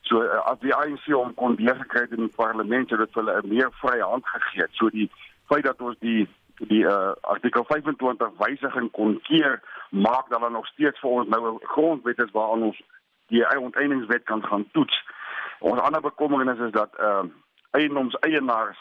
So 0.00 0.22
uh, 0.22 0.40
as 0.50 0.58
die 0.60 0.74
ANC 0.74 1.06
hom 1.12 1.34
kon 1.34 1.56
deurgekry 1.56 2.00
het 2.00 2.16
in 2.16 2.26
die 2.26 2.36
parlement, 2.36 2.90
het 2.90 2.98
dit 2.98 3.14
hulle 3.14 3.40
'n 3.42 3.48
meer 3.48 3.72
vrye 3.82 4.02
hand 4.02 4.26
gegee. 4.26 4.66
So 4.70 4.90
die 4.90 5.10
feit 5.46 5.64
dat 5.64 5.80
ons 5.80 5.98
die 5.98 6.28
die 6.60 6.84
uh, 6.84 7.12
artikel 7.20 7.64
25 7.64 8.30
wysiging 8.36 8.90
kon 8.90 9.20
keer, 9.22 9.62
maak 9.90 10.28
dat 10.28 10.40
daar 10.40 10.50
nog 10.50 10.66
steeds 10.66 11.00
vir 11.00 11.10
ons 11.10 11.28
nou 11.28 11.54
'n 11.54 11.58
grondwet 11.62 12.18
is 12.18 12.30
waaraan 12.30 12.62
ons 12.62 12.82
die 13.26 13.58
onteieningswet 13.58 14.24
kan 14.24 14.44
gaan 14.44 14.68
toets. 14.72 15.04
Ons 15.58 15.80
ander 15.80 16.00
bekommernis 16.00 16.58
is 16.58 16.72
dat 16.72 16.90
uh 17.00 17.22
eiendomseienaars 17.70 18.78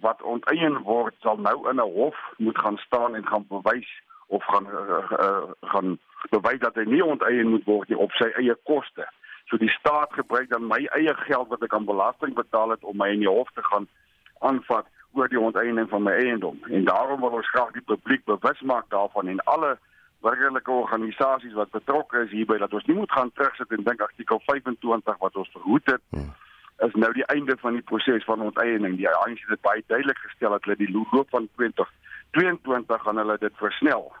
wat 0.00 0.22
onteien 0.22 0.78
word 0.82 1.14
sal 1.20 1.36
nou 1.36 1.68
in 1.70 1.76
'n 1.76 1.92
hof 1.94 2.16
moet 2.36 2.58
gaan 2.58 2.76
staan 2.76 3.14
en 3.14 3.26
gaan 3.26 3.46
bewys 3.48 4.02
of 4.26 4.44
gaan 4.44 4.66
uh, 4.66 5.10
uh, 5.10 5.50
gaan 5.60 5.98
bewys 6.30 6.58
dat 6.58 6.74
hy 6.74 6.84
nie 6.84 7.04
onteien 7.04 7.48
moet 7.48 7.64
word 7.64 7.88
nie 7.88 7.98
op 7.98 8.12
sy 8.12 8.30
eie 8.40 8.56
koste. 8.64 9.06
So 9.50 9.56
die 9.60 9.70
staat 9.70 10.12
gebruik 10.12 10.50
dan 10.50 10.66
my 10.66 10.80
eie 10.96 11.14
geld 11.26 11.48
wat 11.48 11.62
ek 11.62 11.74
aan 11.74 11.88
belasting 11.88 12.34
betaal 12.34 12.74
het 12.76 12.84
om 12.84 12.96
my 12.96 13.10
in 13.12 13.24
die 13.24 13.30
hof 13.30 13.50
te 13.54 13.62
gaan 13.62 13.88
aanvat 14.40 14.86
oor 15.12 15.28
die 15.28 15.40
onteiening 15.40 15.88
van 15.88 16.02
my 16.02 16.12
eiendom. 16.12 16.58
En 16.70 16.84
daarom 16.84 17.20
wil 17.20 17.40
ons 17.40 17.50
graag 17.52 17.72
die 17.72 17.84
publiek 17.84 18.24
bewus 18.24 18.60
maak 18.60 18.88
daarvan 18.90 19.28
en 19.28 19.42
alle 19.54 19.76
burgerlike 20.22 20.70
organisasies 20.70 21.56
wat 21.58 21.74
betrokke 21.74 22.22
is 22.24 22.30
hierby 22.30 22.58
dat 22.62 22.72
ons 22.72 22.86
nie 22.86 22.96
moet 22.96 23.12
gaan 23.12 23.32
terugsit 23.34 23.74
en 23.74 23.84
dink 23.88 24.00
artikel 24.00 24.40
25 24.46 25.18
wat 25.24 25.36
ons 25.42 25.50
verhoed 25.56 25.90
het 25.90 26.02
hmm. 26.14 26.30
is 26.86 26.94
nou 27.04 27.10
die 27.16 27.26
einde 27.34 27.56
van 27.60 27.78
die 27.78 27.86
proses 27.90 28.24
van 28.24 28.44
onteiening. 28.48 28.96
Die 28.98 29.10
ANC 29.10 29.44
het 29.50 29.62
baie 29.66 29.84
duidelik 29.86 30.18
gestel 30.26 30.54
dat 30.56 30.64
hulle 30.66 30.78
die 30.80 30.90
loop 30.94 31.28
van 31.34 31.48
2022 31.58 33.02
gaan 33.06 33.22
hulle 33.22 33.38
dit 33.42 33.58
versnel 33.60 34.12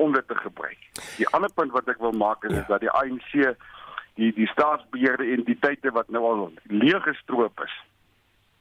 om 0.00 0.12
dit 0.12 0.28
te 0.28 0.36
gebruik. 0.36 0.80
Die 1.18 1.28
ander 1.36 1.52
punt 1.54 1.72
wat 1.76 1.88
ek 1.92 2.00
wil 2.00 2.14
maak 2.16 2.44
is, 2.48 2.54
ja. 2.54 2.62
is 2.62 2.70
dat 2.70 2.84
die 2.84 2.92
ANC 3.02 3.56
die 4.14 4.32
die 4.34 4.46
staatsbeheerde 4.46 5.30
entiteite 5.36 5.90
wat 5.90 6.08
nou 6.08 6.24
al 6.24 6.52
leeggestroop 6.64 7.60
is 7.64 7.78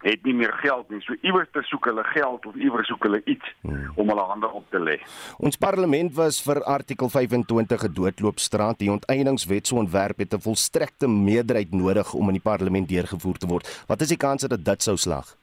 het 0.02 0.24
nie 0.24 0.34
meer 0.34 0.54
geld 0.54 0.90
nie. 0.90 1.02
So 1.04 1.16
iewers 1.28 1.50
te 1.52 1.62
soek 1.68 1.90
hulle 1.90 2.04
geld 2.14 2.46
of 2.48 2.56
iewers 2.56 2.88
soek 2.88 3.04
hulle 3.04 3.20
iets 3.26 3.50
hmm. 3.62 3.90
om 4.00 4.12
hulle 4.12 4.26
hande 4.32 4.48
op 4.48 4.70
te 4.72 4.80
lê. 4.80 4.96
Ons 5.44 5.60
parlement 5.60 6.14
was 6.16 6.40
vir 6.44 6.62
artikel 6.64 7.12
25 7.12 7.84
gedoodloopstraat. 7.88 8.80
Die 8.80 8.92
onteieningswetsontwerp 8.94 10.24
het 10.24 10.34
'n 10.34 10.46
volstrekte 10.48 11.08
meerderheid 11.08 11.72
nodig 11.72 12.14
om 12.14 12.32
in 12.32 12.40
die 12.40 12.48
parlement 12.52 12.88
deurgevoer 12.88 13.38
te 13.38 13.48
word. 13.48 13.68
Wat 13.88 14.02
is 14.02 14.08
die 14.08 14.18
kans 14.18 14.48
dat 14.48 14.66
dit 14.66 14.84
sou 14.84 14.96
slag? 14.96 15.36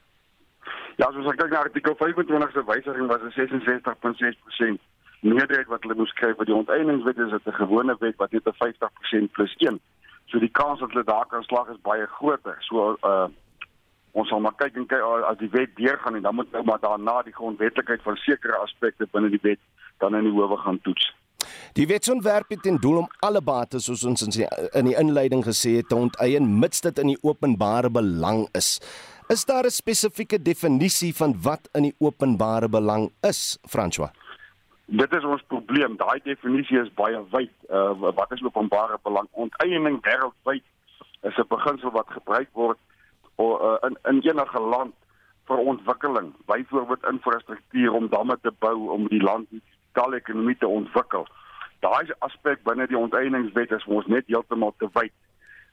Ja, 0.97 1.11
soos 1.13 1.27
ek 1.29 1.37
kyk 1.37 1.51
na 1.51 1.59
artikel 1.59 1.95
25 1.95 2.53
se 2.53 2.65
wysiging 2.65 3.07
was 3.07 3.21
dit 3.21 3.33
66.6% 3.37 4.81
meerderheid 5.35 5.67
wat 5.67 5.83
hulle 5.83 5.99
moes 5.99 6.13
kry 6.13 6.33
vir 6.39 6.49
die 6.49 6.55
onteieningswet 6.55 7.19
is 7.19 7.31
dit 7.31 7.47
'n 7.47 7.61
gewone 7.63 7.97
wet 8.01 8.17
wat 8.17 8.33
net 8.33 8.47
'n 8.47 8.59
50% 8.63 9.33
plus 9.33 9.55
1 9.59 9.81
So 10.31 10.43
die 10.43 10.51
kans 10.51 10.81
dat 10.81 10.91
hulle 10.91 11.05
daar 11.05 11.27
kan 11.31 11.43
slag 11.47 11.69
is 11.69 11.83
baie 11.83 12.07
groter. 12.19 12.57
So 12.69 12.97
uh 13.03 13.29
ons 14.17 14.31
sal 14.33 14.41
maar 14.41 14.55
kyk 14.57 14.79
en 14.81 14.87
kyk 14.89 15.03
uh, 15.05 15.27
as 15.29 15.37
die 15.37 15.51
wet 15.53 15.75
deurgaan 15.77 16.15
en 16.17 16.23
dan 16.25 16.35
moet 16.35 16.53
nou 16.53 16.63
maar 16.65 16.81
daarna 16.81 17.19
die 17.23 17.35
grondwetlikheid 17.37 18.01
van 18.03 18.17
sekere 18.17 18.57
aspekte 18.65 19.05
binne 19.13 19.29
die 19.29 19.43
wet 19.43 19.61
dan 20.01 20.17
in 20.17 20.25
die 20.25 20.33
howe 20.33 20.57
gaan 20.63 20.79
toets. 20.87 21.11
Die 21.77 21.85
wetsontwerp 21.87 22.49
het 22.49 22.63
ten 22.65 22.79
doel 22.81 23.03
om 23.03 23.11
alle 23.21 23.43
bates 23.45 23.85
soos 23.85 24.07
ons 24.09 24.25
in 24.25 24.33
die, 24.33 24.49
in 24.73 24.89
die 24.89 24.97
inleiding 24.97 25.45
gesê 25.45 25.75
het 25.83 25.91
te 25.93 26.01
onteien 26.01 26.49
mits 26.63 26.81
dit 26.81 27.03
in 27.05 27.13
die 27.13 27.19
openbare 27.21 27.93
belang 27.93 28.47
is. 28.57 28.79
Is 29.29 29.45
daar 29.45 29.69
'n 29.69 29.77
spesifieke 29.83 30.41
definisie 30.43 31.13
van 31.15 31.37
wat 31.43 31.69
in 31.75 31.83
die 31.83 31.97
openbare 31.99 32.69
belang 32.69 33.13
is, 33.21 33.59
François? 33.69 34.11
Dit 34.87 35.15
is 35.15 35.25
ons 35.25 35.43
probleem. 35.51 35.97
Daai 35.99 36.21
definisie 36.23 36.79
is 36.79 36.93
baie 36.95 37.19
wyd. 37.31 37.53
Uh 37.71 38.13
wat 38.15 38.33
is 38.33 38.43
openbare 38.43 38.99
belang? 39.03 39.29
Onteiening 39.33 40.01
wêreldwyd 40.07 40.65
is 41.23 41.39
'n 41.39 41.49
beginsel 41.49 41.91
wat 41.91 42.11
gebruik 42.19 42.49
word 42.53 42.79
or, 43.37 43.61
uh, 43.61 43.89
in 43.89 43.99
in 44.03 44.21
enige 44.23 44.61
land 44.61 44.95
vir 45.47 45.57
ontwikkeling, 45.57 46.35
byvoorbeeld 46.47 47.07
infrastruktuur 47.07 47.93
om 47.93 48.09
damme 48.09 48.39
te 48.43 48.53
bou 48.59 48.91
om 48.91 49.09
die 49.09 49.23
land 49.23 49.47
kapitaalekonomie 49.97 50.57
te 50.59 50.69
ontwikkel. 50.69 51.27
Daai 51.81 52.13
aspek 52.19 52.63
binne 52.65 52.87
die 52.87 52.99
onteieningswet 52.99 53.73
is 53.73 53.85
ons 53.85 54.07
net 54.07 54.27
heeltemal 54.27 54.75
te 54.79 54.89
wyd 54.93 55.13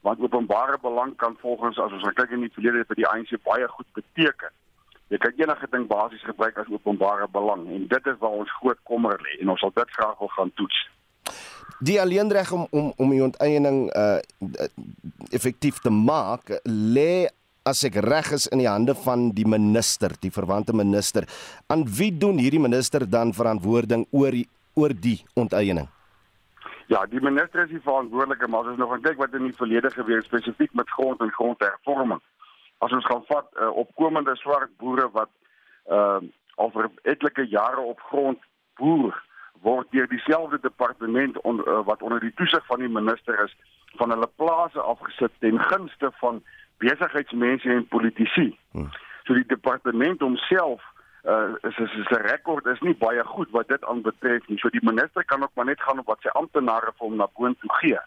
want 0.03 0.19
openbare 0.19 0.75
belang 0.83 1.13
kan 1.15 1.37
volgens 1.39 1.77
as 1.79 1.93
ons 1.95 2.03
kyk 2.17 2.33
in 2.35 2.41
die 2.43 2.51
verlede 2.51 2.83
vir 2.89 2.97
die 2.99 3.07
ANC 3.07 3.37
baie 3.47 3.67
goed 3.71 3.87
beteken. 3.95 4.51
Kan 5.23 5.37
enige 5.39 5.69
ding 5.71 5.85
basies 5.87 6.23
gebruik 6.27 6.57
as 6.59 6.71
openbare 6.71 7.29
belang 7.31 7.67
en 7.71 7.85
dit 7.87 8.09
is 8.11 8.17
waar 8.19 8.41
ons 8.43 8.57
groot 8.59 8.79
kommer 8.89 9.15
lê 9.23 9.37
en 9.41 9.53
ons 9.53 9.61
sal 9.63 9.71
dit 9.75 9.95
graag 9.97 10.17
wil 10.19 10.33
gaan 10.35 10.51
toets. 10.59 10.81
Die 11.79 11.99
alleenreg 12.01 12.51
om 12.51 12.67
om 12.71 12.91
om 12.97 13.15
die 13.15 13.23
onteiening 13.23 13.87
uh 13.95 14.19
effektief 15.31 15.79
te 15.81 15.89
maak 15.89 16.51
lê 16.67 17.27
as 17.63 17.83
ek 17.87 17.95
reg 18.03 18.31
is 18.35 18.45
in 18.51 18.59
die 18.59 18.67
hande 18.67 18.93
van 19.05 19.29
die 19.35 19.47
minister, 19.47 20.11
die 20.19 20.31
verwante 20.31 20.75
minister. 20.75 21.27
Aan 21.71 21.85
wie 21.87 22.11
doen 22.11 22.41
hierdie 22.43 22.61
minister 22.61 23.05
dan 23.09 23.31
verantwoording 23.33 24.05
oor 24.11 24.35
die, 24.35 24.47
oor 24.75 24.91
die 24.91 25.21
onteiening? 25.39 25.87
Ja, 26.91 27.05
die 27.07 27.21
minister 27.23 27.63
is 27.63 27.71
die 27.71 27.81
verantwoordelike, 27.85 28.47
maar 28.51 28.65
as 28.65 28.73
ons 28.73 28.81
nog 28.83 28.91
gaan 28.91 29.05
kyk 29.07 29.21
wat 29.21 29.37
in 29.39 29.47
die 29.47 29.55
verlede 29.55 29.89
gebeur 29.95 30.21
spesifiek 30.27 30.73
met 30.75 30.91
grond 30.91 31.23
en 31.23 31.31
grondhervorming. 31.31 32.19
As 32.83 32.91
ons 32.91 33.05
gaan 33.05 33.23
vat 33.27 33.47
uh, 33.55 33.69
opkomende 33.83 34.35
swart 34.41 34.71
boere 34.77 35.09
wat 35.11 35.31
uh 35.91 36.21
al 36.61 36.69
vir 36.69 36.85
etlike 37.09 37.47
jare 37.49 37.81
op 37.81 38.01
grond 38.11 38.41
boer 38.77 39.15
word 39.65 39.87
deur 39.91 40.07
dieselfde 40.07 40.59
departement 40.61 41.39
on, 41.41 41.63
uh, 41.65 41.79
wat 41.87 42.01
onder 42.05 42.19
die 42.21 42.33
toesig 42.37 42.65
van 42.65 42.83
die 42.83 42.89
minister 42.89 43.39
is 43.43 43.55
van 43.97 44.13
hulle 44.13 44.29
plase 44.35 44.81
afgesit 44.81 45.33
ten 45.39 45.57
gunste 45.59 46.11
van 46.19 46.43
besigheidsmense 46.77 47.69
en 47.69 47.87
politici. 47.87 48.51
Hmm. 48.71 48.91
So 49.25 49.33
die 49.33 49.47
departement 49.47 50.21
homself 50.21 50.85
uh 51.23 51.55
is 51.69 51.77
is, 51.77 51.93
is 52.03 52.09
'n 52.11 52.25
rekord 52.27 52.65
is 52.65 52.79
nie 52.79 52.95
baie 53.05 53.23
goed 53.23 53.49
wat 53.51 53.67
dit 53.67 53.85
aanbetref 53.85 54.47
nie. 54.47 54.57
So 54.59 54.69
die 54.69 54.83
minister 54.83 55.25
kan 55.25 55.43
ook 55.43 55.55
maar 55.55 55.65
net 55.65 55.81
gaan 55.81 55.99
op 55.99 56.05
wat 56.05 56.21
sy 56.21 56.27
amptenare 56.27 56.91
vir 56.97 57.07
hom 57.07 57.15
na 57.15 57.27
boontoe 57.33 57.73
gee. 57.79 57.99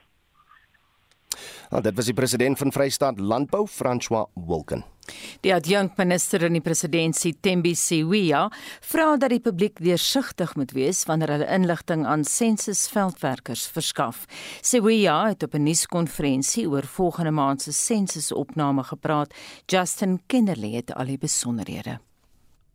Nou, 1.71 1.83
dit 1.83 1.95
was 1.95 2.05
die 2.05 2.15
president 2.15 2.59
van 2.59 2.73
Vrystaat 2.73 3.21
Landbou, 3.21 3.67
François 3.67 4.27
Wilken. 4.35 4.85
Die 5.45 5.53
adjunkminister 5.55 6.43
in 6.49 6.57
die 6.59 6.65
presidentskap, 6.65 7.39
Thembi 7.45 7.75
Siwia, 7.79 8.47
vra 8.83 9.13
dat 9.21 9.31
die 9.31 9.43
publiek 9.43 9.79
deursigtig 9.83 10.55
moet 10.59 10.75
wees 10.77 11.05
wanneer 11.09 11.33
hulle 11.37 11.49
inligting 11.59 12.07
aan 12.07 12.25
sensusveldwerkers 12.27 13.67
verskaf. 13.75 14.25
Siwia 14.63 15.29
het 15.29 15.43
op 15.47 15.55
'n 15.55 15.63
nuuskonferensie 15.63 16.69
oor 16.69 16.87
volgende 16.87 17.31
maand 17.31 17.63
se 17.63 17.73
sensusopname 17.73 18.83
gepraat. 18.83 19.35
Justin 19.67 20.21
Kennerly 20.27 20.75
het 20.75 20.95
al 20.95 21.07
die 21.07 21.19
besonderhede. 21.19 22.01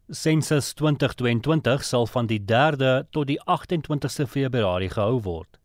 Sensus 0.10 0.74
2022 0.74 1.84
sal 1.84 2.08
van 2.08 2.28
die 2.28 2.40
3de 2.40 3.08
tot 3.10 3.28
die 3.28 3.40
28ste 3.46 4.28
Februarie 4.28 4.90
gehou 4.90 5.22
word. 5.22 5.61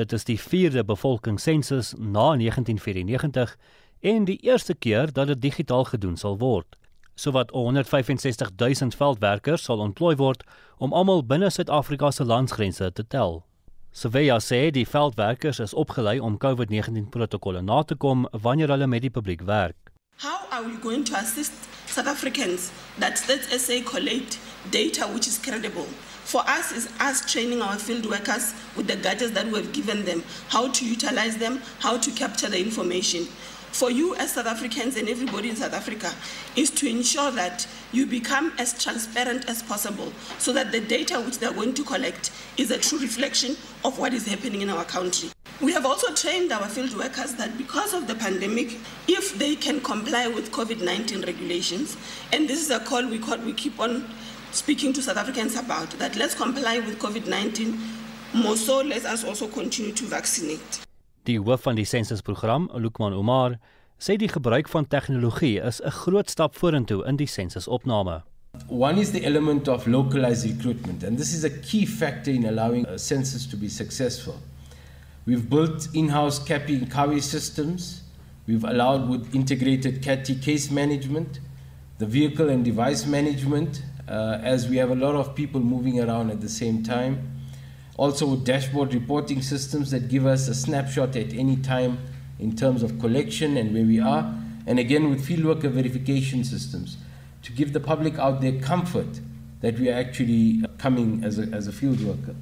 Dit 0.00 0.12
is 0.12 0.24
die 0.24 0.40
4de 0.40 0.84
bevolkingssensus 0.84 1.92
na 1.98 2.36
1994 2.36 3.56
en 4.00 4.24
die 4.24 4.36
eerste 4.36 4.74
keer 4.74 5.12
dat 5.12 5.26
dit 5.26 5.40
digitaal 5.40 5.84
gedoen 5.84 6.16
sal 6.16 6.38
word. 6.38 6.76
Sowat 7.14 7.50
165 7.50 8.50
000 8.56 8.90
veldwerkers 8.96 9.62
sal 9.62 9.78
ontplooi 9.78 10.16
word 10.16 10.44
om 10.78 10.92
almal 10.92 11.20
binne 11.24 11.50
Suid-Afrika 11.50 12.10
se 12.10 12.24
landsgrense 12.24 12.92
te 12.92 13.06
tel. 13.06 13.44
Surveya 13.92 14.38
sê 14.40 14.70
die 14.70 14.86
veldwerkers 14.88 15.60
is 15.60 15.74
opgelei 15.74 16.16
om 16.20 16.38
COVID-19 16.38 17.10
protokolle 17.10 17.60
na 17.60 17.82
te 17.82 17.94
kom 17.94 18.24
wanneer 18.32 18.72
hulle 18.72 18.86
met 18.86 19.04
die 19.04 19.12
publiek 19.12 19.44
werk. 19.44 19.92
How 20.24 20.40
are 20.48 20.64
we 20.64 20.80
going 20.80 21.04
to 21.04 21.16
assist 21.16 21.52
South 21.86 22.08
Africans 22.08 22.70
that 22.98 23.18
State 23.18 23.52
SA 23.60 23.82
collate 23.84 24.40
data 24.70 25.12
which 25.12 25.26
is 25.26 25.40
credible? 25.40 25.88
For 26.30 26.48
us, 26.48 26.70
is 26.70 26.88
us 27.00 27.28
training 27.28 27.60
our 27.60 27.76
field 27.76 28.08
workers 28.08 28.54
with 28.76 28.86
the 28.86 28.94
gadgets 28.94 29.32
that 29.32 29.46
we 29.46 29.54
have 29.54 29.72
given 29.72 30.04
them, 30.04 30.22
how 30.46 30.70
to 30.70 30.86
utilize 30.86 31.36
them, 31.38 31.60
how 31.80 31.98
to 31.98 32.10
capture 32.12 32.48
the 32.48 32.56
information. 32.56 33.24
For 33.72 33.90
you 33.90 34.14
as 34.14 34.34
South 34.34 34.46
Africans 34.46 34.96
and 34.96 35.08
everybody 35.08 35.50
in 35.50 35.56
South 35.56 35.72
Africa, 35.72 36.14
is 36.54 36.70
to 36.70 36.88
ensure 36.88 37.32
that 37.32 37.66
you 37.90 38.06
become 38.06 38.52
as 38.58 38.80
transparent 38.80 39.50
as 39.50 39.64
possible 39.64 40.12
so 40.38 40.52
that 40.52 40.70
the 40.70 40.78
data 40.78 41.20
which 41.20 41.40
they're 41.40 41.52
going 41.52 41.74
to 41.74 41.82
collect 41.82 42.30
is 42.56 42.70
a 42.70 42.78
true 42.78 43.00
reflection 43.00 43.56
of 43.84 43.98
what 43.98 44.14
is 44.14 44.24
happening 44.24 44.62
in 44.62 44.70
our 44.70 44.84
country. 44.84 45.30
We 45.60 45.72
have 45.72 45.84
also 45.84 46.14
trained 46.14 46.52
our 46.52 46.68
field 46.68 46.96
workers 46.96 47.34
that 47.34 47.58
because 47.58 47.92
of 47.92 48.06
the 48.06 48.14
pandemic, 48.14 48.78
if 49.08 49.36
they 49.36 49.56
can 49.56 49.80
comply 49.80 50.28
with 50.28 50.52
COVID 50.52 50.80
19 50.80 51.22
regulations, 51.22 51.96
and 52.32 52.48
this 52.48 52.62
is 52.62 52.70
a 52.70 52.78
call 52.78 53.04
we, 53.08 53.18
call, 53.18 53.36
we 53.38 53.52
keep 53.52 53.80
on 53.80 54.08
speaking 54.52 54.92
to 54.92 55.02
South 55.02 55.16
Africans 55.16 55.56
about, 55.56 55.90
that 55.98 56.16
let's 56.16 56.34
comply 56.34 56.78
with 56.78 56.98
COVID 56.98 57.26
19, 57.26 57.78
more 58.34 58.56
so 58.56 58.80
let 58.80 59.04
us 59.04 59.24
also 59.24 59.46
continue 59.46 59.92
to 59.92 60.04
vaccinate. 60.04 60.80
Die 61.24 61.38
hoof 61.38 61.62
van 61.62 61.76
die 61.76 61.84
sensusprogram, 61.84 62.70
Lukman 62.74 63.12
Omar, 63.12 63.58
sê 63.98 64.16
die 64.16 64.28
gebruik 64.28 64.68
van 64.68 64.86
tegnologie 64.88 65.60
is 65.60 65.80
'n 65.80 65.90
groot 65.90 66.30
stap 66.30 66.56
vorentoe 66.56 67.04
in 67.06 67.16
die 67.16 67.26
sensusopname. 67.26 68.22
One 68.68 68.98
is 68.98 69.10
the 69.10 69.24
element 69.24 69.68
of 69.68 69.86
localized 69.86 70.44
recruitment, 70.44 71.04
and 71.04 71.18
this 71.18 71.32
is 71.32 71.44
a 71.44 71.50
key 71.50 71.86
factor 71.86 72.32
in 72.32 72.44
allowing 72.44 72.86
a 72.86 72.98
census 72.98 73.46
to 73.46 73.56
be 73.56 73.68
successful. 73.68 74.34
We've 75.26 75.48
built 75.48 75.88
in-house 75.92 76.40
CAPI 76.44 76.74
and 76.78 76.90
CAWI 76.90 77.20
systems. 77.20 78.02
We've 78.46 78.64
allowed 78.64 79.08
with 79.08 79.34
integrated 79.34 80.02
CATI 80.02 80.34
case 80.40 80.70
management, 80.70 81.40
the 81.98 82.06
vehicle 82.06 82.48
and 82.48 82.64
device 82.64 83.06
management, 83.06 83.82
uh, 83.82 83.89
Uh, 84.10 84.40
as 84.42 84.68
we 84.68 84.76
have 84.76 84.90
a 84.90 84.94
lot 84.96 85.14
of 85.14 85.36
people 85.36 85.60
moving 85.60 86.00
around 86.00 86.30
at 86.30 86.40
the 86.40 86.48
same 86.48 86.82
time. 86.82 87.14
Also 87.96 88.26
with 88.26 88.44
dashboard 88.44 88.92
reporting 88.92 89.40
systems 89.40 89.92
that 89.92 90.08
give 90.08 90.26
us 90.26 90.48
a 90.48 90.54
snapshot 90.54 91.14
at 91.14 91.32
any 91.32 91.56
time 91.56 91.98
in 92.40 92.56
terms 92.56 92.82
of 92.82 92.98
collection 92.98 93.56
and 93.56 93.72
where 93.72 93.84
we 93.84 94.00
are. 94.00 94.34
And 94.66 94.80
again 94.80 95.10
with 95.10 95.24
field 95.24 95.44
worker 95.44 95.68
verification 95.68 96.42
systems 96.42 96.96
to 97.42 97.52
give 97.52 97.72
the 97.72 97.78
public 97.78 98.18
out 98.18 98.40
there 98.40 98.58
comfort 98.60 99.20
that 99.60 99.78
we 99.78 99.88
are 99.88 99.98
actually 99.98 100.62
coming 100.78 101.22
as 101.22 101.38
a, 101.38 101.42
as 101.52 101.68
a 101.68 101.72
field 101.72 102.00
worker. 102.02 102.34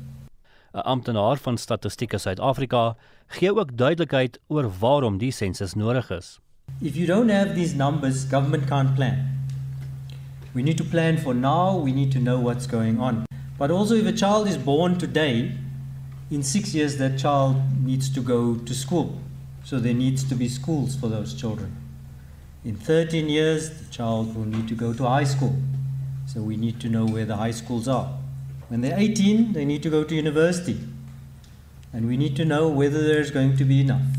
'n 0.72 0.80
Amptenaar 0.84 1.36
van 1.38 1.56
Statistiek 1.58 2.12
Suid-Afrika 2.16 2.96
gee 3.26 3.50
ook 3.52 3.76
duidelikheid 3.76 4.38
oor 4.46 4.70
waarom 4.78 5.18
die 5.18 5.30
sensus 5.32 5.74
nodig 5.74 6.10
is. 6.10 6.38
If 6.80 6.96
you 6.96 7.06
don't 7.06 7.30
have 7.30 7.54
these 7.54 7.74
numbers, 7.76 8.24
government 8.30 8.66
can't 8.66 8.94
plan. 8.94 9.47
We 10.58 10.64
need 10.64 10.78
to 10.78 10.84
plan 10.84 11.18
for 11.18 11.34
now, 11.34 11.76
we 11.76 11.92
need 11.92 12.10
to 12.10 12.18
know 12.18 12.40
what's 12.40 12.66
going 12.66 12.98
on. 12.98 13.26
But 13.58 13.70
also 13.70 13.94
if 13.94 14.06
a 14.06 14.12
child 14.12 14.48
is 14.48 14.58
born 14.58 14.98
today, 14.98 15.52
in 16.32 16.42
6 16.42 16.74
years 16.74 16.96
that 16.96 17.16
child 17.16 17.62
needs 17.80 18.12
to 18.12 18.20
go 18.20 18.56
to 18.56 18.74
school. 18.74 19.20
So 19.62 19.78
there 19.78 19.94
needs 19.94 20.24
to 20.24 20.34
be 20.34 20.48
schools 20.48 20.96
for 20.96 21.06
those 21.06 21.32
children. 21.32 21.76
In 22.64 22.74
13 22.74 23.28
years, 23.28 23.70
the 23.70 23.88
child 23.92 24.34
will 24.34 24.46
need 24.46 24.66
to 24.66 24.74
go 24.74 24.92
to 24.92 25.04
high 25.04 25.22
school. 25.22 25.54
So 26.26 26.40
we 26.40 26.56
need 26.56 26.80
to 26.80 26.88
know 26.88 27.06
where 27.06 27.24
the 27.24 27.36
high 27.36 27.52
schools 27.52 27.86
are. 27.86 28.18
When 28.66 28.80
they're 28.80 28.98
18, 28.98 29.52
they 29.52 29.64
need 29.64 29.84
to 29.84 29.90
go 29.90 30.02
to 30.02 30.12
university. 30.12 30.80
And 31.92 32.08
we 32.08 32.16
need 32.16 32.34
to 32.34 32.44
know 32.44 32.66
whether 32.66 33.00
there's 33.06 33.30
going 33.30 33.56
to 33.58 33.64
be 33.64 33.82
enough. 33.82 34.10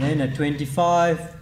Then 0.00 0.20
at 0.20 0.34
25, 0.34 1.36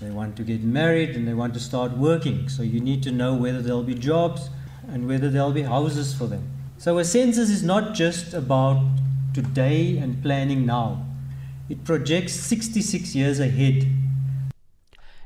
they 0.00 0.10
want 0.10 0.36
to 0.36 0.42
get 0.42 0.62
married 0.62 1.16
and 1.16 1.28
they 1.28 1.34
want 1.34 1.54
to 1.54 1.60
start 1.60 1.96
working. 1.96 2.48
So 2.48 2.62
you 2.62 2.80
need 2.80 3.02
to 3.02 3.12
know 3.12 3.34
whether 3.34 3.60
there'll 3.62 3.82
be 3.82 3.94
jobs 3.94 4.48
and 4.92 5.06
whether 5.06 5.28
there'll 5.30 5.52
be 5.52 5.62
houses 5.62 6.14
for 6.14 6.26
them. 6.26 6.42
So 6.78 6.98
a 6.98 7.04
census 7.04 7.50
is 7.50 7.62
not 7.62 7.94
just 7.94 8.32
about 8.32 8.82
today 9.34 9.98
and 9.98 10.22
planning 10.22 10.64
now. 10.64 11.04
It 11.68 11.84
projects 11.84 12.32
66 12.32 13.14
years 13.14 13.38
ahead. 13.38 13.86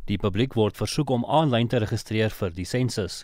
Die 0.04 0.18
publiek 0.20 0.52
word 0.58 0.76
versoek 0.76 1.08
om 1.14 1.22
aanlyn 1.24 1.70
te 1.72 1.78
registreer 1.80 2.34
vir 2.34 2.50
die 2.52 2.66
sensus. 2.68 3.22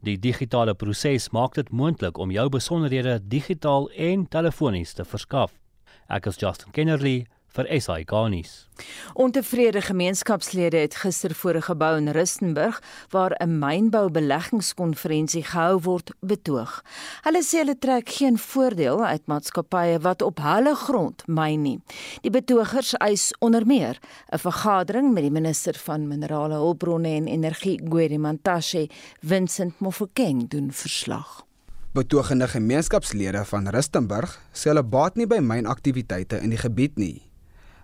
Die 0.00 0.16
digitale 0.16 0.72
proses 0.74 1.28
maak 1.36 1.58
dit 1.58 1.68
moontlik 1.70 2.16
om 2.18 2.32
jou 2.32 2.46
besonderhede 2.48 3.18
digitaal 3.28 3.90
en 3.92 4.24
telefonies 4.30 4.94
te 4.96 5.04
verskaf. 5.04 5.52
Ek 6.08 6.26
is 6.30 6.40
Justin 6.40 6.72
Kennerly 6.72 7.26
vir 7.52 7.68
SI 7.80 8.02
Garnis. 8.06 8.68
Ontevrede 9.14 9.80
gemeenskapslede 9.80 10.76
het 10.76 10.94
gister 10.94 11.34
voor 11.34 11.54
'n 11.54 11.62
gebou 11.62 11.96
in 11.96 12.08
Rustenburg 12.08 12.82
waar 13.10 13.32
'n 13.38 13.58
mynbou-beleggingskonferensie 13.58 15.44
gehou 15.44 15.80
word, 15.80 16.10
betoog. 16.20 16.84
Hulle 17.22 17.42
sê 17.42 17.56
hulle 17.58 17.78
trek 17.78 18.08
geen 18.08 18.38
voordeel 18.38 19.04
uit 19.04 19.26
maatskappye 19.26 19.98
wat 20.00 20.22
op 20.22 20.38
hulle 20.38 20.74
grond 20.74 21.22
myn 21.26 21.62
nie. 21.62 21.80
Die 22.20 22.30
betogers 22.30 22.94
eis 22.94 23.34
onder 23.38 23.66
meer 23.66 23.98
'n 24.32 24.38
vergadering 24.38 25.12
met 25.12 25.22
die 25.22 25.30
minister 25.30 25.74
van 25.74 26.08
minerale 26.08 26.54
hulpbronne 26.54 27.08
en 27.08 27.26
energie, 27.26 27.80
Gwedi 27.88 28.18
Mantashe, 28.18 28.88
Vincent 29.20 29.80
Mofokeng 29.80 30.48
doen 30.48 30.72
verslag. 30.72 31.44
Betogende 31.92 32.48
gemeenskapslede 32.48 33.44
van 33.44 33.68
Rustenburg 33.68 34.40
sê 34.52 34.70
hulle 34.70 34.82
baat 34.82 35.18
nie 35.20 35.26
by 35.26 35.42
mynaktiwiteite 35.44 36.38
in 36.40 36.48
die 36.54 36.60
gebied 36.60 36.96
nie. 36.96 37.31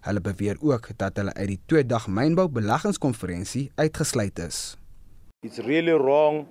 Hulle 0.07 0.21
beweer 0.21 0.57
ook 0.61 0.91
dat 0.97 1.17
hulle 1.17 1.35
uit 1.35 1.49
die 1.49 1.61
2-dag 1.73 2.09
mynbou 2.09 2.49
beleggingskonferensie 2.49 3.71
uitgesluit 3.75 4.39
is. 4.39 4.77
It's 5.43 5.59
really 5.59 5.95
wrong 5.95 6.47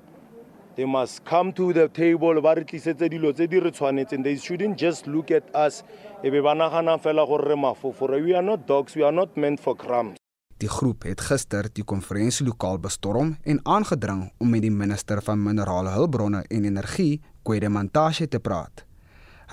they 0.76 0.86
must 0.86 1.24
come 1.24 1.54
to 1.54 1.74
the 1.74 1.90
table 1.92 2.42
ba 2.42 2.54
re 2.54 2.64
tlisetse 2.64 3.10
dilo 3.10 3.34
tse 3.34 3.48
di 3.48 3.60
re 3.60 3.72
tshwanetseng 3.72 4.24
they 4.24 4.38
shouldn't 4.38 4.78
just 4.78 5.08
look 5.08 5.32
at 5.32 5.50
us 5.56 5.84
e 6.24 6.30
be 6.30 6.42
ba 6.42 6.54
nagana 6.54 7.00
fela 7.02 7.26
gore 7.26 7.48
re 7.50 7.56
mafofore 7.56 8.22
we 8.24 8.36
are 8.36 8.46
not 8.46 8.68
dogs 8.68 8.96
we 8.96 9.04
are 9.04 9.16
not 9.16 9.36
meant 9.36 9.60
for 9.60 9.76
crumbs 9.76 10.18
Die 10.58 10.70
groep 10.70 11.04
het 11.06 11.22
gister 11.22 11.68
die 11.70 11.84
konferensielokaal 11.86 12.80
bestorm 12.82 13.36
en 13.46 13.60
aangedring 13.62 14.24
om 14.42 14.50
met 14.50 14.64
die 14.66 14.74
minister 14.74 15.22
van 15.22 15.44
minerale 15.44 15.92
hulpbronne 15.94 16.40
en 16.50 16.66
energie, 16.66 17.22
Kwede 17.46 17.70
Mantashe 17.70 18.26
te 18.28 18.40
praat. 18.42 18.82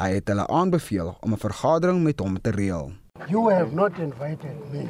Hy 0.00 0.08
het 0.14 0.32
hulle 0.32 0.46
aanbeveel 0.48 1.12
om 1.20 1.32
'n 1.32 1.44
vergadering 1.44 2.02
met 2.02 2.20
hom 2.20 2.40
te 2.40 2.50
reël. 2.50 2.92
You 3.30 3.48
have 3.48 3.72
not 3.72 4.00
invited 4.00 4.56
me. 4.72 4.88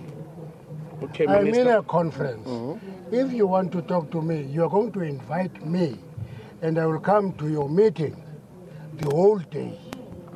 Okay, 1.03 1.27
I'm 1.27 1.47
in 1.47 1.69
a 1.69 1.83
conference. 1.83 2.49
Mhm. 2.49 2.79
If 3.13 3.33
you 3.33 3.47
want 3.47 3.71
to 3.73 3.83
talk 3.83 4.11
to 4.13 4.23
me, 4.23 4.37
you 4.55 4.65
are 4.65 4.71
going 4.71 4.91
to 4.93 5.01
invite 5.01 5.57
me, 5.75 5.99
and 6.63 6.79
I 6.79 6.87
will 6.87 7.01
come 7.01 7.35
to 7.37 7.47
your 7.49 7.69
meeting 7.69 8.17
the 8.97 9.11
whole 9.15 9.43
day. 9.51 9.79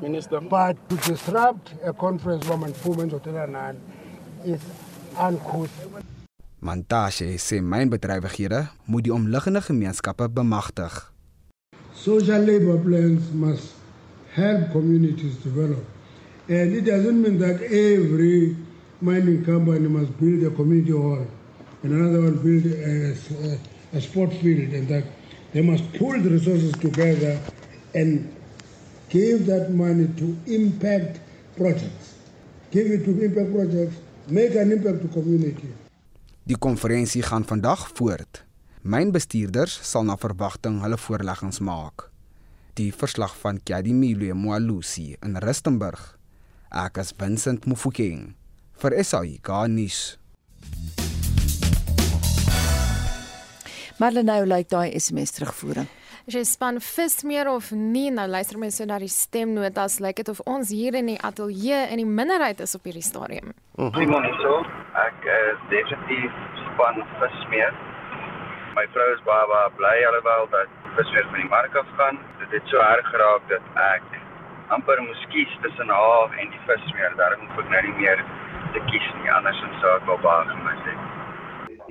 Minister. 0.02 0.40
But 0.40 0.76
to 0.90 0.96
disrupt 0.96 1.72
a 1.82 1.92
conference 1.94 2.44
from 2.46 2.60
Performance 2.60 3.12
Hotel 3.12 3.74
is 4.44 4.60
uncouth. 5.16 5.72
Mantashe 6.60 7.38
sê 7.38 7.60
mynbedrywighede 7.60 8.68
moet 8.84 9.04
die 9.04 9.12
omliggende 9.12 9.60
gemeenskappe 9.60 10.28
bemagtig. 10.28 11.12
Social 11.94 12.44
labor 12.44 12.78
plans 12.78 13.32
must 13.32 13.72
help 14.34 14.72
communities 14.72 15.42
develop. 15.42 15.97
And 16.48 16.72
it 16.72 16.86
doesn't 16.86 17.20
mean 17.20 17.38
that 17.38 17.60
every 17.62 18.56
mining 19.00 19.44
company 19.44 19.86
must 19.86 20.18
build 20.18 20.42
a 20.44 20.50
community 20.56 20.92
hall 20.92 21.26
and 21.82 21.92
another 21.92 22.22
one 22.22 22.36
build 22.40 22.64
a, 22.72 23.12
a, 23.92 23.98
a 23.98 24.00
sport 24.00 24.32
field 24.32 24.72
and 24.72 24.88
that 24.88 25.04
they 25.52 25.60
must 25.60 25.84
pull 25.92 26.18
the 26.20 26.30
resources 26.30 26.72
together 26.80 27.38
and 27.94 28.34
give 29.10 29.46
that 29.46 29.70
money 29.70 30.08
to 30.16 30.36
impact 30.46 31.20
projects. 31.56 32.16
Give 32.70 32.86
it 32.86 33.04
to 33.04 33.12
impact 33.22 33.52
projects, 33.52 33.96
make 34.28 34.54
an 34.54 34.72
impact 34.72 35.02
to 35.02 35.08
community. 35.08 35.68
Die 36.48 36.56
konferensie 36.56 37.22
gaan 37.22 37.44
vandag 37.44 37.90
voort. 37.94 38.44
Mynbestuurders 38.82 39.80
sal 39.84 40.04
na 40.08 40.16
verwagting 40.16 40.80
hulle 40.80 40.96
voorleggings 40.96 41.60
maak. 41.60 42.08
Die 42.80 42.88
verslag 42.92 43.34
van 43.36 43.60
Kadimile 43.60 44.32
Mwalusi 44.34 45.16
in 45.20 45.36
Rustenburg. 45.36 46.17
Ek 46.68 46.98
is 47.00 47.14
Vincent 47.16 47.64
Mufokeng 47.64 48.34
vir 48.76 48.92
SAI 49.00 49.38
Garnis. 49.40 50.18
Marlenae 53.96 54.44
lyk 54.44 54.68
daai 54.68 54.92
SMS 54.92 55.32
terugvoering. 55.38 55.88
As 56.28 56.36
jy 56.36 56.42
span 56.44 56.76
vis 56.84 57.24
meer 57.24 57.48
of 57.48 57.72
nie, 57.72 58.10
nou 58.12 58.28
luister 58.28 58.60
my 58.60 58.68
so 58.68 58.84
na 58.84 58.98
die 59.00 59.08
stemnotas, 59.08 59.96
lyk 60.04 60.20
dit 60.20 60.28
of 60.28 60.44
ons 60.44 60.68
hier 60.68 60.92
in 61.00 61.08
die 61.08 61.16
ateljee 61.16 61.88
in 61.88 62.04
die 62.04 62.10
minderheid 62.20 62.60
is 62.60 62.76
op 62.76 62.84
hierdie 62.84 63.06
stadium. 63.06 63.56
Simon 63.96 64.28
hierso. 64.28 64.60
Ek 65.06 65.24
is 65.38 65.66
definitief 65.72 66.38
span 66.66 67.00
vis 67.16 67.42
meer. 67.48 67.72
My 68.76 68.84
vrou 68.92 69.08
is 69.16 69.24
baie 69.24 69.48
baie 69.56 69.72
bly 69.80 69.96
alhoewel 70.12 70.52
dat 70.52 70.80
vis 71.00 71.16
meer 71.16 71.32
van 71.32 71.40
die 71.40 71.50
mark 71.56 71.80
af 71.80 71.96
gaan. 71.96 72.20
Dit 72.44 72.60
het 72.60 72.68
so 72.68 72.84
erg 72.92 73.08
geraak 73.16 73.48
dat 73.56 73.76
ek 73.88 74.18
amper 74.74 75.00
moes 75.02 75.22
kies 75.32 75.52
tussen 75.62 75.88
haar 75.88 76.34
en 76.40 76.50
die 76.52 76.62
vis 76.66 76.88
meer. 76.96 77.12
Daarom 77.20 77.46
hoef 77.46 77.62
ek 77.64 77.70
nou 77.74 77.82
nie 77.86 77.96
meer 78.00 78.24
te 78.74 78.82
kies 78.90 79.06
nie. 79.20 79.30
Andersins 79.36 79.78
sou 79.82 79.94
ek 79.96 80.08
wel 80.10 80.20
baie 80.26 80.48
gemis 80.50 80.82
het. 80.88 81.06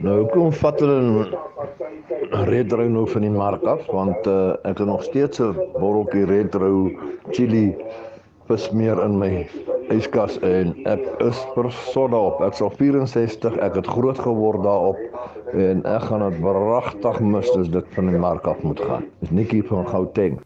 Nou 0.06 0.18
kom 0.30 0.52
vat 0.54 0.82
hulle 0.84 2.50
red 2.52 2.74
rou 2.78 2.86
nou 2.94 3.08
van 3.10 3.24
die 3.26 3.34
mark 3.34 3.64
af 3.66 3.82
want 3.90 4.30
uh, 4.30 4.54
ek 4.70 4.84
het 4.84 4.90
nog 4.92 5.02
steeds 5.08 5.42
'n 5.42 5.58
botteltjie 5.80 6.28
red 6.30 6.56
rou 6.62 6.94
chili 7.34 7.74
vismeer 8.48 9.02
in 9.04 9.18
my 9.20 9.32
yskas 9.94 10.38
en 10.46 10.76
ek 10.86 11.04
is 11.26 11.40
versot 11.56 12.12
daarop. 12.14 12.42
Ek 12.46 12.54
sal 12.60 12.72
64, 12.78 13.58
ek 13.64 13.80
het 13.82 13.88
groot 13.88 14.20
geword 14.20 14.64
daarop 14.64 15.00
en 15.54 15.84
ek 15.88 16.08
gaan 16.12 16.24
dit 16.30 16.40
wragtig 16.46 17.20
mis 17.20 17.50
as 17.58 17.72
dit 17.74 17.96
van 17.96 18.12
die 18.12 18.22
mark 18.22 18.48
af 18.48 18.62
moet 18.64 18.80
gaan. 18.80 19.08
Dis 19.24 19.32
Nikki 19.32 19.64
van 19.66 19.88
Gauteng. 19.88 20.40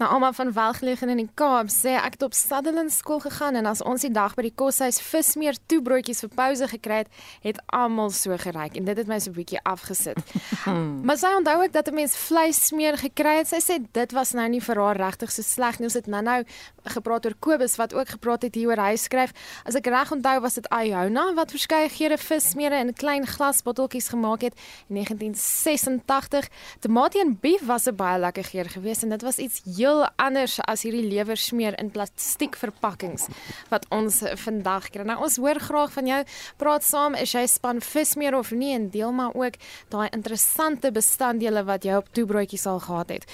Nou 0.00 0.12
almal 0.12 0.32
van 0.32 0.52
welgelegen 0.52 1.08
in 1.12 1.18
die 1.20 1.28
Kaap 1.36 1.68
sê 1.68 1.90
ek 2.00 2.14
het 2.16 2.22
op 2.24 2.32
Sutherland 2.32 2.88
skool 2.92 3.18
gegaan 3.20 3.58
en 3.60 3.66
as 3.68 3.82
ons 3.84 4.00
die 4.00 4.08
dag 4.10 4.32
by 4.32 4.46
die 4.46 4.54
koshuis 4.56 4.96
vismeer 5.04 5.58
toebroodjies 5.68 6.22
vir 6.24 6.30
pouse 6.38 6.68
gekry 6.70 7.02
het, 7.02 7.10
het 7.44 7.58
almal 7.76 8.08
so 8.16 8.32
geryk 8.40 8.78
en 8.80 8.88
dit 8.88 8.96
het 8.96 9.10
my 9.10 9.18
so 9.20 9.28
'n 9.28 9.36
bietjie 9.36 9.60
afgesit. 9.60 10.16
maar 11.06 11.18
sy 11.20 11.34
onthou 11.36 11.64
ook 11.64 11.72
dat 11.72 11.88
'n 11.92 11.94
mens 11.94 12.16
vleissmeer 12.16 12.96
gekry 12.96 13.44
het. 13.44 13.48
Sy 13.48 13.60
sê 13.60 13.76
dit 13.92 14.12
was 14.12 14.32
nou 14.32 14.48
nie 14.48 14.60
vir 14.60 14.80
haar 14.80 14.96
regtig 14.96 15.30
so 15.30 15.42
sleg 15.42 15.78
nie. 15.78 15.84
Ons 15.92 16.00
het 16.00 16.06
nou-nou 16.06 16.44
gepraat 16.84 17.26
oor 17.26 17.36
Kobus 17.38 17.76
wat 17.76 17.92
ook 17.92 18.08
gepraat 18.08 18.42
het 18.42 18.54
hier 18.54 18.68
oor 18.68 18.80
hy 18.80 18.96
skryf. 18.96 19.32
As 19.66 19.74
ek 19.74 19.86
reg 19.86 20.12
onthou 20.12 20.40
was 20.40 20.54
dit 20.54 20.66
Iona 20.72 21.34
wat 21.34 21.50
verskeie 21.50 21.88
gere 21.90 22.16
vissmeere 22.16 22.80
in 22.80 22.94
klein 22.94 23.26
glasbotteltjies 23.26 24.08
gemaak 24.08 24.40
het 24.40 24.54
in 24.88 24.94
1986. 24.94 26.48
Tomatie 26.80 27.20
en 27.20 27.36
beef 27.40 27.66
was 27.66 27.84
'n 27.86 27.96
baie 27.96 28.18
lekker 28.18 28.44
geur 28.44 28.68
geweest 28.68 29.02
en 29.02 29.10
dit 29.10 29.22
was 29.22 29.36
iets 29.36 29.60
heel 29.76 29.89
anders 30.16 30.58
as 30.70 30.84
hierdie 30.86 31.06
lewersmeer 31.08 31.76
in 31.80 31.92
plastiek 31.94 32.58
verpakkings 32.60 33.28
wat 33.72 33.86
ons 33.94 34.22
vandag 34.44 34.90
kry. 34.94 35.06
Nou 35.08 35.18
ons 35.26 35.38
hoor 35.42 35.60
graag 35.60 35.94
van 35.96 36.10
jou. 36.10 36.20
Praat 36.60 36.86
saam, 36.86 37.16
is 37.18 37.34
jy 37.34 37.46
span 37.50 37.80
vismeer 37.84 38.36
of 38.38 38.52
nie 38.52 38.74
en 38.76 38.90
deel 38.90 39.12
maar 39.12 39.34
ook 39.34 39.58
daai 39.92 40.08
interessante 40.10 40.92
bestanddele 40.92 41.64
wat 41.68 41.84
jy 41.84 41.98
op 42.00 42.12
toebroodjies 42.16 42.66
al 42.70 42.80
gehad 42.86 43.16
het. 43.16 43.28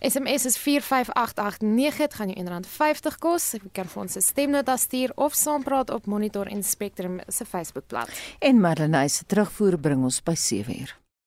SMS 0.00 0.44
is 0.44 0.58
45889 0.60 1.96
dit 1.96 2.14
gaan 2.14 2.28
jou 2.30 2.44
R1.50 2.44 3.16
kos. 3.18 3.52
Jy 3.56 3.72
kan 3.72 3.88
vir 3.88 4.02
ons 4.02 4.16
'n 4.16 4.20
stemnota 4.20 4.76
stuur 4.76 5.12
of 5.16 5.34
saampraat 5.34 5.90
op 5.90 6.06
Monitor 6.06 6.46
en 6.46 6.62
Spectrum 6.62 7.20
se 7.28 7.44
Facebookblad. 7.44 8.08
En 8.38 8.60
Marlenae 8.60 9.08
se 9.08 9.24
terugvoer 9.24 9.78
bring 9.78 10.04
ons 10.04 10.22
by 10.22 10.34
7uur. 10.34 11.05